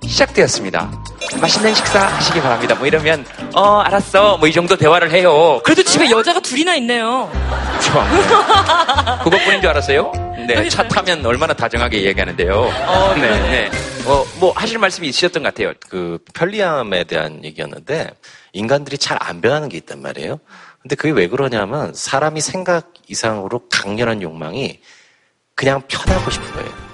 시작되었습니다. 0.06 1.04
맛있는 1.40 1.74
식사 1.74 2.00
하시기 2.08 2.42
바랍니다. 2.42 2.76
뭐 2.76 2.88
이러면 2.88 3.26
어 3.54 3.80
알았어. 3.80 4.38
뭐 4.38 4.48
이 4.48 4.52
정도 4.54 4.76
대화를 4.78 5.12
해요. 5.12 5.60
그래도 5.64 5.84
집에 5.84 6.10
여자가 6.10 6.40
둘이나 6.40 6.76
있네요. 6.76 7.30
참. 7.82 8.06
그것뿐인 9.24 9.62
줄 9.62 9.70
알았어요? 9.70 10.12
네, 10.48 10.70
차 10.70 10.88
타면 10.88 11.26
얼마나 11.26 11.54
다정하게 11.54 12.04
얘기하는데요. 12.04 12.72
네, 13.16 13.22
네. 13.22 13.72
어, 14.06 14.24
뭐 14.40 14.54
하실 14.56 14.78
말씀이 14.78 15.08
있으셨던 15.08 15.42
것 15.44 15.54
같아요. 15.54 15.74
그 15.90 16.20
편리함에 16.34 17.06
대한 17.06 17.44
얘기였는데 17.44 18.12
인간들이 18.54 18.98
잘 18.98 19.18
안 19.20 19.42
변하는 19.42 19.68
게 19.70 19.78
있단 19.78 20.02
말이에요. 20.02 20.40
근데 20.82 20.96
그게 20.96 21.12
왜 21.12 21.28
그러냐면 21.28 21.94
사람이 21.96 22.40
생각 22.42 22.94
이상으로 23.08 23.64
강렬한 23.72 24.22
욕망이 24.22 24.80
그냥 25.56 25.82
편하고 25.88 26.30
싶은 26.30 26.52
거예요. 26.54 26.85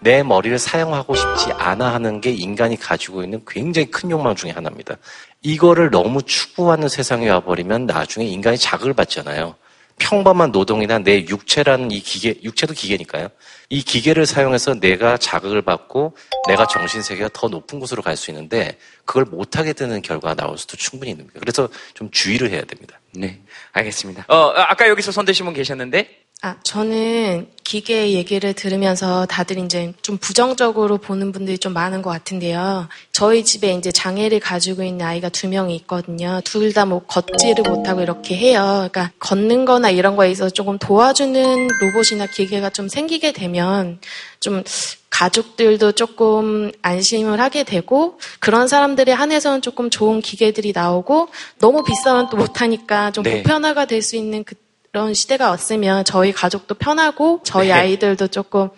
내 0.00 0.22
머리를 0.22 0.58
사용하고 0.58 1.14
싶지 1.14 1.52
않아 1.52 1.92
하는 1.92 2.20
게 2.20 2.30
인간이 2.30 2.76
가지고 2.76 3.22
있는 3.22 3.42
굉장히 3.46 3.90
큰 3.90 4.10
욕망 4.10 4.34
중에 4.34 4.50
하나입니다. 4.50 4.96
이거를 5.42 5.90
너무 5.90 6.22
추구하는 6.22 6.88
세상에 6.88 7.28
와버리면 7.28 7.86
나중에 7.86 8.24
인간이 8.26 8.58
자극을 8.58 8.94
받잖아요. 8.94 9.54
평범한 10.00 10.52
노동이나 10.52 11.00
내 11.00 11.26
육체라는 11.26 11.90
이 11.90 11.98
기계, 12.00 12.40
육체도 12.44 12.72
기계니까요. 12.72 13.28
이 13.68 13.82
기계를 13.82 14.26
사용해서 14.26 14.74
내가 14.74 15.16
자극을 15.16 15.62
받고 15.62 16.16
내가 16.46 16.66
정신세계가 16.68 17.30
더 17.32 17.48
높은 17.48 17.80
곳으로 17.80 18.00
갈 18.00 18.16
수 18.16 18.30
있는데 18.30 18.78
그걸 19.04 19.24
못하게 19.24 19.72
되는 19.72 20.00
결과가 20.00 20.34
나올 20.36 20.56
수도 20.56 20.76
충분히 20.76 21.10
있는 21.10 21.26
거예요. 21.26 21.40
그래서 21.40 21.68
좀 21.94 22.08
주의를 22.12 22.50
해야 22.50 22.62
됩니다. 22.62 23.00
네, 23.12 23.40
알겠습니다. 23.72 24.26
어, 24.28 24.52
아까 24.56 24.88
여기서 24.88 25.10
손 25.10 25.24
드신 25.24 25.44
분 25.44 25.52
계셨는데 25.54 26.08
아, 26.40 26.54
저는 26.62 27.48
기계 27.64 28.12
얘기를 28.12 28.52
들으면서 28.52 29.26
다들 29.26 29.58
이제 29.58 29.92
좀 30.02 30.16
부정적으로 30.18 30.96
보는 30.98 31.32
분들이 31.32 31.58
좀 31.58 31.72
많은 31.72 32.00
것 32.00 32.10
같은데요. 32.10 32.88
저희 33.12 33.44
집에 33.44 33.72
이제 33.74 33.90
장애를 33.90 34.38
가지고 34.38 34.84
있는 34.84 35.04
아이가 35.04 35.30
두 35.30 35.48
명이 35.48 35.74
있거든요. 35.76 36.40
둘 36.44 36.72
다 36.72 36.84
뭐 36.86 37.00
걷지를 37.06 37.64
못하고 37.68 38.02
이렇게 38.02 38.36
해요. 38.36 38.88
그러니까 38.90 39.10
걷는 39.18 39.64
거나 39.64 39.90
이런 39.90 40.14
거에 40.14 40.30
있어서 40.30 40.48
조금 40.50 40.78
도와주는 40.78 41.68
로봇이나 41.80 42.26
기계가 42.26 42.70
좀 42.70 42.88
생기게 42.88 43.32
되면 43.32 43.98
좀 44.38 44.62
가족들도 45.10 45.90
조금 45.92 46.70
안심을 46.82 47.40
하게 47.40 47.64
되고 47.64 48.20
그런 48.38 48.68
사람들에 48.68 49.10
한해서는 49.10 49.60
조금 49.60 49.90
좋은 49.90 50.20
기계들이 50.20 50.70
나오고 50.72 51.30
너무 51.58 51.82
비싸면 51.82 52.30
또 52.30 52.36
못하니까 52.36 53.10
좀 53.10 53.24
네. 53.24 53.42
보편화가 53.42 53.86
될 53.86 54.02
수 54.02 54.14
있는 54.14 54.44
그 54.44 54.54
런 54.92 55.14
시대가 55.14 55.50
왔으면 55.50 56.04
저희 56.04 56.32
가족도 56.32 56.74
편하고 56.74 57.40
저희 57.44 57.68
네. 57.68 57.74
아이들도 57.74 58.28
조금 58.28 58.70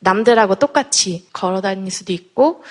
남들하고 0.00 0.56
똑같이 0.56 1.26
걸어 1.32 1.60
다닐 1.60 1.90
수도 1.90 2.12
있고 2.12 2.64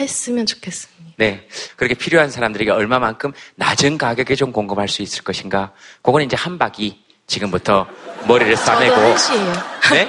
했으면 0.00 0.46
좋겠습니다. 0.46 1.14
네. 1.18 1.46
그렇게 1.76 1.94
필요한 1.94 2.30
사람들에게 2.30 2.70
얼마만큼 2.70 3.32
낮은 3.56 3.98
가격에 3.98 4.34
좀 4.34 4.52
공급할 4.52 4.88
수 4.88 5.02
있을 5.02 5.22
것인가. 5.22 5.72
그거는 6.02 6.26
이제 6.26 6.36
한 6.36 6.58
박이 6.58 7.02
지금부터 7.26 7.86
머리를 8.26 8.56
싸매고. 8.56 8.94
저도 8.96 9.08
한시예요. 9.08 9.52
네? 9.92 10.08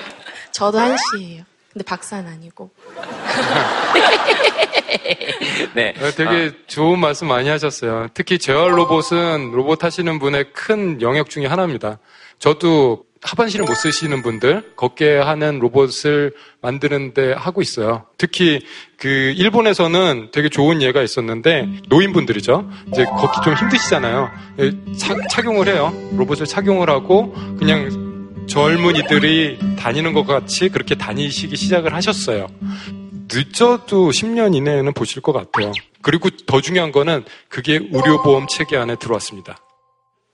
저도 0.51 0.79
한시예요. 0.79 1.43
근데 1.73 1.85
박사는 1.85 2.31
아니고. 2.31 2.71
네. 5.75 5.93
어, 5.99 6.11
되게 6.11 6.51
좋은 6.67 6.99
말씀 6.99 7.27
많이 7.27 7.49
하셨어요. 7.49 8.07
특히 8.13 8.39
재활 8.39 8.77
로봇은 8.77 9.51
로봇 9.51 9.83
하시는 9.83 10.17
분의 10.19 10.53
큰 10.53 11.01
영역 11.01 11.29
중에 11.29 11.45
하나입니다. 11.45 11.99
저도 12.41 13.03
하반신을 13.23 13.65
못 13.67 13.75
쓰시는 13.75 14.23
분들 14.23 14.73
걷게 14.75 15.17
하는 15.17 15.59
로봇을 15.59 16.33
만드는데 16.59 17.33
하고 17.33 17.61
있어요. 17.61 18.05
특히 18.17 18.65
그 18.97 19.07
일본에서는 19.07 20.29
되게 20.31 20.49
좋은 20.49 20.81
예가 20.81 21.03
있었는데 21.03 21.67
노인분들이죠. 21.87 22.67
이제 22.91 23.05
걷기 23.05 23.41
좀 23.43 23.53
힘드시잖아요. 23.53 24.31
예, 24.59 24.71
차- 24.97 25.15
착용을 25.29 25.67
해요. 25.67 25.93
로봇을 26.15 26.47
착용을 26.47 26.89
하고 26.89 27.31
그냥 27.59 28.45
젊은이들이 28.47 29.59
다니는 29.77 30.13
것 30.13 30.25
같이 30.25 30.69
그렇게 30.69 30.95
다니시기 30.95 31.55
시작을 31.55 31.93
하셨어요. 31.93 32.47
늦어도 33.31 34.09
10년 34.09 34.55
이내에는 34.55 34.93
보실 34.93 35.21
것 35.21 35.31
같아요. 35.31 35.71
그리고 36.01 36.29
더 36.47 36.59
중요한 36.59 36.91
거는 36.91 37.23
그게 37.49 37.75
의료보험 37.75 38.47
체계 38.47 38.77
안에 38.77 38.95
들어왔습니다. 38.95 39.57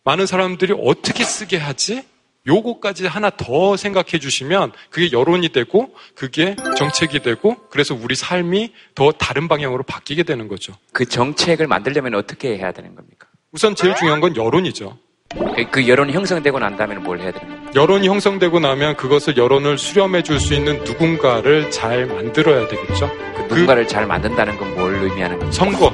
많은 0.08 0.26
사람들이 0.26 0.74
어떻게 0.86 1.26
쓰게 1.26 1.58
하지? 1.58 2.01
요거까지 2.47 3.08
하나 3.08 3.30
더 3.30 3.76
생각해 3.76 4.20
주시면 4.22 4.72
그게 4.89 5.12
여론이 5.12 5.49
되고 5.49 5.93
그게 6.16 6.55
정책이 6.78 7.20
되고 7.20 7.58
그래서 7.70 7.93
우리 7.93 8.16
삶이 8.16 8.72
더 8.95 9.12
다른 9.12 9.49
방향으로 9.49 9.84
바뀌게 9.84 10.24
되는 10.24 10.47
거죠. 10.47 10.72
그 10.93 11.03
정책을 11.05 11.68
만들려면 11.68 12.16
어떻게 12.16 12.58
해야 12.58 12.72
되는 12.72 12.95
겁니까? 12.95 13.28
우선 13.51 13.76
제일 13.76 13.95
중요한 13.95 14.22
건 14.22 14.38
여론이죠. 14.38 14.97
그- 15.30 15.70
그 15.72 15.88
여론이 15.89 16.14
형성되고 16.14 16.58
난 16.58 16.78
다음에는 16.78 17.03
뭘 17.03 17.20
해야 17.20 17.32
되는 17.34 17.45
겁니까? 17.49 17.72
여론이 17.76 18.08
형성되고 18.08 18.62
나면 18.62 18.95
그것을 18.95 19.36
여론을 19.36 19.78
수렴해 19.78 20.24
줄 20.24 20.39
수 20.39 20.53
있는 20.53 20.82
누군가를 20.86 21.70
잘 21.70 22.05
만들어야 22.05 22.66
되겠죠. 22.70 23.12
그 23.36 23.41
누군가를 23.49 23.86
잘 23.89 24.05
만든다는 24.08 24.55
건 24.58 24.74
뭘 24.74 24.93
의미하는 25.03 25.38
겁니까? 25.38 25.51
선거. 25.51 25.91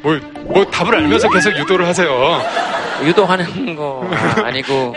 뭘, 0.00 0.18
뭐 0.46 0.64
답을 0.64 0.94
알면서 0.96 1.28
계속 1.28 1.50
유도를 1.58 1.86
하세요. 1.86 2.40
유도하는 3.04 3.74
거 3.76 4.08
아니고 4.44 4.94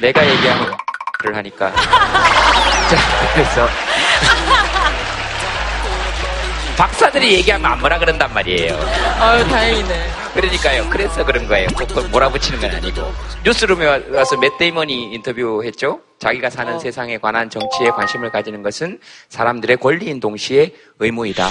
내가 0.00 0.26
얘기하면 0.28 0.74
를 1.24 1.36
하니까. 1.36 1.70
자, 2.90 2.96
그래서 3.32 3.68
박사들이 6.76 7.34
얘기하면 7.34 7.70
안 7.70 7.78
뭐라 7.80 7.98
그런단 7.98 8.32
말이에요. 8.34 8.74
아유, 9.20 9.46
다행이네. 9.46 10.10
그러니까요. 10.34 10.88
그래서 10.90 11.24
그런 11.24 11.46
거예요. 11.46 11.68
꼭 11.76 12.08
몰아붙이는 12.10 12.60
건 12.60 12.70
아니고. 12.74 13.12
뉴스룸에 13.44 13.86
와- 13.86 14.00
와서 14.18 14.36
맷 14.38 14.56
데이먼이 14.58 15.12
인터뷰했죠. 15.14 16.00
자기가 16.18 16.48
사는 16.50 16.78
세상에 16.80 17.18
관한 17.18 17.50
정치에 17.50 17.90
관심을 17.90 18.30
가지는 18.30 18.62
것은 18.62 18.98
사람들의 19.28 19.76
권리인 19.76 20.18
동시에 20.20 20.72
의무이다. 20.98 21.48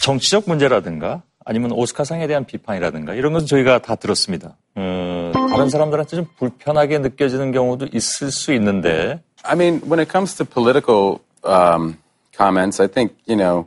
정치적 0.00 0.44
문제라든가 0.46 1.22
아니면 1.44 1.72
오스카상에 1.72 2.26
대한 2.26 2.44
비판이라든가 2.44 3.14
이런 3.14 3.32
것은 3.32 3.46
저희가 3.46 3.78
다 3.80 3.94
들었습니다. 3.96 4.56
어, 4.76 5.32
다른 5.50 5.68
사람들한테 5.68 6.16
좀 6.16 6.26
불편하게 6.38 6.98
느껴지는 6.98 7.52
경우도 7.52 7.88
있을 7.92 8.30
수 8.30 8.52
있는데 8.54 9.20
I 9.44 9.52
mean, 9.54 9.80
when 9.84 10.00
it 10.00 10.10
comes 10.10 10.34
to 10.36 10.46
political 10.46 11.20
um, 11.44 11.98
comments, 12.36 12.80
I 12.82 12.88
think 12.88 13.14
you 13.26 13.36
know 13.36 13.66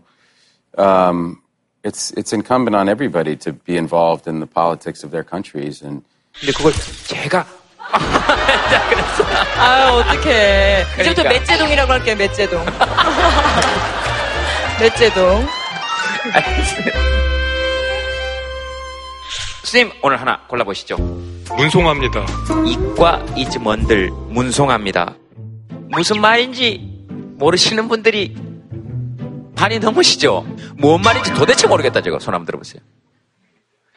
um, 0.78 1.38
it's 1.84 2.12
it's 2.18 2.34
incumbent 2.34 2.76
on 2.76 2.90
everybody 2.90 3.36
to 3.38 3.54
be 3.54 3.78
involved 3.78 4.28
in 4.28 4.40
the 4.40 4.48
politics 4.48 5.04
of 5.06 5.12
their 5.12 5.24
countries 5.24 5.84
and. 5.86 6.04
근데 6.40 6.52
그걸 6.54 6.72
제가 7.06 7.46
아유, 9.60 9.94
어떡해. 10.00 10.86
이제부터 11.00 11.24
그러니까. 11.24 11.30
맷제동이라고 11.30 11.92
할게요, 11.94 12.16
맷제동. 12.18 12.66
맷제동. 14.80 15.48
스님 19.70 19.92
오늘 20.02 20.22
하나 20.22 20.40
골라보시죠. 20.48 20.96
문송합니다. 21.58 22.26
이과 22.66 23.26
이즈먼들 23.36 24.10
문송합니다. 24.30 25.14
무슨 25.90 26.22
말인지 26.22 27.06
모르시는 27.38 27.90
분들이 27.90 28.34
반이 29.58 29.80
넘으시죠? 29.80 30.46
뭔 30.78 31.02
말인지 31.02 31.34
도대체 31.34 31.68
모르겠다, 31.68 32.02
저거. 32.02 32.18
손 32.18 32.34
한번 32.34 32.46
들어보세요. 32.46 32.82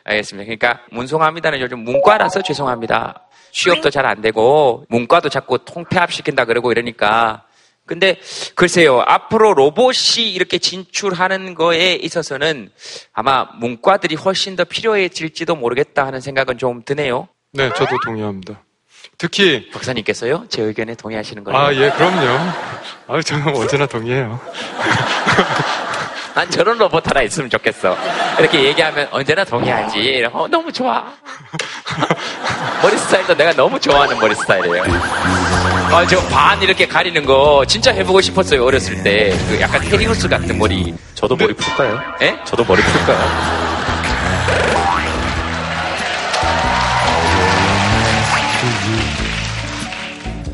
알겠습니다. 0.03 0.45
그러니까 0.45 0.81
문송합니다는 0.91 1.61
요즘 1.61 1.85
문과라서 1.85 2.43
죄송합니다. 2.43 3.29
취업도 3.53 3.91
잘 3.91 4.07
안 4.07 4.21
되고 4.23 4.85
문과도 4.89 5.29
자꾸 5.29 5.65
통폐합시킨다 5.65 6.47
그러고 6.47 6.73
이러니까 6.73 7.45
근데 7.91 8.21
글쎄요 8.55 9.03
앞으로 9.05 9.53
로봇이 9.53 10.33
이렇게 10.33 10.59
진출하는 10.59 11.57
거에 11.57 11.95
있어서는 11.95 12.71
아마 13.13 13.49
문과들이 13.59 14.15
훨씬 14.15 14.55
더 14.55 14.63
필요해질지도 14.63 15.57
모르겠다 15.57 16.07
하는 16.07 16.21
생각은 16.21 16.57
좀 16.57 16.85
드네요. 16.85 17.27
네, 17.53 17.69
저도 17.77 17.97
동의합니다. 18.05 18.63
특히 19.19 19.69
박사님께서요 19.73 20.47
제 20.49 20.63
의견에 20.63 20.95
동의하시는 20.95 21.43
거예요? 21.43 21.59
아, 21.59 21.75
예, 21.75 21.91
그럼요. 21.91 22.29
아, 23.09 23.21
저는 23.23 23.57
언제나 23.57 23.87
동의해요. 23.87 24.39
난 26.35 26.49
저런 26.51 26.79
로봇 26.79 27.07
하나 27.09 27.23
있으면 27.23 27.51
좋겠어. 27.51 27.97
이렇게 28.39 28.65
얘기하면 28.65 29.09
언제나 29.11 29.45
동의하지. 29.45 30.27
어, 30.33 30.47
너무 30.49 30.73
좋아. 30.73 31.05
머리 32.83 32.97
스타일도 32.97 33.35
내가 33.37 33.53
너무 33.53 33.79
좋아하는 33.81 34.19
머리 34.19 34.35
스타일이에요. 34.35 34.85
아, 35.93 36.07
저 36.07 36.21
반 36.29 36.63
이렇게 36.63 36.87
가리는 36.87 37.25
거 37.25 37.65
진짜 37.67 37.93
해보고 37.93 38.21
싶었어요, 38.21 38.65
어렸을 38.65 39.03
때. 39.03 39.37
그 39.49 39.61
약간 39.61 39.81
테리우스 39.83 40.29
같은 40.29 40.57
머리. 40.59 40.95
저도 41.15 41.37
머리 41.37 41.53
풀까요? 41.53 42.01
예? 42.23 42.39
저도 42.45 42.65
머리 42.65 42.81
풀까요? 42.81 43.19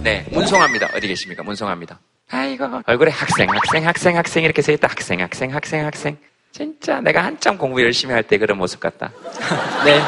네, 0.03 0.25
문송합니다. 0.31 0.91
어디 0.95 1.09
계십니까? 1.09 1.43
문송합니다. 1.43 1.99
아이고, 2.31 2.83
얼굴에 2.87 3.11
학생, 3.11 3.49
학생, 3.49 3.87
학생, 3.87 4.17
학생 4.17 4.43
이렇게 4.45 4.61
써있다. 4.63 4.89
학생, 4.89 5.21
학생, 5.21 5.55
학생, 5.55 5.87
학생. 5.87 6.17
진짜 6.53 7.01
내가 7.01 7.23
한참 7.25 7.57
공부 7.59 7.81
열심히 7.83 8.15
할 8.15 8.23
때 8.25 8.39
그런 8.39 8.59
모습 8.59 8.81
같다. 8.81 9.11
네. 9.85 10.01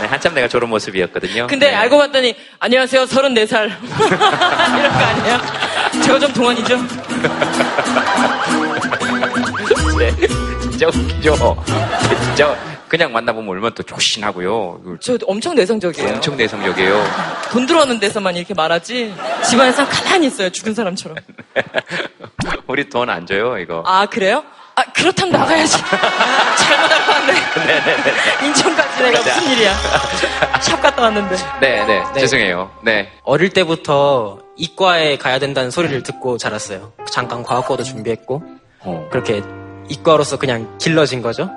네, 0.00 0.06
한참 0.06 0.34
내가 0.34 0.46
저런 0.48 0.70
모습이었거든요. 0.70 1.46
근데 1.48 1.68
네. 1.70 1.74
알고 1.74 1.98
봤더니 1.98 2.34
안녕하세요 2.58 3.02
34살 3.04 3.66
이런 3.82 4.92
거 4.92 4.98
아니에요? 4.98 5.38
제가 6.02 6.18
좀 6.20 6.32
동안이죠? 6.32 6.78
네, 9.98 10.10
진짜 10.80 10.98
웃기죠. 10.98 11.64
진짜 12.24 12.56
그냥 12.88 13.12
만나보면 13.12 13.50
얼마나 13.50 13.74
또 13.74 13.82
조신하고요. 13.82 14.80
저 15.00 15.18
엄청 15.26 15.54
내성적이에요. 15.54 16.14
엄청 16.14 16.36
내성적이에요. 16.38 17.04
돈 17.50 17.66
들어오는 17.66 18.00
데서만 18.00 18.34
이렇게 18.34 18.54
말하지 18.54 19.14
집안에서 19.46 19.86
가만히 19.86 20.28
있어요 20.28 20.48
죽은 20.48 20.72
사람처럼. 20.72 21.18
우리 22.66 22.88
돈 22.88 23.10
안 23.10 23.26
줘요, 23.26 23.58
이거. 23.58 23.82
아 23.84 24.06
그래요? 24.06 24.42
아 24.74 24.82
그렇다면 24.94 25.32
나가야지. 25.38 25.76
잘못 26.56 26.92
알고 26.92 27.12
왔네. 27.12 27.32
네네네. 27.66 28.46
인천까지 28.46 29.02
내가 29.02 29.18
무슨 29.22 29.52
일이야? 29.52 29.74
샵 30.62 30.80
갔다 30.80 31.02
왔는데. 31.02 31.36
네, 31.60 31.84
네. 31.84 32.02
죄송해요. 32.20 32.70
네. 32.82 33.12
어릴 33.24 33.50
때부터 33.50 34.38
이과에 34.56 35.18
가야 35.18 35.38
된다는 35.38 35.70
소리를 35.70 36.02
듣고 36.02 36.38
자랐어요. 36.38 36.92
잠깐 37.10 37.42
과학고도 37.42 37.82
준비했고 37.82 38.42
그렇게 39.10 39.42
이과로서 39.90 40.38
그냥 40.38 40.78
길러진 40.78 41.20
거죠. 41.20 41.50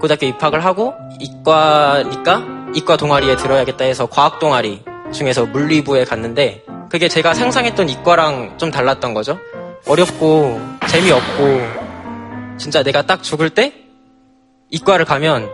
고등학교 0.00 0.26
입학을 0.26 0.64
하고 0.64 0.94
이과니까 1.18 2.42
이과 2.74 2.96
동아리에 2.96 3.36
들어야겠다 3.36 3.84
해서 3.84 4.06
과학 4.06 4.38
동아리 4.38 4.82
중에서 5.12 5.46
물리부에 5.46 6.04
갔는데 6.04 6.64
그게 6.88 7.08
제가 7.08 7.34
상상했던 7.34 7.88
이과랑 7.88 8.58
좀 8.58 8.70
달랐던 8.70 9.14
거죠. 9.14 9.38
어렵고 9.86 10.60
재미없고 10.88 12.58
진짜 12.58 12.82
내가 12.82 13.02
딱 13.02 13.22
죽을 13.22 13.50
때 13.50 13.72
이과를 14.70 15.04
가면 15.04 15.48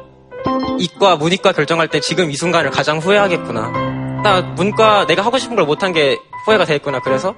이과 0.79 1.17
문이과 1.17 1.53
결정할 1.53 1.89
때 1.89 2.01
지금 2.01 2.31
이 2.31 2.37
순간을 2.37 2.71
가장 2.71 2.99
후회하겠구나. 2.99 4.23
나 4.23 4.43
문과 4.43 5.07
내가 5.07 5.23
하고 5.23 5.39
싶은 5.39 5.57
걸 5.57 5.65
못한 5.65 5.93
게 5.93 6.19
후회가 6.45 6.65
되겠구나. 6.65 7.01
그래서 7.01 7.35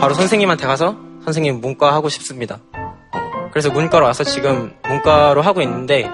바로 0.00 0.14
선생님한테 0.14 0.66
가서 0.66 0.96
선생님 1.24 1.60
문과 1.60 1.94
하고 1.94 2.08
싶습니다. 2.08 2.58
그래서 3.56 3.70
문과로 3.70 4.04
와서 4.04 4.22
지금 4.22 4.70
문과로 4.86 5.40
하고 5.40 5.62
있는데 5.62 6.06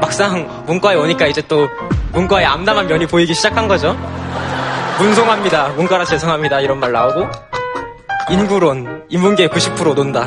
막상 0.00 0.64
문과에 0.64 0.96
오니까 0.96 1.26
이제 1.26 1.42
또 1.46 1.68
문과의 2.12 2.46
암담한 2.46 2.86
면이 2.86 3.06
보이기 3.06 3.34
시작한 3.34 3.68
거죠. 3.68 3.94
문송합니다. 4.98 5.74
문과라 5.76 6.06
죄송합니다. 6.06 6.60
이런 6.60 6.80
말 6.80 6.92
나오고 6.92 7.26
인구론, 8.30 9.04
인문계 9.10 9.48
90% 9.48 9.94
논다. 9.94 10.26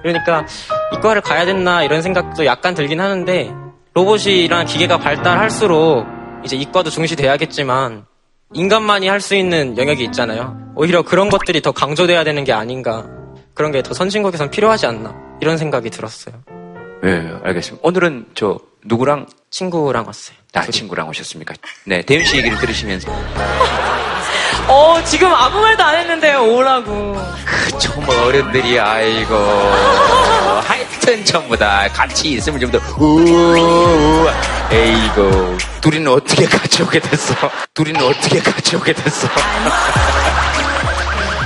그러니까 0.00 0.46
이과를 0.94 1.20
가야 1.20 1.44
됐나 1.44 1.82
이런 1.82 2.00
생각도 2.00 2.46
약간 2.46 2.72
들긴 2.72 2.98
하는데 3.02 3.52
로봇이랑 3.92 4.64
기계가 4.64 4.96
발달할수록 4.96 6.06
이제 6.42 6.56
이과도 6.56 6.88
중시돼야겠지만 6.88 8.06
인간만이 8.54 9.08
할 9.08 9.20
수 9.20 9.34
있는 9.34 9.76
영역이 9.76 10.02
있잖아요. 10.04 10.56
오히려 10.74 11.02
그런 11.02 11.28
것들이 11.28 11.60
더 11.60 11.72
강조돼야 11.72 12.24
되는 12.24 12.44
게 12.44 12.54
아닌가. 12.54 13.04
그런 13.52 13.72
게 13.72 13.82
더 13.82 13.92
선진국에선 13.92 14.50
필요하지 14.50 14.86
않나. 14.86 15.25
이런 15.40 15.58
생각이 15.58 15.90
들었어요. 15.90 16.34
네, 17.02 17.30
알겠습니다. 17.44 17.86
오늘은 17.86 18.26
저 18.34 18.58
누구랑 18.84 19.26
친구랑 19.50 20.06
왔어요. 20.06 20.36
아, 20.54 20.62
친구랑 20.62 21.08
오셨습니까? 21.08 21.54
네, 21.84 22.02
대윤 22.02 22.24
씨 22.24 22.38
얘기를 22.38 22.56
들으시면서 22.58 23.10
어 24.68 25.00
지금 25.04 25.32
아무 25.32 25.60
말도 25.60 25.82
안 25.84 25.96
했는데요 25.98 26.42
오라고. 26.54 27.16
좀 27.78 28.08
어른들이 28.08 28.80
아이고 28.80 29.34
하여튼 30.64 31.24
전부 31.24 31.56
다 31.56 31.86
같이 31.92 32.30
있으면 32.32 32.58
좀 32.60 32.70
더 32.70 32.78
우우우 32.98 34.28
에이고 34.72 35.56
둘이는 35.82 36.10
어떻게 36.10 36.46
같이 36.48 36.82
오게 36.82 36.98
됐어? 37.00 37.34
둘이는 37.74 38.02
어떻게 38.02 38.40
같이 38.40 38.74
오게 38.76 38.92
됐어? 38.94 39.28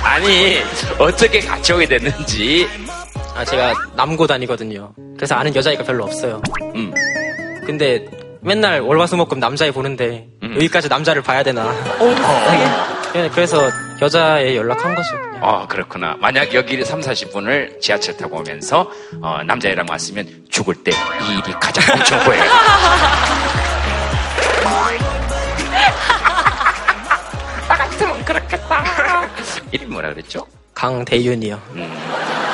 아니 0.04 0.62
어떻게 0.98 1.40
같이 1.40 1.72
오게 1.72 1.86
됐는지 1.86 2.68
아, 3.34 3.44
제가 3.44 3.74
남고 3.96 4.26
다니거든요. 4.26 4.92
그래서 5.16 5.34
아는 5.34 5.54
여자애가 5.54 5.84
별로 5.84 6.04
없어요. 6.04 6.40
음. 6.74 6.92
근데 7.66 8.04
맨날 8.42 8.80
월화수목금 8.80 9.38
남자애 9.38 9.70
보는데 9.70 10.26
여기까지 10.56 10.88
남자를 10.88 11.22
봐야 11.22 11.42
되나. 11.42 11.70
네, 13.12 13.28
그래서 13.30 13.68
여자애 14.00 14.56
연락한 14.56 14.94
거죠. 14.94 15.08
어 15.42 15.66
그렇구나 15.68 16.16
만약 16.20 16.52
여기 16.54 16.84
3, 16.84 17.00
40분을 17.00 17.80
지하철 17.80 18.14
타고 18.16 18.38
오면서 18.38 18.90
어, 19.22 19.42
남자애랑 19.42 19.86
왔으면 19.88 20.26
죽을 20.50 20.74
때 20.84 20.90
이 20.90 21.32
일이 21.38 21.52
가장 21.58 21.94
엄청 21.96 22.18
보여요 22.24 22.42
나 27.68 27.76
같으면 27.76 28.22
그렇겠다 28.24 28.84
이름이 29.72 29.90
뭐라 29.92 30.10
그랬죠? 30.10 30.46
강대윤이요. 30.74 31.58
음. 31.76 32.49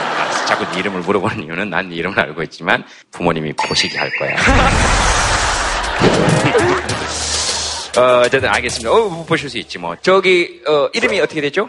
자꾸 0.56 0.72
네 0.72 0.78
이름을 0.80 1.00
물어보는 1.02 1.44
이유는 1.44 1.70
난 1.70 1.88
네 1.88 1.94
이름을 1.96 2.18
알고 2.18 2.42
있지만 2.44 2.84
부모님이 3.12 3.52
보시게 3.52 3.98
할 3.98 4.10
거야. 4.18 4.36
어, 7.98 8.20
어쨌든 8.24 8.48
알겠습니다. 8.48 8.90
어, 8.90 9.08
못 9.08 9.24
보실 9.26 9.48
수 9.50 9.58
있지 9.58 9.78
뭐. 9.78 9.94
저기 10.02 10.60
어, 10.66 10.88
이름이 10.92 11.20
어떻게 11.20 11.40
되죠? 11.40 11.68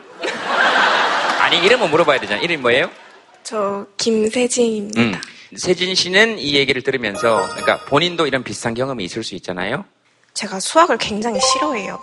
아니 1.39 1.57
이름은 1.65 1.89
물어봐야 1.91 2.19
되잖아. 2.19 2.41
이름이 2.41 2.61
뭐예요? 2.61 2.89
저 3.43 3.85
김세진입니다. 3.97 5.01
음. 5.01 5.13
세진 5.55 5.95
씨는 5.95 6.39
이 6.39 6.55
얘기를 6.55 6.81
들으면서 6.81 7.47
그러니까 7.51 7.77
본인도 7.85 8.27
이런 8.27 8.43
비슷한 8.43 8.73
경험이 8.73 9.05
있을 9.05 9.23
수 9.23 9.35
있잖아요. 9.35 9.85
제가 10.33 10.59
수학을 10.59 10.97
굉장히 10.97 11.39
싫어해요. 11.39 11.99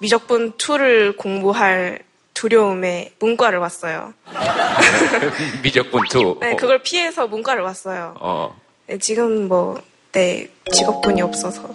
미적분 0.00 0.52
2를 0.52 1.16
공부할 1.16 2.00
두려움에 2.34 3.12
문과를 3.18 3.58
왔어요. 3.58 4.14
미적분 5.62 6.02
two. 6.10 6.38
네, 6.40 6.56
그걸 6.56 6.82
피해서 6.82 7.26
문과를 7.26 7.62
왔어요. 7.62 8.14
어. 8.20 8.58
네, 8.86 8.98
지금 8.98 9.48
뭐, 9.48 9.80
네, 10.12 10.48
직업군이 10.72 11.22
없어서 11.22 11.74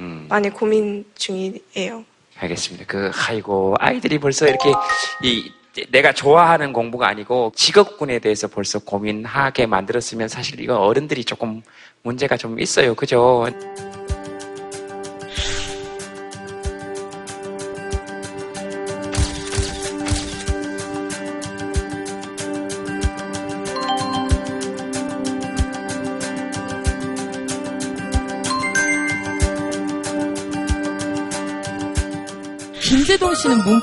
음. 0.00 0.26
많이 0.28 0.50
고민 0.50 1.04
중이에요. 1.16 2.04
알겠습니다. 2.38 2.84
그 2.86 3.10
아이고 3.28 3.74
아이들이 3.80 4.18
벌써 4.18 4.46
이렇게 4.46 4.72
이 5.22 5.50
내가 5.90 6.12
좋아하는 6.12 6.72
공부가 6.72 7.08
아니고 7.08 7.52
직업군에 7.54 8.18
대해서 8.18 8.48
벌써 8.48 8.78
고민하게 8.78 9.66
만들었으면 9.66 10.28
사실 10.28 10.60
이거 10.60 10.76
어른들이 10.76 11.24
조금 11.24 11.62
문제가 12.02 12.36
좀 12.36 12.58
있어요. 12.60 12.94
그죠? 12.94 13.46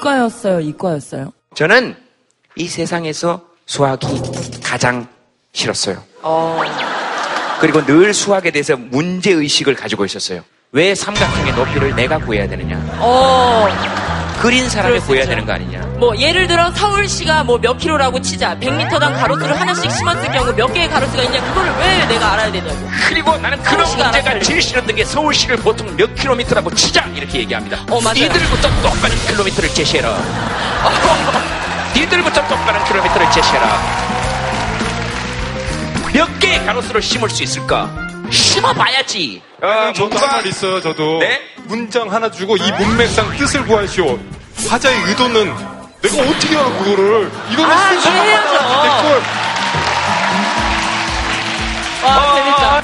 문과였어요, 0.06 0.60
이과였어요? 0.62 1.34
저는 1.56 1.95
이 2.56 2.68
세상에서 2.68 3.41
수학이 3.66 4.08
가장 4.64 5.08
싫었어요. 5.51 6.01
어. 6.22 6.62
그리고 7.60 7.84
늘 7.86 8.14
수학에 8.14 8.51
대해서 8.51 8.76
문제 8.78 9.32
의식을 9.32 9.76
가지고 9.76 10.06
있었어요. 10.06 10.43
왜 10.72 10.93
삼각형의 10.93 11.56
높이를 11.56 11.95
내가 11.95 12.20
구해야 12.20 12.47
되느냐? 12.47 12.78
어. 12.99 13.68
그린 14.46 14.70
사람이 14.70 14.98
있죠. 14.98 15.26
되는 15.26 15.43
거 15.46 15.54
아니냐? 15.54 15.80
뭐 15.98 16.16
예를 16.18 16.46
들어 16.48 16.72
서울시가 16.72 17.43
뭐 17.46 17.58
몇 17.58 17.78
킬로라고 17.80 18.22
치자 18.22 18.56
100m당 18.60 19.20
가로수를 19.20 19.60
하나씩 19.60 19.89
심었을 19.91 20.32
경우 20.32 20.54
몇 20.54 20.72
개의 20.72 20.88
가로수가 20.88 21.24
있냐 21.24 21.41
그거를 21.46 21.72
왜 21.80 22.06
내가 22.06 22.34
알아야 22.34 22.52
되냐고 22.52 22.78
그리고 23.08 23.36
나는 23.38 23.60
그런 23.64 23.88
문제가 23.98 24.39
제일 24.39 24.62
싫었던 24.62 24.96
게 24.96 25.04
서울시를 25.04 25.58
보통 25.58 25.96
몇 25.98 26.14
킬로미터라고 26.14 26.70
치자 26.76 27.02
이렇게 27.16 27.39
얘기합니다. 27.39 27.80
어, 27.89 28.00
맞아요. 28.02 28.14
니들부터 28.20 28.70
똑바른 28.84 29.16
킬로미터를 29.28 29.70
제시해라. 29.74 30.16
니들부터 31.96 32.48
똑바른 32.48 32.84
킬로미터를 32.86 33.32
제시해라. 33.32 33.82
몇 36.14 36.39
개의 36.39 36.64
가로수를 36.66 37.02
심을 37.02 37.30
수 37.32 37.41
있을까? 37.41 37.89
심어봐야지. 38.32 39.42
아, 39.62 39.92
저도 39.94 40.18
한말 40.18 40.46
있어요, 40.48 40.82
저도. 40.82 41.20
네? 41.20 41.42
문장 41.66 42.12
하나 42.12 42.30
주고 42.30 42.58
이 42.58 42.72
문맥상 42.72 43.36
뜻을 43.38 43.66
구하시오. 43.66 44.20
화자의 44.70 44.98
의도는 45.04 45.46
내가 46.02 46.22
어떻게 46.30 46.56
알아, 46.58 46.70
그거를. 46.70 47.32
이거는 47.52 47.72
아. 47.72 47.76
하나같이 47.76 48.04
댓글. 48.84 49.22
와 52.04 52.36
재밌다 52.36 52.78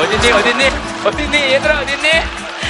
어딨니, 0.00 0.32
어딨니? 0.32 0.64
어딨니? 1.04 1.36
얘들아, 1.54 1.80
어딨니? 1.82 2.08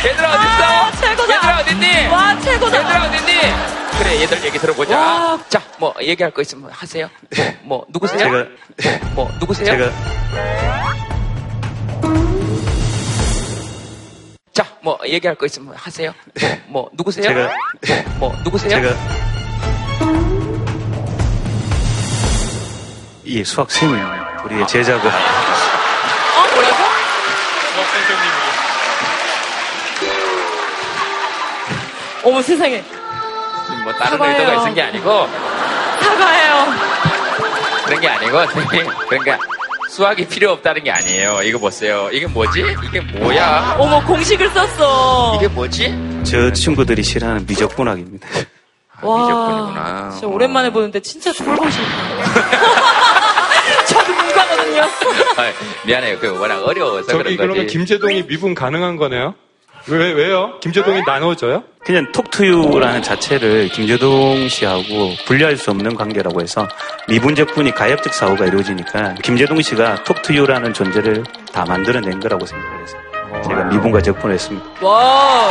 얘들아, 0.04 0.28
아, 0.32 0.88
어딨어? 0.90 1.00
최고다. 1.00 1.34
얘들아, 1.34 1.58
어딨니? 1.60 2.06
와 2.08 2.40
최고다 2.40 2.78
얘들아, 2.78 3.04
어딨니? 3.06 3.40
그래, 3.98 4.20
얘들 4.22 4.44
얘기 4.44 4.58
들어보자. 4.58 5.38
자, 5.48 5.62
뭐, 5.78 5.94
얘기할 6.00 6.30
거 6.32 6.42
있으면 6.42 6.70
하세요. 6.70 7.08
뭐, 7.62 7.78
뭐 7.78 7.86
누구세요? 7.88 8.18
제가- 8.18 8.48
뭐, 9.14 9.24
뭐, 9.26 9.30
누구세요? 9.40 9.66
제가 9.66 9.90
자, 14.60 14.66
뭐, 14.82 14.98
얘기할 15.06 15.34
거 15.36 15.46
있으면 15.46 15.74
하세요. 15.74 16.12
뭐, 16.66 16.82
뭐 16.82 16.90
누구세요? 16.92 17.24
제가- 17.30 17.50
뭐, 18.18 18.28
뭐 18.28 18.36
누구세요? 18.44 18.68
제가 18.68 18.94
이 23.24 23.42
수학 23.42 23.70
쌤을 23.70 23.98
우리의 24.44 24.66
제자고 24.66 25.08
어 25.08 25.12
뭐라고? 26.54 26.84
어머 32.24 32.42
세상에 32.42 32.84
뭐, 33.82 33.92
다른 33.94 34.10
사과해요. 34.18 34.38
의도가 34.40 34.60
있은 34.62 34.74
게 34.74 34.82
아니고, 34.82 35.26
사과해요 36.02 36.66
그런 37.86 38.00
게 38.00 38.08
아니고, 38.08 38.46
선생님. 38.48 38.92
그러니까, 39.08 39.38
수학이 39.90 40.26
필요 40.28 40.52
없다는 40.52 40.84
게 40.84 40.90
아니에요. 40.92 41.42
이거 41.42 41.58
보세요. 41.58 42.08
이게 42.12 42.26
뭐지? 42.28 42.60
이게 42.86 43.00
뭐야? 43.00 43.74
어머 43.78 44.04
공식을 44.06 44.48
썼어 44.50 45.34
이게 45.36 45.48
뭐지? 45.48 46.22
저 46.24 46.52
친구들이 46.52 47.02
싫어하는 47.02 47.44
미적분학입니다. 47.46 48.28
와 49.02 50.10
진짜 50.12 50.26
오랜만에 50.28 50.70
보는데 50.70 51.00
진짜 51.00 51.32
싫다 51.32 51.54
저도 53.88 54.12
문과거든요 54.12 54.82
아, 54.82 55.52
미안해요. 55.86 56.18
그 56.20 56.38
워낙 56.38 56.62
어려워서 56.62 57.08
저기 57.08 57.22
그런 57.24 57.36
그러면 57.38 57.64
거지. 57.64 57.76
김재동이 57.78 58.26
미분 58.26 58.54
가능한 58.54 58.96
거네요? 58.96 59.34
왜, 59.88 60.12
왜요? 60.12 60.58
김제동이 60.60 61.02
나눠줘요? 61.06 61.64
그냥 61.84 62.12
톡투유라는 62.12 63.02
자체를 63.02 63.68
김제동 63.68 64.48
씨하고 64.48 65.14
분리할 65.26 65.56
수 65.56 65.70
없는 65.70 65.94
관계라고 65.96 66.42
해서 66.42 66.68
미분 67.08 67.54
적분이 67.54 67.72
가역적 67.72 68.12
사고가 68.12 68.46
이루어지니까 68.46 69.14
김제동 69.22 69.62
씨가 69.62 70.04
톡투유라는 70.04 70.74
존재를 70.74 71.24
다 71.52 71.64
만들어낸 71.64 72.20
거라고 72.20 72.44
생각을 72.44 72.82
해서 72.82 72.96
제가 73.48 73.64
미분과 73.64 74.02
적분을 74.02 74.34
했습니다. 74.34 74.66
wow 74.82 75.50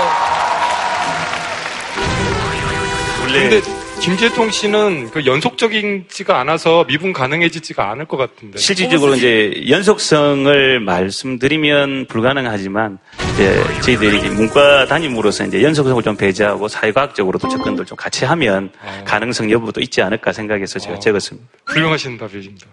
원래 3.22 3.50
근데 3.50 3.79
김제동 4.02 4.50
씨는 4.50 5.12
그 5.12 5.26
연속적이지가 5.26 6.40
않아서 6.40 6.86
미분 6.88 7.12
가능해지지가 7.12 7.92
않을 7.92 8.06
것 8.06 8.16
같은데. 8.18 8.58
실질적으로 8.58 9.16
이제 9.16 9.66
연속성을 9.70 10.80
말씀드리면 10.80 12.06
불가능하지만 12.08 12.98
이제 13.34 13.62
저희들이 13.82 14.20
이제 14.20 14.30
문과 14.30 14.86
담임으로서 14.86 15.46
이제 15.46 15.62
연속성을 15.62 16.02
좀 16.02 16.16
배제하고 16.16 16.70
사회과학적으로도 16.70 17.50
접근들 17.50 17.86
좀 17.86 17.98
같이 17.98 18.24
하면 18.26 18.72
가능성 19.06 19.52
여부도 19.52 19.82
있지 19.82 20.02
않을까 20.02 20.32
생각해서 20.32 20.80
제가 20.80 21.00
적었습니다. 21.00 21.48
훌륭하신 21.66 22.18
답입니다. 22.18 22.68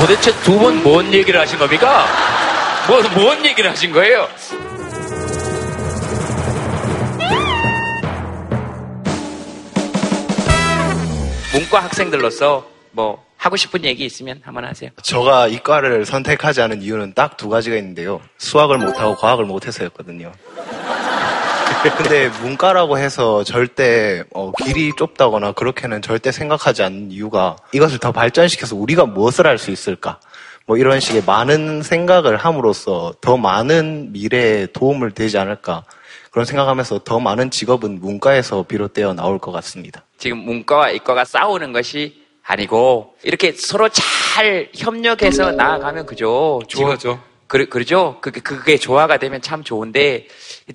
도대체 0.00 0.32
두분뭔 0.42 1.12
얘기를 1.12 1.38
하신 1.38 1.58
겁니까? 1.58 2.06
뭐, 2.88 3.00
뭔 3.14 3.44
얘기를 3.44 3.70
하신 3.70 3.92
거예요? 3.92 4.26
문과 11.54 11.80
학생들로서 11.84 12.66
뭐 12.90 13.24
하고 13.36 13.56
싶은 13.56 13.84
얘기 13.84 14.04
있으면 14.04 14.40
한번 14.44 14.64
하세요. 14.64 14.90
저가 15.02 15.46
이과를 15.48 16.04
선택하지 16.04 16.60
않은 16.62 16.82
이유는 16.82 17.14
딱 17.14 17.36
두 17.36 17.48
가지가 17.48 17.76
있는데요. 17.76 18.20
수학을 18.38 18.78
못하고 18.78 19.14
과학을 19.16 19.44
못해서였거든요. 19.44 20.32
근데 21.98 22.28
문과라고 22.40 22.96
해서 22.98 23.44
절대 23.44 24.24
어, 24.34 24.50
길이 24.64 24.90
좁다거나 24.96 25.52
그렇게는 25.52 26.00
절대 26.02 26.32
생각하지 26.32 26.82
않는 26.82 27.10
이유가 27.12 27.56
이것을 27.72 27.98
더 27.98 28.10
발전시켜서 28.10 28.74
우리가 28.76 29.04
무엇을 29.06 29.46
할 29.46 29.58
수 29.58 29.70
있을까? 29.70 30.18
뭐 30.66 30.78
이런 30.78 30.98
식의 30.98 31.24
많은 31.26 31.82
생각을 31.82 32.36
함으로써 32.38 33.12
더 33.20 33.36
많은 33.36 34.12
미래에 34.12 34.66
도움을 34.72 35.10
되지 35.10 35.36
않을까? 35.36 35.84
그런 36.30 36.46
생각하면서 36.46 37.00
더 37.04 37.20
많은 37.20 37.50
직업은 37.50 38.00
문과에서 38.00 38.62
비롯되어 38.62 39.12
나올 39.12 39.38
것 39.38 39.52
같습니다. 39.52 40.03
지금 40.18 40.38
문과와 40.38 40.90
이과가 40.90 41.24
싸우는 41.24 41.72
것이 41.72 42.22
아니고 42.42 43.14
이렇게 43.22 43.52
서로 43.52 43.88
잘 43.88 44.68
협력해서 44.74 45.52
나아가면 45.52 46.06
그죠. 46.06 46.60
좋아죠. 46.68 47.20
그, 47.46 47.68
그러죠. 47.68 48.18
그게, 48.20 48.40
그게 48.40 48.76
조화가 48.76 49.18
되면 49.18 49.40
참 49.40 49.62
좋은데 49.62 50.26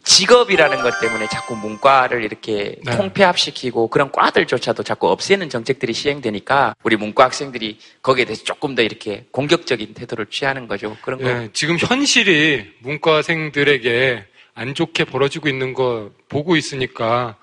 직업이라는 0.04 0.82
것 0.82 1.00
때문에 1.02 1.28
자꾸 1.28 1.56
문과를 1.56 2.24
이렇게 2.24 2.76
네. 2.86 2.96
통폐합시키고 2.96 3.88
그런 3.88 4.12
과들조차도 4.12 4.84
자꾸 4.84 5.10
없애는 5.10 5.50
정책들이 5.50 5.94
시행되니까 5.94 6.76
우리 6.84 6.96
문과 6.96 7.26
학생들이 7.26 7.80
거기에 8.02 8.26
대해서 8.26 8.44
조금 8.44 8.76
더 8.76 8.82
이렇게 8.82 9.26
공격적인 9.32 9.94
태도를 9.94 10.28
취하는 10.28 10.68
거죠. 10.68 10.96
그런 11.02 11.22
거. 11.22 11.30
예, 11.30 11.50
지금 11.54 11.78
현실이 11.78 12.66
문과생들에게 12.80 14.26
안 14.54 14.74
좋게 14.74 15.06
벌어지고 15.06 15.50
있는 15.50 15.74
거 15.74 16.12
보고 16.28 16.56
있으니까 16.56 17.36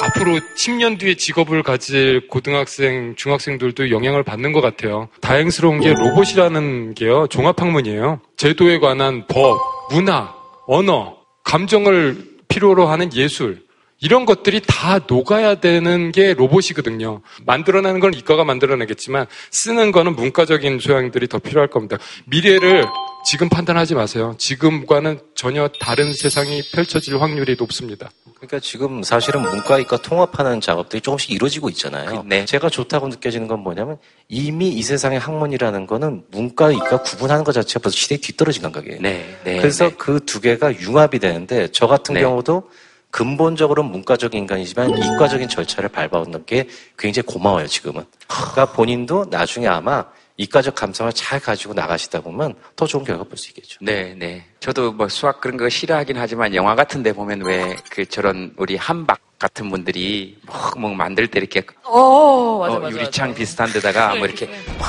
앞으로 0.00 0.38
10년 0.56 0.98
뒤에 0.98 1.14
직업을 1.14 1.62
가질 1.62 2.28
고등학생, 2.28 3.14
중학생들도 3.16 3.90
영향을 3.90 4.22
받는 4.22 4.52
것 4.52 4.60
같아요. 4.60 5.08
다행스러운 5.20 5.80
게 5.80 5.92
로봇이라는 5.92 6.94
게요, 6.94 7.26
종합학문이에요. 7.30 8.20
제도에 8.36 8.78
관한 8.78 9.26
법, 9.26 9.58
문화, 9.90 10.34
언어, 10.66 11.16
감정을 11.44 12.16
필요로 12.48 12.86
하는 12.86 13.12
예술, 13.14 13.64
이런 14.00 14.26
것들이 14.26 14.60
다 14.66 14.98
녹아야 15.06 15.56
되는 15.56 16.12
게 16.12 16.34
로봇이거든요. 16.34 17.22
만들어내는 17.46 18.00
건 18.00 18.12
이과가 18.12 18.44
만들어내겠지만 18.44 19.26
쓰는 19.50 19.92
거는 19.92 20.14
문과적인 20.14 20.78
소양들이 20.78 21.26
더 21.26 21.38
필요할 21.38 21.68
겁니다. 21.68 21.96
미래를 22.26 22.84
지금 23.24 23.48
판단하지 23.48 23.94
마세요. 23.94 24.34
지금과는 24.38 25.18
전혀 25.34 25.68
다른 25.80 26.12
세상이 26.12 26.62
펼쳐질 26.70 27.20
확률이 27.20 27.56
높습니다. 27.58 28.10
그러니까 28.36 28.60
지금 28.60 29.02
사실은 29.02 29.40
문과 29.40 29.78
이과 29.78 29.96
통합하는 30.02 30.60
작업들이 30.60 31.00
조금씩 31.00 31.30
이루어지고 31.30 31.70
있잖아요. 31.70 32.22
네. 32.26 32.44
제가 32.44 32.68
좋다고 32.68 33.08
느껴지는 33.08 33.48
건 33.48 33.60
뭐냐면 33.60 33.96
이미 34.28 34.68
이 34.68 34.82
세상의 34.82 35.18
학문이라는 35.18 35.86
거는 35.86 36.24
문과 36.30 36.70
이과 36.70 37.02
구분하는 37.02 37.44
것 37.44 37.52
자체가 37.52 37.82
벌써 37.82 37.96
시대에 37.96 38.18
뒤떨어진 38.18 38.62
감각이에요. 38.62 39.00
네, 39.00 39.38
네, 39.44 39.56
그래서 39.56 39.88
네. 39.88 39.94
그두 39.96 40.42
개가 40.42 40.78
융합이 40.80 41.18
되는데 41.18 41.68
저 41.72 41.86
같은 41.86 42.14
네. 42.14 42.20
경우도 42.20 42.68
근본적으로 43.10 43.84
문과적인 43.84 44.38
인간이지만 44.40 44.90
이과적인 44.90 45.48
절차를 45.48 45.88
밟아오는 45.88 46.44
게 46.44 46.68
굉장히 46.98 47.24
고마워요, 47.26 47.68
지금은. 47.68 48.04
그러니까 48.26 48.66
본인도 48.66 49.26
나중에 49.30 49.66
아마 49.68 50.04
이과적 50.36 50.74
감성을 50.74 51.12
잘 51.12 51.38
가지고 51.38 51.74
나가시다 51.74 52.20
보면 52.20 52.54
더 52.74 52.86
좋은 52.86 53.04
결과 53.04 53.22
볼 53.24 53.36
수 53.38 53.50
있겠죠. 53.50 53.78
네, 53.80 54.14
네. 54.18 54.44
저도 54.60 54.92
뭐 54.92 55.08
수학 55.08 55.40
그런 55.40 55.56
거 55.56 55.68
싫어하긴 55.68 56.16
하지만 56.18 56.52
영화 56.54 56.74
같은 56.74 57.02
데 57.04 57.12
보면 57.12 57.42
왜 57.42 57.76
그 57.90 58.04
저런 58.06 58.52
우리 58.56 58.74
한박 58.76 59.20
같은 59.38 59.68
분들이 59.70 60.36
뭐, 60.46 60.56
뭐 60.78 60.94
만들 60.94 61.28
때 61.28 61.38
이렇게 61.38 61.62
어 61.84 62.58
맞아 62.58 62.74
어, 62.76 62.80
맞아 62.80 62.96
유리창 62.96 63.34
비슷한 63.34 63.70
데다가 63.72 64.14
뭐 64.16 64.26
이렇게 64.26 64.46
막 64.78 64.88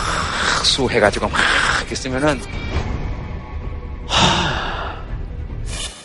수해가지고 0.65 1.27
막 1.29 1.39
이렇게 1.81 1.93
쓰면은 1.95 2.39
하, 4.07 4.95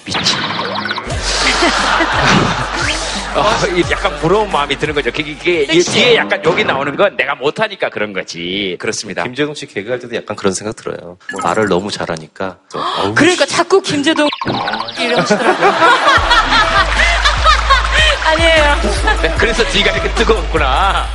미친. 0.04 0.20
어, 3.34 3.66
이 3.76 3.82
약간 3.90 4.14
부러운 4.18 4.50
마음이 4.50 4.76
드는 4.76 4.94
거죠. 4.94 5.10
그게, 5.12 5.34
그게. 5.34 5.66
뒤에 5.66 6.16
약간 6.16 6.42
여기 6.44 6.64
나오는 6.64 6.94
건 6.96 7.16
내가 7.16 7.34
못하니까 7.36 7.88
그런 7.88 8.12
거지. 8.12 8.76
그렇습니다. 8.80 9.22
김재동 9.22 9.54
씨 9.54 9.66
개그할 9.66 10.00
때도 10.00 10.16
약간 10.16 10.36
그런 10.36 10.52
생각 10.52 10.74
들어요. 10.76 11.16
말을 11.42 11.68
너무 11.68 11.90
잘하니까. 11.90 12.58
좀, 12.70 12.80
어우, 12.80 13.14
그러니까 13.14 13.46
자꾸 13.46 13.80
김재동 13.80 14.28
이러시더라고요. 14.98 15.72
아니에요. 18.26 18.76
네, 19.22 19.34
그래서 19.38 19.64
뒤가 19.70 19.90
이렇게 19.92 20.12
뜨거웠구나. 20.14 21.06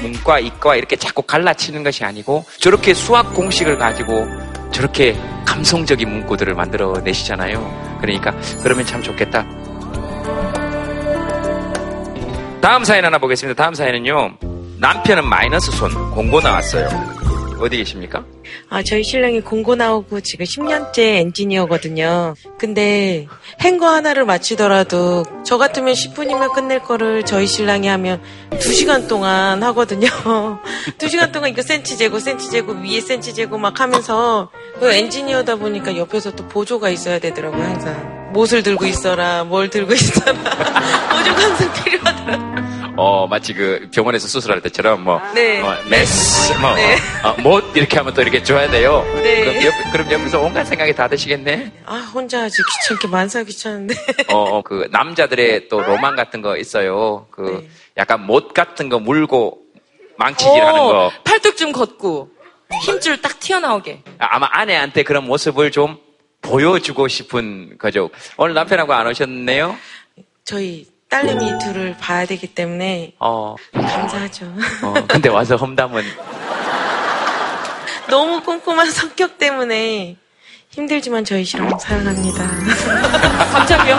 문과, 0.00 0.38
이과 0.38 0.76
이렇게 0.76 0.96
자꾸 0.96 1.22
갈라치는 1.22 1.82
것이 1.82 2.04
아니고 2.04 2.44
저렇게 2.60 2.94
수학 2.94 3.34
공식을 3.34 3.78
가지고 3.78 4.26
저렇게 4.70 5.16
감성적인 5.46 6.08
문구들을 6.08 6.54
만들어 6.54 6.92
내시잖아요. 7.02 7.98
그러니까 8.00 8.32
그러면 8.62 8.86
참 8.86 9.02
좋겠다. 9.02 9.44
다음 12.68 12.84
사연 12.84 13.02
하나 13.06 13.16
보겠습니다. 13.16 13.62
다음 13.62 13.72
사연은요. 13.72 14.36
남편은 14.78 15.24
마이너스 15.26 15.70
손 15.70 15.90
공고 16.10 16.38
나왔어요. 16.38 16.86
어디 17.60 17.78
계십니까? 17.78 18.26
아, 18.68 18.82
저희 18.82 19.02
신랑이 19.02 19.40
공고 19.40 19.74
나오고 19.74 20.20
지금 20.20 20.44
10년째 20.44 20.98
엔지니어거든요. 20.98 22.34
근데 22.58 23.26
행거 23.62 23.88
하나를 23.88 24.26
맞추더라도 24.26 25.24
저 25.46 25.56
같으면 25.56 25.94
10분이면 25.94 26.52
끝낼 26.52 26.80
거를 26.80 27.24
저희 27.24 27.46
신랑이 27.46 27.88
하면 27.88 28.20
2시간 28.50 29.08
동안 29.08 29.62
하거든요. 29.62 30.06
2시간 30.98 31.32
동안 31.32 31.48
이거 31.48 31.62
센치 31.62 31.96
재고, 31.96 32.18
센치 32.18 32.50
재고, 32.50 32.74
위에 32.74 33.00
센치 33.00 33.32
재고 33.32 33.56
막 33.56 33.80
하면서 33.80 34.50
그 34.78 34.92
엔지니어다 34.92 35.56
보니까 35.56 35.96
옆에서 35.96 36.32
또 36.32 36.46
보조가 36.46 36.90
있어야 36.90 37.18
되더라고요, 37.18 37.62
항상. 37.62 38.17
못을 38.32 38.62
들고 38.62 38.86
있어라, 38.86 39.44
뭘 39.44 39.70
들고 39.70 39.92
있어라. 39.94 40.32
보조가 40.32 41.40
항상 41.40 41.72
필요하더라고요. 41.84 42.68
어, 43.00 43.28
마치 43.28 43.54
그 43.54 43.88
병원에서 43.94 44.26
수술할 44.26 44.60
때처럼 44.60 45.04
뭐, 45.04 45.20
네. 45.32 45.60
어, 45.60 45.76
메스, 45.88 46.52
뭐, 46.54 46.74
네. 46.74 46.96
어, 47.22 47.34
못 47.42 47.76
이렇게 47.76 47.96
하면 47.96 48.12
또 48.12 48.22
이렇게 48.22 48.42
줘야 48.42 48.68
돼요. 48.68 49.04
네. 49.22 49.44
그럼, 49.44 49.64
옆, 49.64 49.92
그럼 49.92 50.10
옆에서 50.10 50.40
온갖 50.40 50.64
생각이 50.64 50.94
다 50.94 51.06
드시겠네? 51.06 51.72
아, 51.86 51.94
혼자 52.12 52.42
하지 52.42 52.60
귀찮게 52.82 53.06
만사 53.08 53.44
귀찮은데. 53.44 53.94
어, 54.32 54.36
어, 54.36 54.62
그 54.62 54.88
남자들의 54.90 55.68
또 55.68 55.80
로망 55.80 56.16
같은 56.16 56.42
거 56.42 56.56
있어요. 56.56 57.26
그 57.30 57.60
네. 57.62 57.68
약간 57.98 58.26
못 58.26 58.52
같은 58.52 58.88
거 58.88 58.98
물고 58.98 59.58
망치질하는 60.16 60.80
어, 60.80 60.86
거. 60.86 61.12
팔뚝 61.22 61.56
좀 61.56 61.70
걷고 61.70 62.30
힘줄 62.82 63.22
딱 63.22 63.38
튀어나오게. 63.38 64.02
아마 64.18 64.48
아내한테 64.50 65.04
그런 65.04 65.24
모습을 65.24 65.70
좀 65.70 65.98
보여주고 66.48 67.08
싶은 67.08 67.76
거죠. 67.78 68.10
오늘 68.36 68.54
남편하고 68.54 68.92
안 68.92 69.06
오셨네요? 69.06 69.76
저희 70.44 70.86
딸내미 71.10 71.58
둘을 71.58 71.96
봐야 72.00 72.26
되기 72.26 72.46
때문에 72.46 73.12
어, 73.18 73.54
감사하죠. 73.72 74.46
어, 74.82 74.94
근데 75.06 75.28
와서 75.28 75.56
험담은 75.56 76.02
너무 78.10 78.42
꼼꼼한 78.42 78.90
성격 78.90 79.38
때문에 79.38 80.16
힘들지만 80.70 81.24
저희 81.24 81.44
신랑 81.44 81.78
사랑합니다. 81.78 82.44
갑자기요? 83.52 83.96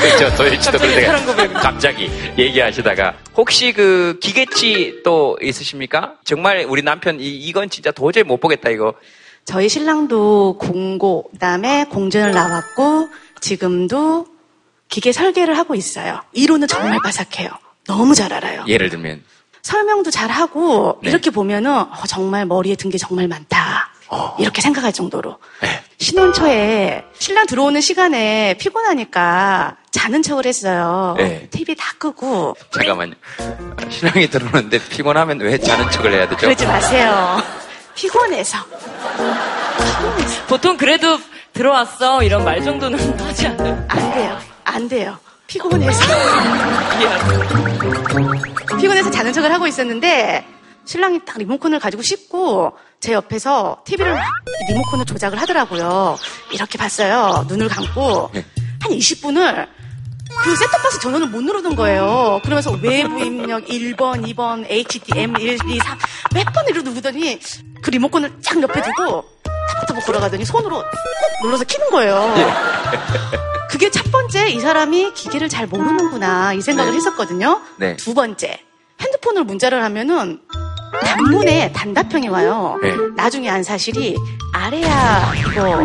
그렇죠. 0.00 0.36
도일치도 0.36 0.78
갑자기 0.78 0.94
그런 0.94 1.18
사랑 1.18 1.26
데가 1.26 1.36
고백. 1.48 1.52
갑자기 1.54 2.10
얘기하시다가 2.38 3.14
혹시 3.36 3.72
그 3.72 4.18
기계치 4.22 5.00
또 5.04 5.36
있으십니까? 5.42 6.14
정말 6.24 6.64
우리 6.68 6.82
남편 6.82 7.18
이, 7.20 7.28
이건 7.36 7.68
진짜 7.70 7.90
도저히 7.90 8.24
못 8.24 8.38
보겠다 8.40 8.70
이거. 8.70 8.94
저희 9.48 9.70
신랑도 9.70 10.58
공고, 10.58 11.30
그다음에 11.32 11.86
공전을 11.86 12.32
나왔고, 12.32 13.08
지금도 13.40 14.26
기계 14.90 15.10
설계를 15.10 15.56
하고 15.56 15.74
있어요. 15.74 16.20
이론은 16.34 16.68
정말 16.68 16.98
바삭해요. 17.02 17.48
너무 17.86 18.14
잘 18.14 18.30
알아요. 18.34 18.64
예를 18.68 18.90
들면 18.90 19.24
설명도 19.62 20.10
잘 20.10 20.28
하고, 20.28 20.98
네. 21.02 21.08
이렇게 21.08 21.30
보면은, 21.30 21.70
어, 21.80 21.90
정말 22.06 22.44
머리에 22.44 22.74
든 22.74 22.90
게 22.90 22.98
정말 22.98 23.26
많다. 23.26 23.88
어. 24.10 24.36
이렇게 24.38 24.60
생각할 24.60 24.92
정도로. 24.92 25.38
네. 25.62 25.82
신혼초에 25.98 27.04
신랑 27.18 27.46
들어오는 27.46 27.80
시간에 27.80 28.54
피곤하니까 28.58 29.76
자는 29.90 30.22
척을 30.22 30.44
했어요. 30.44 31.14
네. 31.16 31.48
TV 31.50 31.74
다 31.74 31.92
끄고. 31.98 32.54
잠깐만요. 32.70 33.14
신랑이 33.88 34.28
들어오는데 34.28 34.78
피곤하면 34.88 35.40
왜 35.40 35.56
자는 35.56 35.90
척을 35.90 36.12
해야 36.12 36.28
되죠? 36.28 36.36
그러지 36.40 36.66
마세요. 36.66 37.38
피곤해서. 37.98 38.58
보통 40.48 40.76
그래도 40.76 41.18
들어왔어 41.52 42.22
이런 42.22 42.44
말 42.44 42.62
정도는 42.62 42.96
하지 43.18 43.48
않아요. 43.48 43.84
안 43.88 44.10
돼요. 44.12 44.38
안 44.62 44.88
돼요. 44.88 45.18
피곤해서. 45.48 46.00
피곤해서 48.78 49.10
자는 49.10 49.32
척을 49.32 49.52
하고 49.52 49.66
있었는데 49.66 50.46
신랑이 50.84 51.24
딱 51.24 51.38
리모컨을 51.38 51.80
가지고 51.80 52.02
씻고 52.02 52.72
제 53.00 53.14
옆에서 53.14 53.82
TV를 53.84 54.16
리모컨을 54.68 55.04
조작을 55.04 55.40
하더라고요. 55.40 56.16
이렇게 56.52 56.78
봤어요. 56.78 57.46
눈을 57.48 57.68
감고 57.68 58.30
한 58.80 58.92
20분을 58.92 59.66
그 60.42 60.56
셋톱박스 60.56 61.00
전원을 61.00 61.28
못 61.28 61.42
누르는 61.42 61.74
거예요. 61.76 62.40
그러면서 62.44 62.70
외부 62.82 63.18
입력 63.18 63.64
1번, 63.66 64.24
2번, 64.34 64.64
HDM 64.68 65.36
1, 65.36 65.58
2, 65.68 65.78
3 65.78 65.98
몇 66.34 66.44
번을 66.52 66.82
누르더니 66.84 67.38
그 67.82 67.90
리모컨을 67.90 68.40
쫙 68.42 68.60
옆에 68.62 68.80
두고 68.82 69.24
타박타박 69.68 70.06
걸어가더니 70.06 70.44
손으로 70.44 70.76
꼭 70.76 70.86
눌러서 71.42 71.64
키는 71.64 71.90
거예요. 71.90 72.34
그게 73.68 73.90
첫 73.90 74.10
번째 74.10 74.48
이 74.48 74.60
사람이 74.60 75.12
기계를 75.14 75.48
잘 75.48 75.66
모르는구나 75.66 76.54
이 76.54 76.60
생각을 76.60 76.94
했었거든요. 76.94 77.60
네. 77.76 77.96
두 77.96 78.14
번째 78.14 78.60
핸드폰으로 79.00 79.44
문자를 79.44 79.82
하면은 79.84 80.40
단문에 81.04 81.72
단답형이 81.72 82.28
와요. 82.28 82.78
네. 82.82 82.94
나중에 83.16 83.48
안 83.48 83.62
사실이 83.62 84.16
아래야 84.52 85.32
이거 85.36 85.84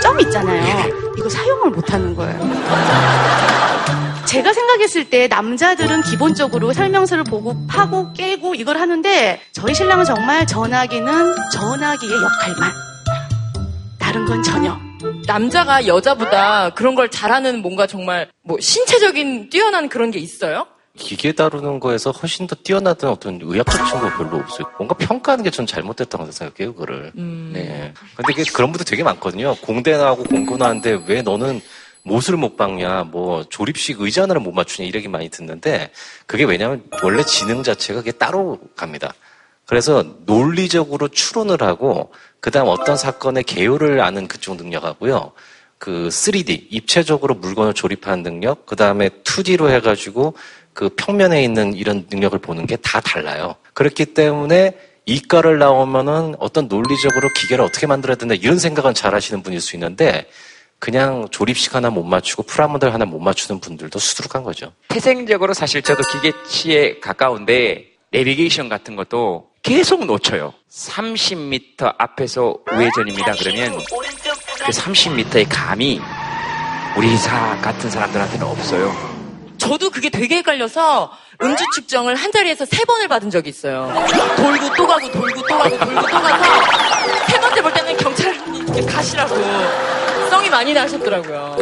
점 0.00 0.20
있잖아요. 0.20 0.92
이거 1.16 1.28
사용을 1.28 1.70
못 1.70 1.92
하는 1.92 2.14
거예요. 2.14 2.38
제가 4.26 4.52
생각했을 4.52 5.10
때 5.10 5.28
남자들은 5.28 6.02
기본적으로 6.02 6.72
설명서를 6.72 7.24
보고 7.24 7.54
파고 7.68 8.12
깨고 8.14 8.54
이걸 8.54 8.78
하는데 8.78 9.40
저희 9.52 9.74
신랑은 9.74 10.04
정말 10.04 10.46
전화기는 10.46 11.34
전화기의 11.52 12.12
역할만. 12.12 12.72
다른 13.98 14.24
건 14.26 14.42
전혀. 14.42 14.76
남자가 15.26 15.86
여자보다 15.86 16.70
그런 16.70 16.94
걸 16.94 17.10
잘하는 17.10 17.62
뭔가 17.62 17.86
정말 17.86 18.28
뭐 18.42 18.58
신체적인 18.60 19.50
뛰어난 19.50 19.88
그런 19.88 20.10
게 20.10 20.18
있어요? 20.18 20.66
기계 20.96 21.32
다루는 21.32 21.80
거에서 21.80 22.12
훨씬 22.12 22.46
더 22.46 22.54
뛰어나던 22.54 23.10
어떤 23.10 23.40
의학적 23.42 23.86
친구가 23.86 24.16
별로 24.16 24.36
없어요. 24.38 24.66
뭔가 24.78 24.94
평가하는 24.94 25.42
게 25.42 25.50
전 25.50 25.66
잘못됐다고 25.66 26.30
생각해요, 26.30 26.72
그거를. 26.72 27.12
네. 27.14 27.92
근데 28.16 28.32
그 28.32 28.52
그런 28.52 28.70
분들 28.72 28.84
되게 28.84 29.02
많거든요. 29.02 29.54
공대 29.56 29.96
나하고 29.96 30.24
공고 30.24 30.56
나는데 30.56 31.00
왜 31.06 31.22
너는 31.22 31.60
못을 32.02 32.36
못 32.36 32.56
박냐, 32.56 33.04
뭐 33.04 33.44
조립식 33.44 34.00
의자 34.00 34.22
하나를 34.22 34.40
못 34.40 34.52
맞추냐 34.52 34.86
이렇게 34.86 35.08
많이 35.08 35.28
듣는데 35.30 35.90
그게 36.26 36.44
왜냐면 36.44 36.82
원래 37.02 37.22
지능 37.24 37.62
자체가 37.62 38.00
그게 38.00 38.12
따로 38.12 38.58
갑니다. 38.76 39.14
그래서 39.66 40.04
논리적으로 40.26 41.08
추론을 41.08 41.62
하고 41.62 42.12
그다음 42.40 42.68
어떤 42.68 42.96
사건의 42.96 43.44
개요를 43.44 44.00
아는 44.00 44.28
그쪽 44.28 44.56
능력하고요. 44.56 45.32
그 45.78 46.08
3D 46.08 46.66
입체적으로 46.70 47.34
물건을 47.34 47.74
조립하는 47.74 48.22
능력, 48.22 48.66
그다음에 48.66 49.08
2D로 49.08 49.70
해 49.70 49.80
가지고 49.80 50.34
그 50.74 50.90
평면에 50.90 51.42
있는 51.42 51.72
이런 51.74 52.06
능력을 52.10 52.38
보는 52.40 52.66
게 52.66 52.76
다 52.76 53.00
달라요. 53.00 53.54
그렇기 53.72 54.06
때문에 54.06 54.76
이과를 55.06 55.58
나오면은 55.58 56.34
어떤 56.38 56.66
논리적으로 56.68 57.28
기계를 57.36 57.64
어떻게 57.64 57.86
만들어야 57.86 58.16
된다 58.16 58.34
이런 58.34 58.58
생각은 58.58 58.94
잘 58.94 59.14
하시는 59.14 59.42
분일 59.42 59.60
수 59.60 59.76
있는데 59.76 60.26
그냥 60.78 61.28
조립식 61.30 61.74
하나 61.74 61.90
못 61.90 62.04
맞추고 62.04 62.42
프라모델 62.44 62.92
하나 62.92 63.04
못 63.04 63.18
맞추는 63.20 63.60
분들도 63.60 63.98
수두룩한 63.98 64.44
거죠. 64.44 64.72
태생적으로 64.88 65.54
사실 65.54 65.80
저도 65.82 66.02
기계치에 66.12 67.00
가까운데 67.00 67.86
내비게이션 68.10 68.68
같은 68.68 68.96
것도 68.96 69.48
계속 69.62 70.04
놓쳐요. 70.04 70.52
30m 70.70 71.94
앞에서 71.98 72.56
우회전입니다. 72.70 73.34
그러면 73.38 73.78
그 74.66 74.72
30m의 74.72 75.46
감이 75.48 76.00
우리 76.96 77.16
사 77.16 77.56
같은 77.60 77.90
사람들한테는 77.90 78.46
없어요. 78.46 79.13
저도 79.66 79.90
그게 79.90 80.10
되게 80.10 80.36
헷갈려서 80.36 81.10
음주 81.42 81.64
측정을 81.74 82.14
한 82.14 82.30
자리에서 82.32 82.64
세 82.64 82.84
번을 82.84 83.08
받은 83.08 83.30
적이 83.30 83.50
있어요. 83.50 83.92
돌고 84.36 84.74
또 84.76 84.86
가고 84.86 85.10
돌고 85.10 85.42
또 85.46 85.58
가고 85.58 85.78
돌고 85.78 85.94
또 85.94 86.20
가서 86.20 86.44
세 87.28 87.40
번째 87.40 87.62
볼 87.62 87.72
때는 87.72 87.96
경찰이 87.96 88.86
가시라고 88.86 89.34
성이 90.30 90.50
많이 90.50 90.72
나셨더라고요. 90.74 91.56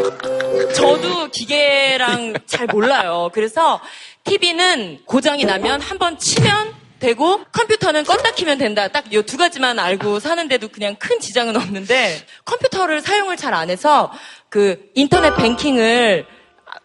저도 0.74 1.28
기계랑 1.28 2.34
잘 2.46 2.66
몰라요. 2.66 3.30
그래서 3.32 3.80
TV는 4.24 5.00
고장이 5.07 5.44
나면 5.44 5.80
한 5.80 5.98
번 5.98 6.18
치면 6.18 6.74
되고 6.98 7.42
컴퓨터는 7.53 8.05
껐다 8.05 8.34
키면 8.34 8.59
된다. 8.59 8.88
딱이두 8.88 9.36
가지만 9.36 9.78
알고 9.78 10.18
사는데도 10.20 10.68
그냥 10.68 10.94
큰 10.96 11.18
지장은 11.20 11.57
없는데 11.57 12.24
컴퓨터를 12.44 13.00
사용을 13.00 13.36
잘 13.36 13.55
안 13.55 13.70
해서 13.70 14.12
그 14.48 14.90
인터넷 14.94 15.34
뱅킹을 15.36 16.26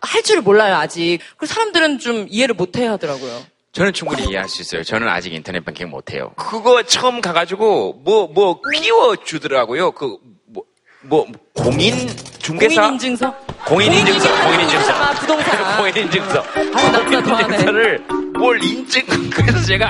할 0.01 0.23
줄을 0.23 0.41
몰라요, 0.41 0.75
아직. 0.75 1.19
그 1.37 1.45
사람들은 1.45 1.99
좀 1.99 2.27
이해를 2.29 2.55
못해 2.55 2.85
하더라고요. 2.87 3.41
저는 3.73 3.93
충분히 3.93 4.23
이해할 4.29 4.49
수 4.49 4.61
있어요. 4.61 4.83
저는 4.83 5.07
아직 5.07 5.33
인터넷 5.33 5.63
뱅킹 5.63 5.89
못 5.89 6.11
해요. 6.11 6.31
그거 6.35 6.81
처음 6.83 7.21
가가지고 7.21 8.01
뭐 8.03 8.27
뭐 8.27 8.59
끼워주더라고요. 8.61 9.91
그 9.91 10.17
뭐 10.53 10.63
뭐 11.03 11.25
공인 11.53 11.93
중개사 12.39 12.81
공인인증서? 12.81 13.33
공인인증서 13.65 14.43
공인인증서 14.43 14.91
아, 14.97 15.11
부동산. 15.13 15.77
공인인증서 15.77 16.39
아, 16.41 16.91
나보다 16.91 17.01
더 17.23 17.35
하네. 17.35 17.45
공인인증서를 17.45 17.99
뭘 18.37 18.63
인증 18.63 19.03
그래서 19.29 19.61
제가 19.63 19.89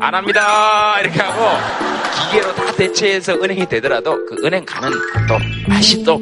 안 0.00 0.14
합니다 0.14 1.00
이렇게 1.00 1.20
하고 1.20 1.56
기계로 2.26 2.54
다 2.54 2.72
대체해서 2.72 3.34
은행이 3.34 3.66
되더라도 3.68 4.24
그 4.26 4.36
은행 4.44 4.64
가는 4.66 4.90
또 5.28 5.38
맛이 5.68 6.02
또 6.04 6.20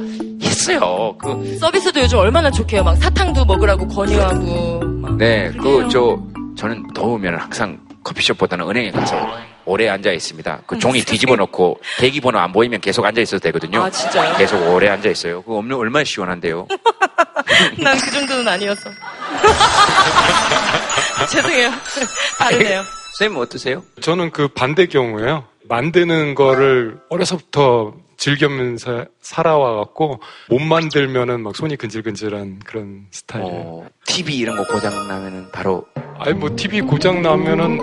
있어요. 0.56 1.16
그 1.18 1.56
서비스도 1.58 2.00
요즘 2.00 2.18
얼마나 2.18 2.50
좋게요. 2.50 2.82
막 2.82 2.96
사탕도 2.96 3.44
먹으라고 3.44 3.86
권유하고. 3.88 4.80
막. 5.00 5.16
네, 5.16 5.50
그, 5.52 5.88
저, 5.90 6.18
저는 6.56 6.92
더우면 6.94 7.38
항상 7.38 7.78
커피숍보다는 8.02 8.68
은행에 8.68 8.90
가서 8.92 9.16
오래 9.64 9.88
앉아 9.88 10.12
있습니다. 10.12 10.60
그 10.66 10.78
종이 10.78 11.00
뒤집어 11.02 11.34
놓고 11.36 11.80
대기 11.98 12.20
번호 12.20 12.38
안 12.38 12.52
보이면 12.52 12.80
계속 12.80 13.04
앉아 13.04 13.20
있어도 13.20 13.40
되거든요. 13.40 13.82
아, 13.82 13.90
진짜요? 13.90 14.36
계속 14.36 14.56
오래 14.72 14.88
앉아 14.88 15.08
있어요. 15.10 15.42
그거 15.42 15.56
없는 15.58 15.76
얼마나 15.76 16.04
시원한데요. 16.04 16.66
난 17.82 17.98
그 17.98 18.10
정도는 18.12 18.46
아니어서. 18.48 18.90
죄송해요. 21.30 21.70
다르네요. 22.38 22.82
선생님 23.18 23.40
어떠세요? 23.42 23.82
저는 24.00 24.30
그 24.30 24.48
반대 24.48 24.86
경우예요. 24.86 25.44
만드는 25.68 26.34
거를 26.34 26.98
어려서부터 27.08 27.94
즐기면서 28.16 29.06
살아와 29.20 29.76
갖고 29.76 30.20
못 30.48 30.60
만들면은 30.60 31.42
막 31.42 31.54
손이 31.56 31.76
근질근질한 31.76 32.60
그런 32.64 33.06
스타일이에요. 33.10 33.86
TV 34.06 34.36
이런 34.36 34.56
거 34.56 34.64
고장 34.64 35.08
나면은 35.08 35.50
바로 35.52 35.84
아니 36.18 36.34
뭐 36.34 36.54
TV 36.54 36.80
고장 36.82 37.22
나면은 37.22 37.78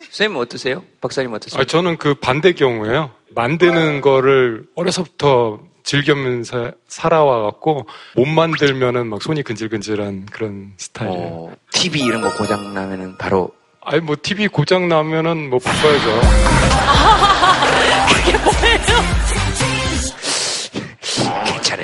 선생님 0.00 0.36
어떠세요? 0.36 0.82
박사님 1.00 1.32
어떠세요? 1.32 1.60
아 1.60 1.64
저는 1.64 1.96
그 1.96 2.14
반대 2.14 2.52
경우예요. 2.52 3.10
만드는 3.34 4.00
거를 4.00 4.64
어려서부터 4.76 5.60
즐기면서 5.82 6.72
살아와 6.88 7.42
갖고 7.42 7.86
못 8.16 8.26
만들면은 8.26 9.06
막 9.06 9.22
손이 9.22 9.42
근질근질한 9.42 10.26
그런 10.26 10.72
스타일이에요. 10.76 11.52
TV 11.72 12.00
이런 12.02 12.22
거 12.22 12.32
고장 12.34 12.72
나면은 12.74 13.18
바로 13.18 13.50
아니 13.82 14.00
뭐 14.00 14.16
TV 14.20 14.48
고장 14.48 14.88
나면은 14.88 15.50
뭐 15.50 15.58
바꿔야죠. 15.58 16.20
그게 18.14 18.38
뭐 18.38 18.52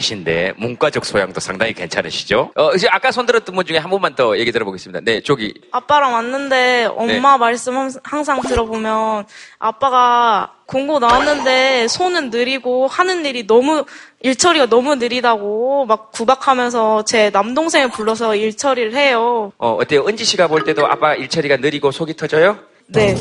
괜찮으신데 0.00 0.54
문과적 0.56 1.04
소양도 1.04 1.38
상당히 1.40 1.72
괜찮으시죠? 1.74 2.50
어, 2.56 2.72
이제 2.74 2.88
아까 2.90 3.12
손들었던 3.12 3.54
분 3.54 3.64
중에 3.64 3.76
한 3.78 3.90
분만 3.90 4.14
더 4.14 4.36
얘기 4.38 4.50
들어보겠습니다. 4.50 5.00
네, 5.04 5.20
저기 5.22 5.54
아빠랑 5.70 6.14
왔는데 6.14 6.88
엄마 6.96 7.38
말씀 7.38 7.76
함- 7.76 7.90
항상 8.02 8.40
들어보면 8.40 9.26
아빠가 9.58 10.54
공고 10.66 10.98
나왔는데 10.98 11.88
손은 11.88 12.30
느리고 12.30 12.86
하는 12.88 13.24
일이 13.24 13.46
너무 13.46 13.84
일처리가 14.22 14.66
너무 14.66 14.96
느리다고 14.96 15.84
막 15.86 16.10
구박하면서 16.12 17.04
제 17.04 17.30
남동생을 17.30 17.90
불러서 17.90 18.34
일처리를 18.34 18.94
해요. 18.94 19.52
어, 19.58 19.76
어때요? 19.80 20.06
은지 20.06 20.24
씨가 20.24 20.48
볼 20.48 20.64
때도 20.64 20.86
아빠 20.86 21.14
일처리가 21.14 21.58
느리고 21.58 21.90
속이 21.90 22.16
터져요? 22.16 22.58
네. 22.86 23.14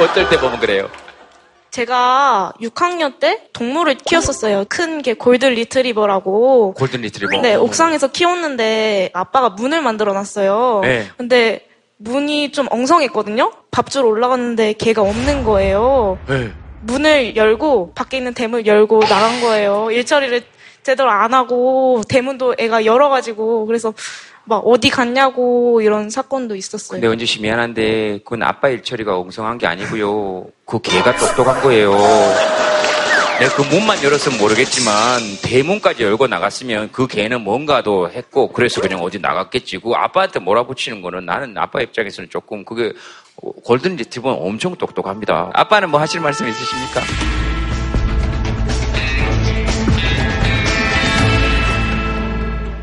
어떨 0.00 0.28
때 0.28 0.38
보면 0.38 0.60
그래요? 0.60 0.88
제가 1.80 2.54
6학년 2.62 3.18
때 3.20 3.48
동물을 3.52 3.96
키웠었어요. 3.96 4.64
큰 4.66 5.02
게 5.02 5.12
골든 5.12 5.52
리트리버라고. 5.52 6.72
골든 6.72 7.02
리트리버. 7.02 7.42
네, 7.42 7.54
옥상에서 7.54 8.08
키웠는데 8.08 9.10
아빠가 9.12 9.50
문을 9.50 9.82
만들어 9.82 10.14
놨어요. 10.14 10.80
네. 10.82 11.06
근데 11.18 11.68
문이 11.98 12.52
좀 12.52 12.66
엉성했거든요? 12.70 13.52
밥 13.70 13.90
주러 13.90 14.08
올라갔는데 14.08 14.72
걔가 14.74 15.02
없는 15.02 15.44
거예요. 15.44 16.18
네. 16.26 16.50
문을 16.80 17.36
열고 17.36 17.92
밖에 17.94 18.16
있는 18.16 18.32
대문 18.32 18.64
열고 18.64 19.00
나간 19.00 19.42
거예요. 19.42 19.90
일처리를 19.90 20.44
제대로 20.82 21.10
안 21.10 21.34
하고 21.34 22.00
대문도 22.08 22.54
애가 22.58 22.86
열어가지고 22.86 23.66
그래서 23.66 23.92
막 24.48 24.58
어디 24.58 24.90
갔냐고 24.90 25.80
이런 25.80 26.08
사건도 26.08 26.54
있었어요. 26.54 27.00
근데 27.00 27.12
은지 27.12 27.26
씨 27.26 27.42
미안한데 27.42 28.20
그건 28.24 28.44
아빠 28.44 28.68
일처리가 28.68 29.18
엉성한 29.18 29.58
게 29.58 29.66
아니고요. 29.66 30.46
그 30.64 30.80
개가 30.80 31.16
똑똑한 31.16 31.62
거예요. 31.62 31.90
내가 33.40 33.54
그 33.54 33.62
문만 33.62 34.02
열었으면 34.02 34.38
모르겠지만 34.38 35.20
대문까지 35.42 36.04
열고 36.04 36.28
나갔으면 36.28 36.90
그 36.92 37.08
개는 37.08 37.42
뭔가도 37.42 38.08
했고 38.10 38.52
그래서 38.52 38.80
그냥 38.80 39.00
어디 39.00 39.18
나갔겠지. 39.18 39.78
그 39.78 39.90
아빠한테 39.94 40.38
몰아붙이는 40.38 41.02
거는 41.02 41.26
나는 41.26 41.58
아빠 41.58 41.80
입장에서는 41.80 42.30
조금 42.30 42.64
그게 42.64 42.92
어, 43.42 43.50
골든 43.64 43.96
리트리버는 43.96 44.38
엄청 44.40 44.76
똑똑합니다. 44.76 45.50
아빠는 45.54 45.90
뭐 45.90 46.00
하실 46.00 46.20
말씀 46.20 46.48
있으십니까? 46.48 47.00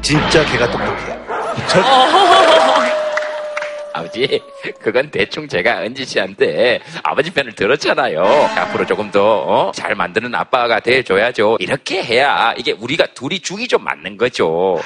진짜 0.03 0.45
개가 0.45 0.70
똑똑 0.70 0.92
해. 1.57 2.93
아버지, 3.95 4.41
그건 4.81 5.11
대충 5.11 5.47
제가 5.47 5.81
은지 5.83 6.03
씨한테 6.05 6.79
아버지 7.03 7.29
편을 7.29 7.53
들었잖아요. 7.53 8.23
앞으로 8.57 8.87
조금 8.87 9.11
더 9.11 9.21
어? 9.43 9.71
잘 9.71 9.93
만드는 9.93 10.33
아빠가 10.33 10.79
돼줘야죠. 10.79 11.57
이렇게 11.59 12.01
해야 12.03 12.53
이게 12.57 12.71
우리가 12.71 13.05
둘이 13.13 13.39
죽이 13.39 13.67
좀 13.67 13.83
맞는 13.83 14.17
거죠. 14.17 14.81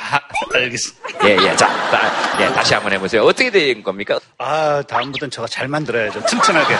알겠습니다. 0.53 1.25
예, 1.29 1.37
예. 1.41 1.55
자, 1.55 1.67
다, 1.89 2.41
예, 2.41 2.47
다시 2.47 2.73
한번 2.73 2.91
해보세요. 2.93 3.23
어떻게 3.23 3.49
된 3.49 3.81
겁니까? 3.81 4.19
아, 4.39 4.83
다음부터는 4.85 5.31
저가 5.31 5.47
잘 5.47 5.69
만들어야죠. 5.69 6.25
튼튼하게. 6.25 6.75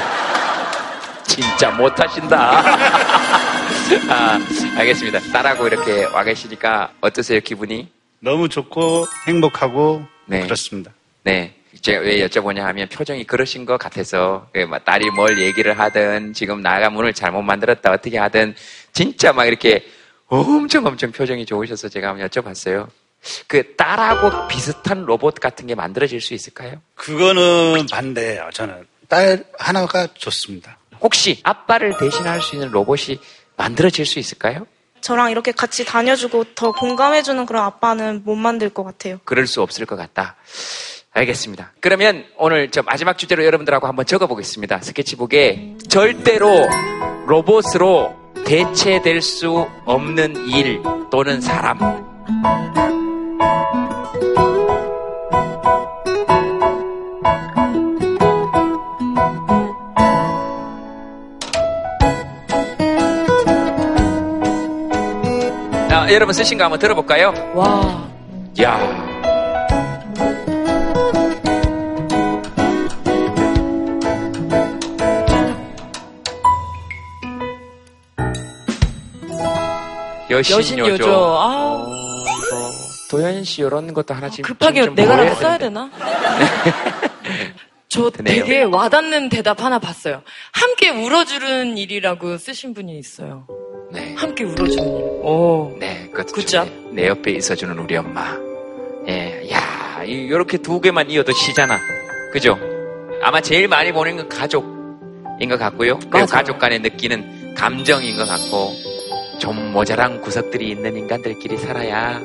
진짜 1.27 1.69
못하신다. 1.71 2.61
아, 4.09 4.39
알겠습니다. 4.77 5.19
딸하고 5.31 5.67
이렇게 5.67 6.03
와 6.05 6.23
계시니까 6.23 6.91
어떠세요, 6.99 7.39
기분이? 7.39 7.96
너무 8.19 8.49
좋고 8.49 9.05
행복하고 9.27 10.05
네. 10.25 10.41
그렇습니다. 10.43 10.91
네. 11.23 11.53
제가 11.81 11.99
왜 12.01 12.25
여쭤보냐 12.25 12.59
하면 12.59 12.89
표정이 12.89 13.25
그러신 13.25 13.65
것 13.65 13.77
같아서 13.77 14.47
그막 14.53 14.83
딸이 14.83 15.11
뭘 15.11 15.39
얘기를 15.39 15.77
하든 15.77 16.33
지금 16.33 16.61
나가 16.61 16.89
문을 16.89 17.13
잘못 17.13 17.43
만들었다 17.43 17.91
어떻게 17.91 18.17
하든 18.17 18.55
진짜 18.93 19.31
막 19.31 19.45
이렇게 19.45 19.85
엄청 20.27 20.85
엄청 20.85 21.11
표정이 21.11 21.45
좋으셔서 21.45 21.89
제가 21.89 22.09
한번 22.09 22.27
여쭤봤어요. 22.27 22.87
그 23.47 23.75
딸하고 23.75 24.47
비슷한 24.47 25.05
로봇 25.05 25.35
같은 25.35 25.67
게 25.67 25.75
만들어질 25.75 26.19
수 26.21 26.33
있을까요? 26.33 26.81
그거는 26.95 27.85
반대예요. 27.91 28.49
저는 28.53 28.85
딸 29.07 29.43
하나가 29.57 30.07
좋습니다. 30.13 30.77
혹시 30.99 31.39
아빠를 31.43 31.95
대신할 31.99 32.41
수 32.41 32.55
있는 32.55 32.71
로봇이 32.71 33.19
만들어질 33.55 34.05
수 34.05 34.19
있을까요? 34.19 34.65
저랑 35.01 35.31
이렇게 35.31 35.51
같이 35.51 35.85
다녀주고 35.85 36.55
더 36.55 36.71
공감해주는 36.71 37.45
그런 37.45 37.63
아빠는 37.63 38.23
못 38.25 38.35
만들 38.35 38.69
것 38.69 38.83
같아요. 38.83 39.19
그럴 39.25 39.47
수 39.47 39.61
없을 39.61 39.85
것 39.85 39.95
같다. 39.95 40.35
알겠습니다. 41.13 41.71
그러면 41.79 42.25
오늘 42.37 42.69
저 42.69 42.83
마지막 42.83 43.17
주제로 43.17 43.43
여러분들하고 43.43 43.87
한번 43.87 44.05
적어보겠습니다. 44.05 44.81
스케치북에 44.81 45.75
절대로 45.87 46.67
로봇으로 47.25 48.15
대체될 48.45 49.21
수 49.21 49.67
없는 49.85 50.47
일 50.49 50.81
또는 51.11 51.41
사람. 51.41 51.79
자, 66.07 66.13
여러분 66.13 66.33
쓰신 66.33 66.57
거 66.57 66.63
한번 66.63 66.79
들어볼까요? 66.79 67.33
와. 67.53 68.07
야. 68.61 68.79
여신, 80.29 80.57
여신. 80.57 80.79
요조. 80.79 81.13
아, 81.13 81.85
도현 83.09 83.43
씨 83.43 83.61
이런 83.61 83.93
것도 83.93 84.13
하나 84.13 84.29
지금 84.29 84.43
급하게 84.43 84.83
좀 84.85 84.95
내가라도 84.95 85.35
써야. 85.35 85.57
되나? 85.57 85.89
저 87.89 88.09
드네요. 88.09 88.43
되게 88.43 88.63
와닿는 88.63 89.29
대답 89.29 89.63
하나 89.63 89.79
봤어요. 89.79 90.21
함께 90.51 90.89
울어주는 90.89 91.77
일이라고 91.77 92.37
쓰신 92.37 92.73
분이 92.73 92.97
있어요. 92.99 93.47
네. 93.91 94.13
함께 94.15 94.43
울어주는 94.43 94.85
일. 94.85 95.01
오. 95.23 95.75
네, 95.79 96.09
그것도. 96.11 96.41
좋네. 96.45 96.71
내 96.91 97.07
옆에 97.07 97.31
있어주는 97.31 97.77
우리 97.79 97.95
엄마. 97.95 98.37
예, 99.07 99.49
야, 99.51 100.03
이렇게 100.03 100.57
두 100.57 100.81
개만 100.81 101.09
이어도 101.09 101.31
시잖아. 101.31 101.79
그죠? 102.33 102.59
아마 103.21 103.39
제일 103.39 103.69
많이 103.69 103.93
보는 103.93 104.17
건 104.17 104.27
가족인 104.29 105.47
것 105.49 105.57
같고요. 105.57 105.97
그리고 105.99 106.09
맞아요. 106.11 106.25
가족 106.25 106.59
간에 106.59 106.79
느끼는 106.79 107.55
감정인 107.55 108.17
것 108.17 108.27
같고, 108.27 108.73
좀 109.39 109.71
모자란 109.71 110.19
구석들이 110.19 110.69
있는 110.69 110.97
인간들끼리 110.97 111.57
살아야 111.57 112.19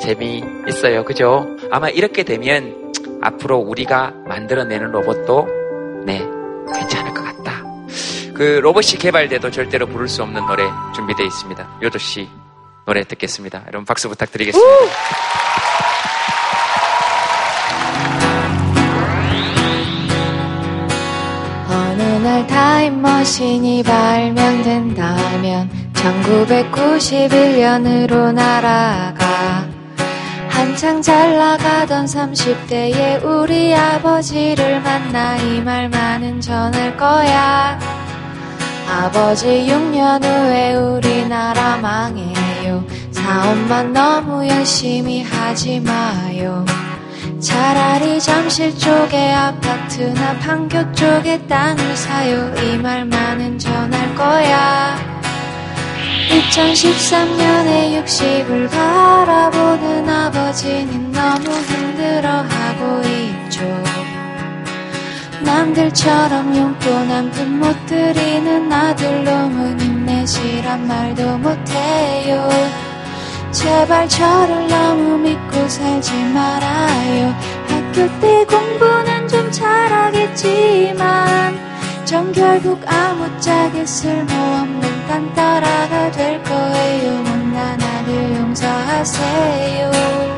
재미있어요. 0.00 1.04
그죠? 1.04 1.46
아마 1.70 1.90
이렇게 1.90 2.22
되면 2.22 2.87
앞으로 3.22 3.58
우리가 3.58 4.12
만들어내는 4.26 4.90
로봇도 4.92 5.46
네, 6.04 6.18
괜찮을 6.74 7.14
것 7.14 7.22
같다. 7.22 7.62
그 8.34 8.60
로봇이 8.62 8.98
개발돼도 8.98 9.50
절대로 9.50 9.86
부를 9.86 10.08
수 10.08 10.22
없는 10.22 10.46
노래 10.46 10.64
준비되어 10.94 11.26
있습니다. 11.26 11.78
요조 11.82 11.98
씨 11.98 12.28
노래 12.86 13.02
듣겠습니다. 13.04 13.64
여러분 13.66 13.84
박수 13.84 14.08
부탁드리겠습니다. 14.08 14.68
어느 21.70 22.02
날 22.02 22.46
타임머신이 22.46 23.82
발명된다면 23.82 25.68
1991년으로 25.92 28.32
날아가 28.32 29.67
한창 30.78 31.02
잘 31.02 31.36
나가던 31.36 32.04
30대의 32.06 33.24
우리 33.24 33.74
아버지를 33.74 34.80
만나 34.80 35.36
이 35.36 35.60
말만은 35.60 36.40
전할 36.40 36.96
거야. 36.96 37.76
아버지 38.88 39.66
6년 39.68 40.22
후에 40.22 40.76
우리나라 40.76 41.78
망해요. 41.78 42.84
사업만 43.10 43.92
너무 43.92 44.46
열심히 44.46 45.24
하지 45.24 45.80
마요. 45.80 46.64
차라리 47.40 48.20
잠실 48.20 48.72
쪽에 48.78 49.32
아파트나 49.32 50.38
판교 50.38 50.92
쪽에 50.92 51.44
땅을 51.48 51.96
사요. 51.96 52.54
이 52.54 52.76
말만은 52.76 53.58
전할 53.58 54.14
거야 54.14 55.17
2013년에 56.28 58.04
60을 58.04 58.70
바라보는 58.70 60.08
아버지는 60.08 61.10
너무 61.12 61.50
힘들어하고 61.50 63.02
있죠 63.08 63.64
남들처럼 65.42 66.56
용돈 66.56 67.10
한 67.10 67.30
푼못 67.30 67.86
드리는 67.86 68.72
아들 68.72 69.24
놈은 69.24 69.80
힘내시란 69.80 70.86
말도 70.86 71.38
못해요 71.38 72.48
제발 73.50 74.08
저를 74.08 74.68
너무 74.68 75.18
믿고 75.18 75.68
살지 75.68 76.12
말아요. 76.32 77.34
학교 77.66 78.20
때 78.20 78.44
공부는 78.44 79.26
좀 79.26 79.50
잘하겠지만, 79.50 80.98
전 82.08 82.32
결국 82.32 82.80
아무짝에 82.90 83.84
쓸모없는 83.84 84.80
딴따라가 85.08 86.10
될 86.12 86.42
거예요. 86.42 87.22
못난 87.22 87.78
아들 87.78 88.34
용서하세요. 88.34 90.37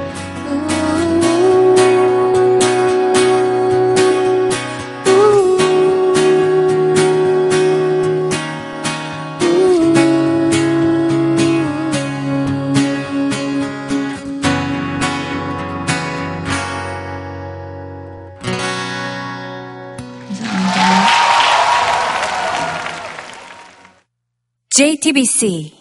JTBC 24.81 25.80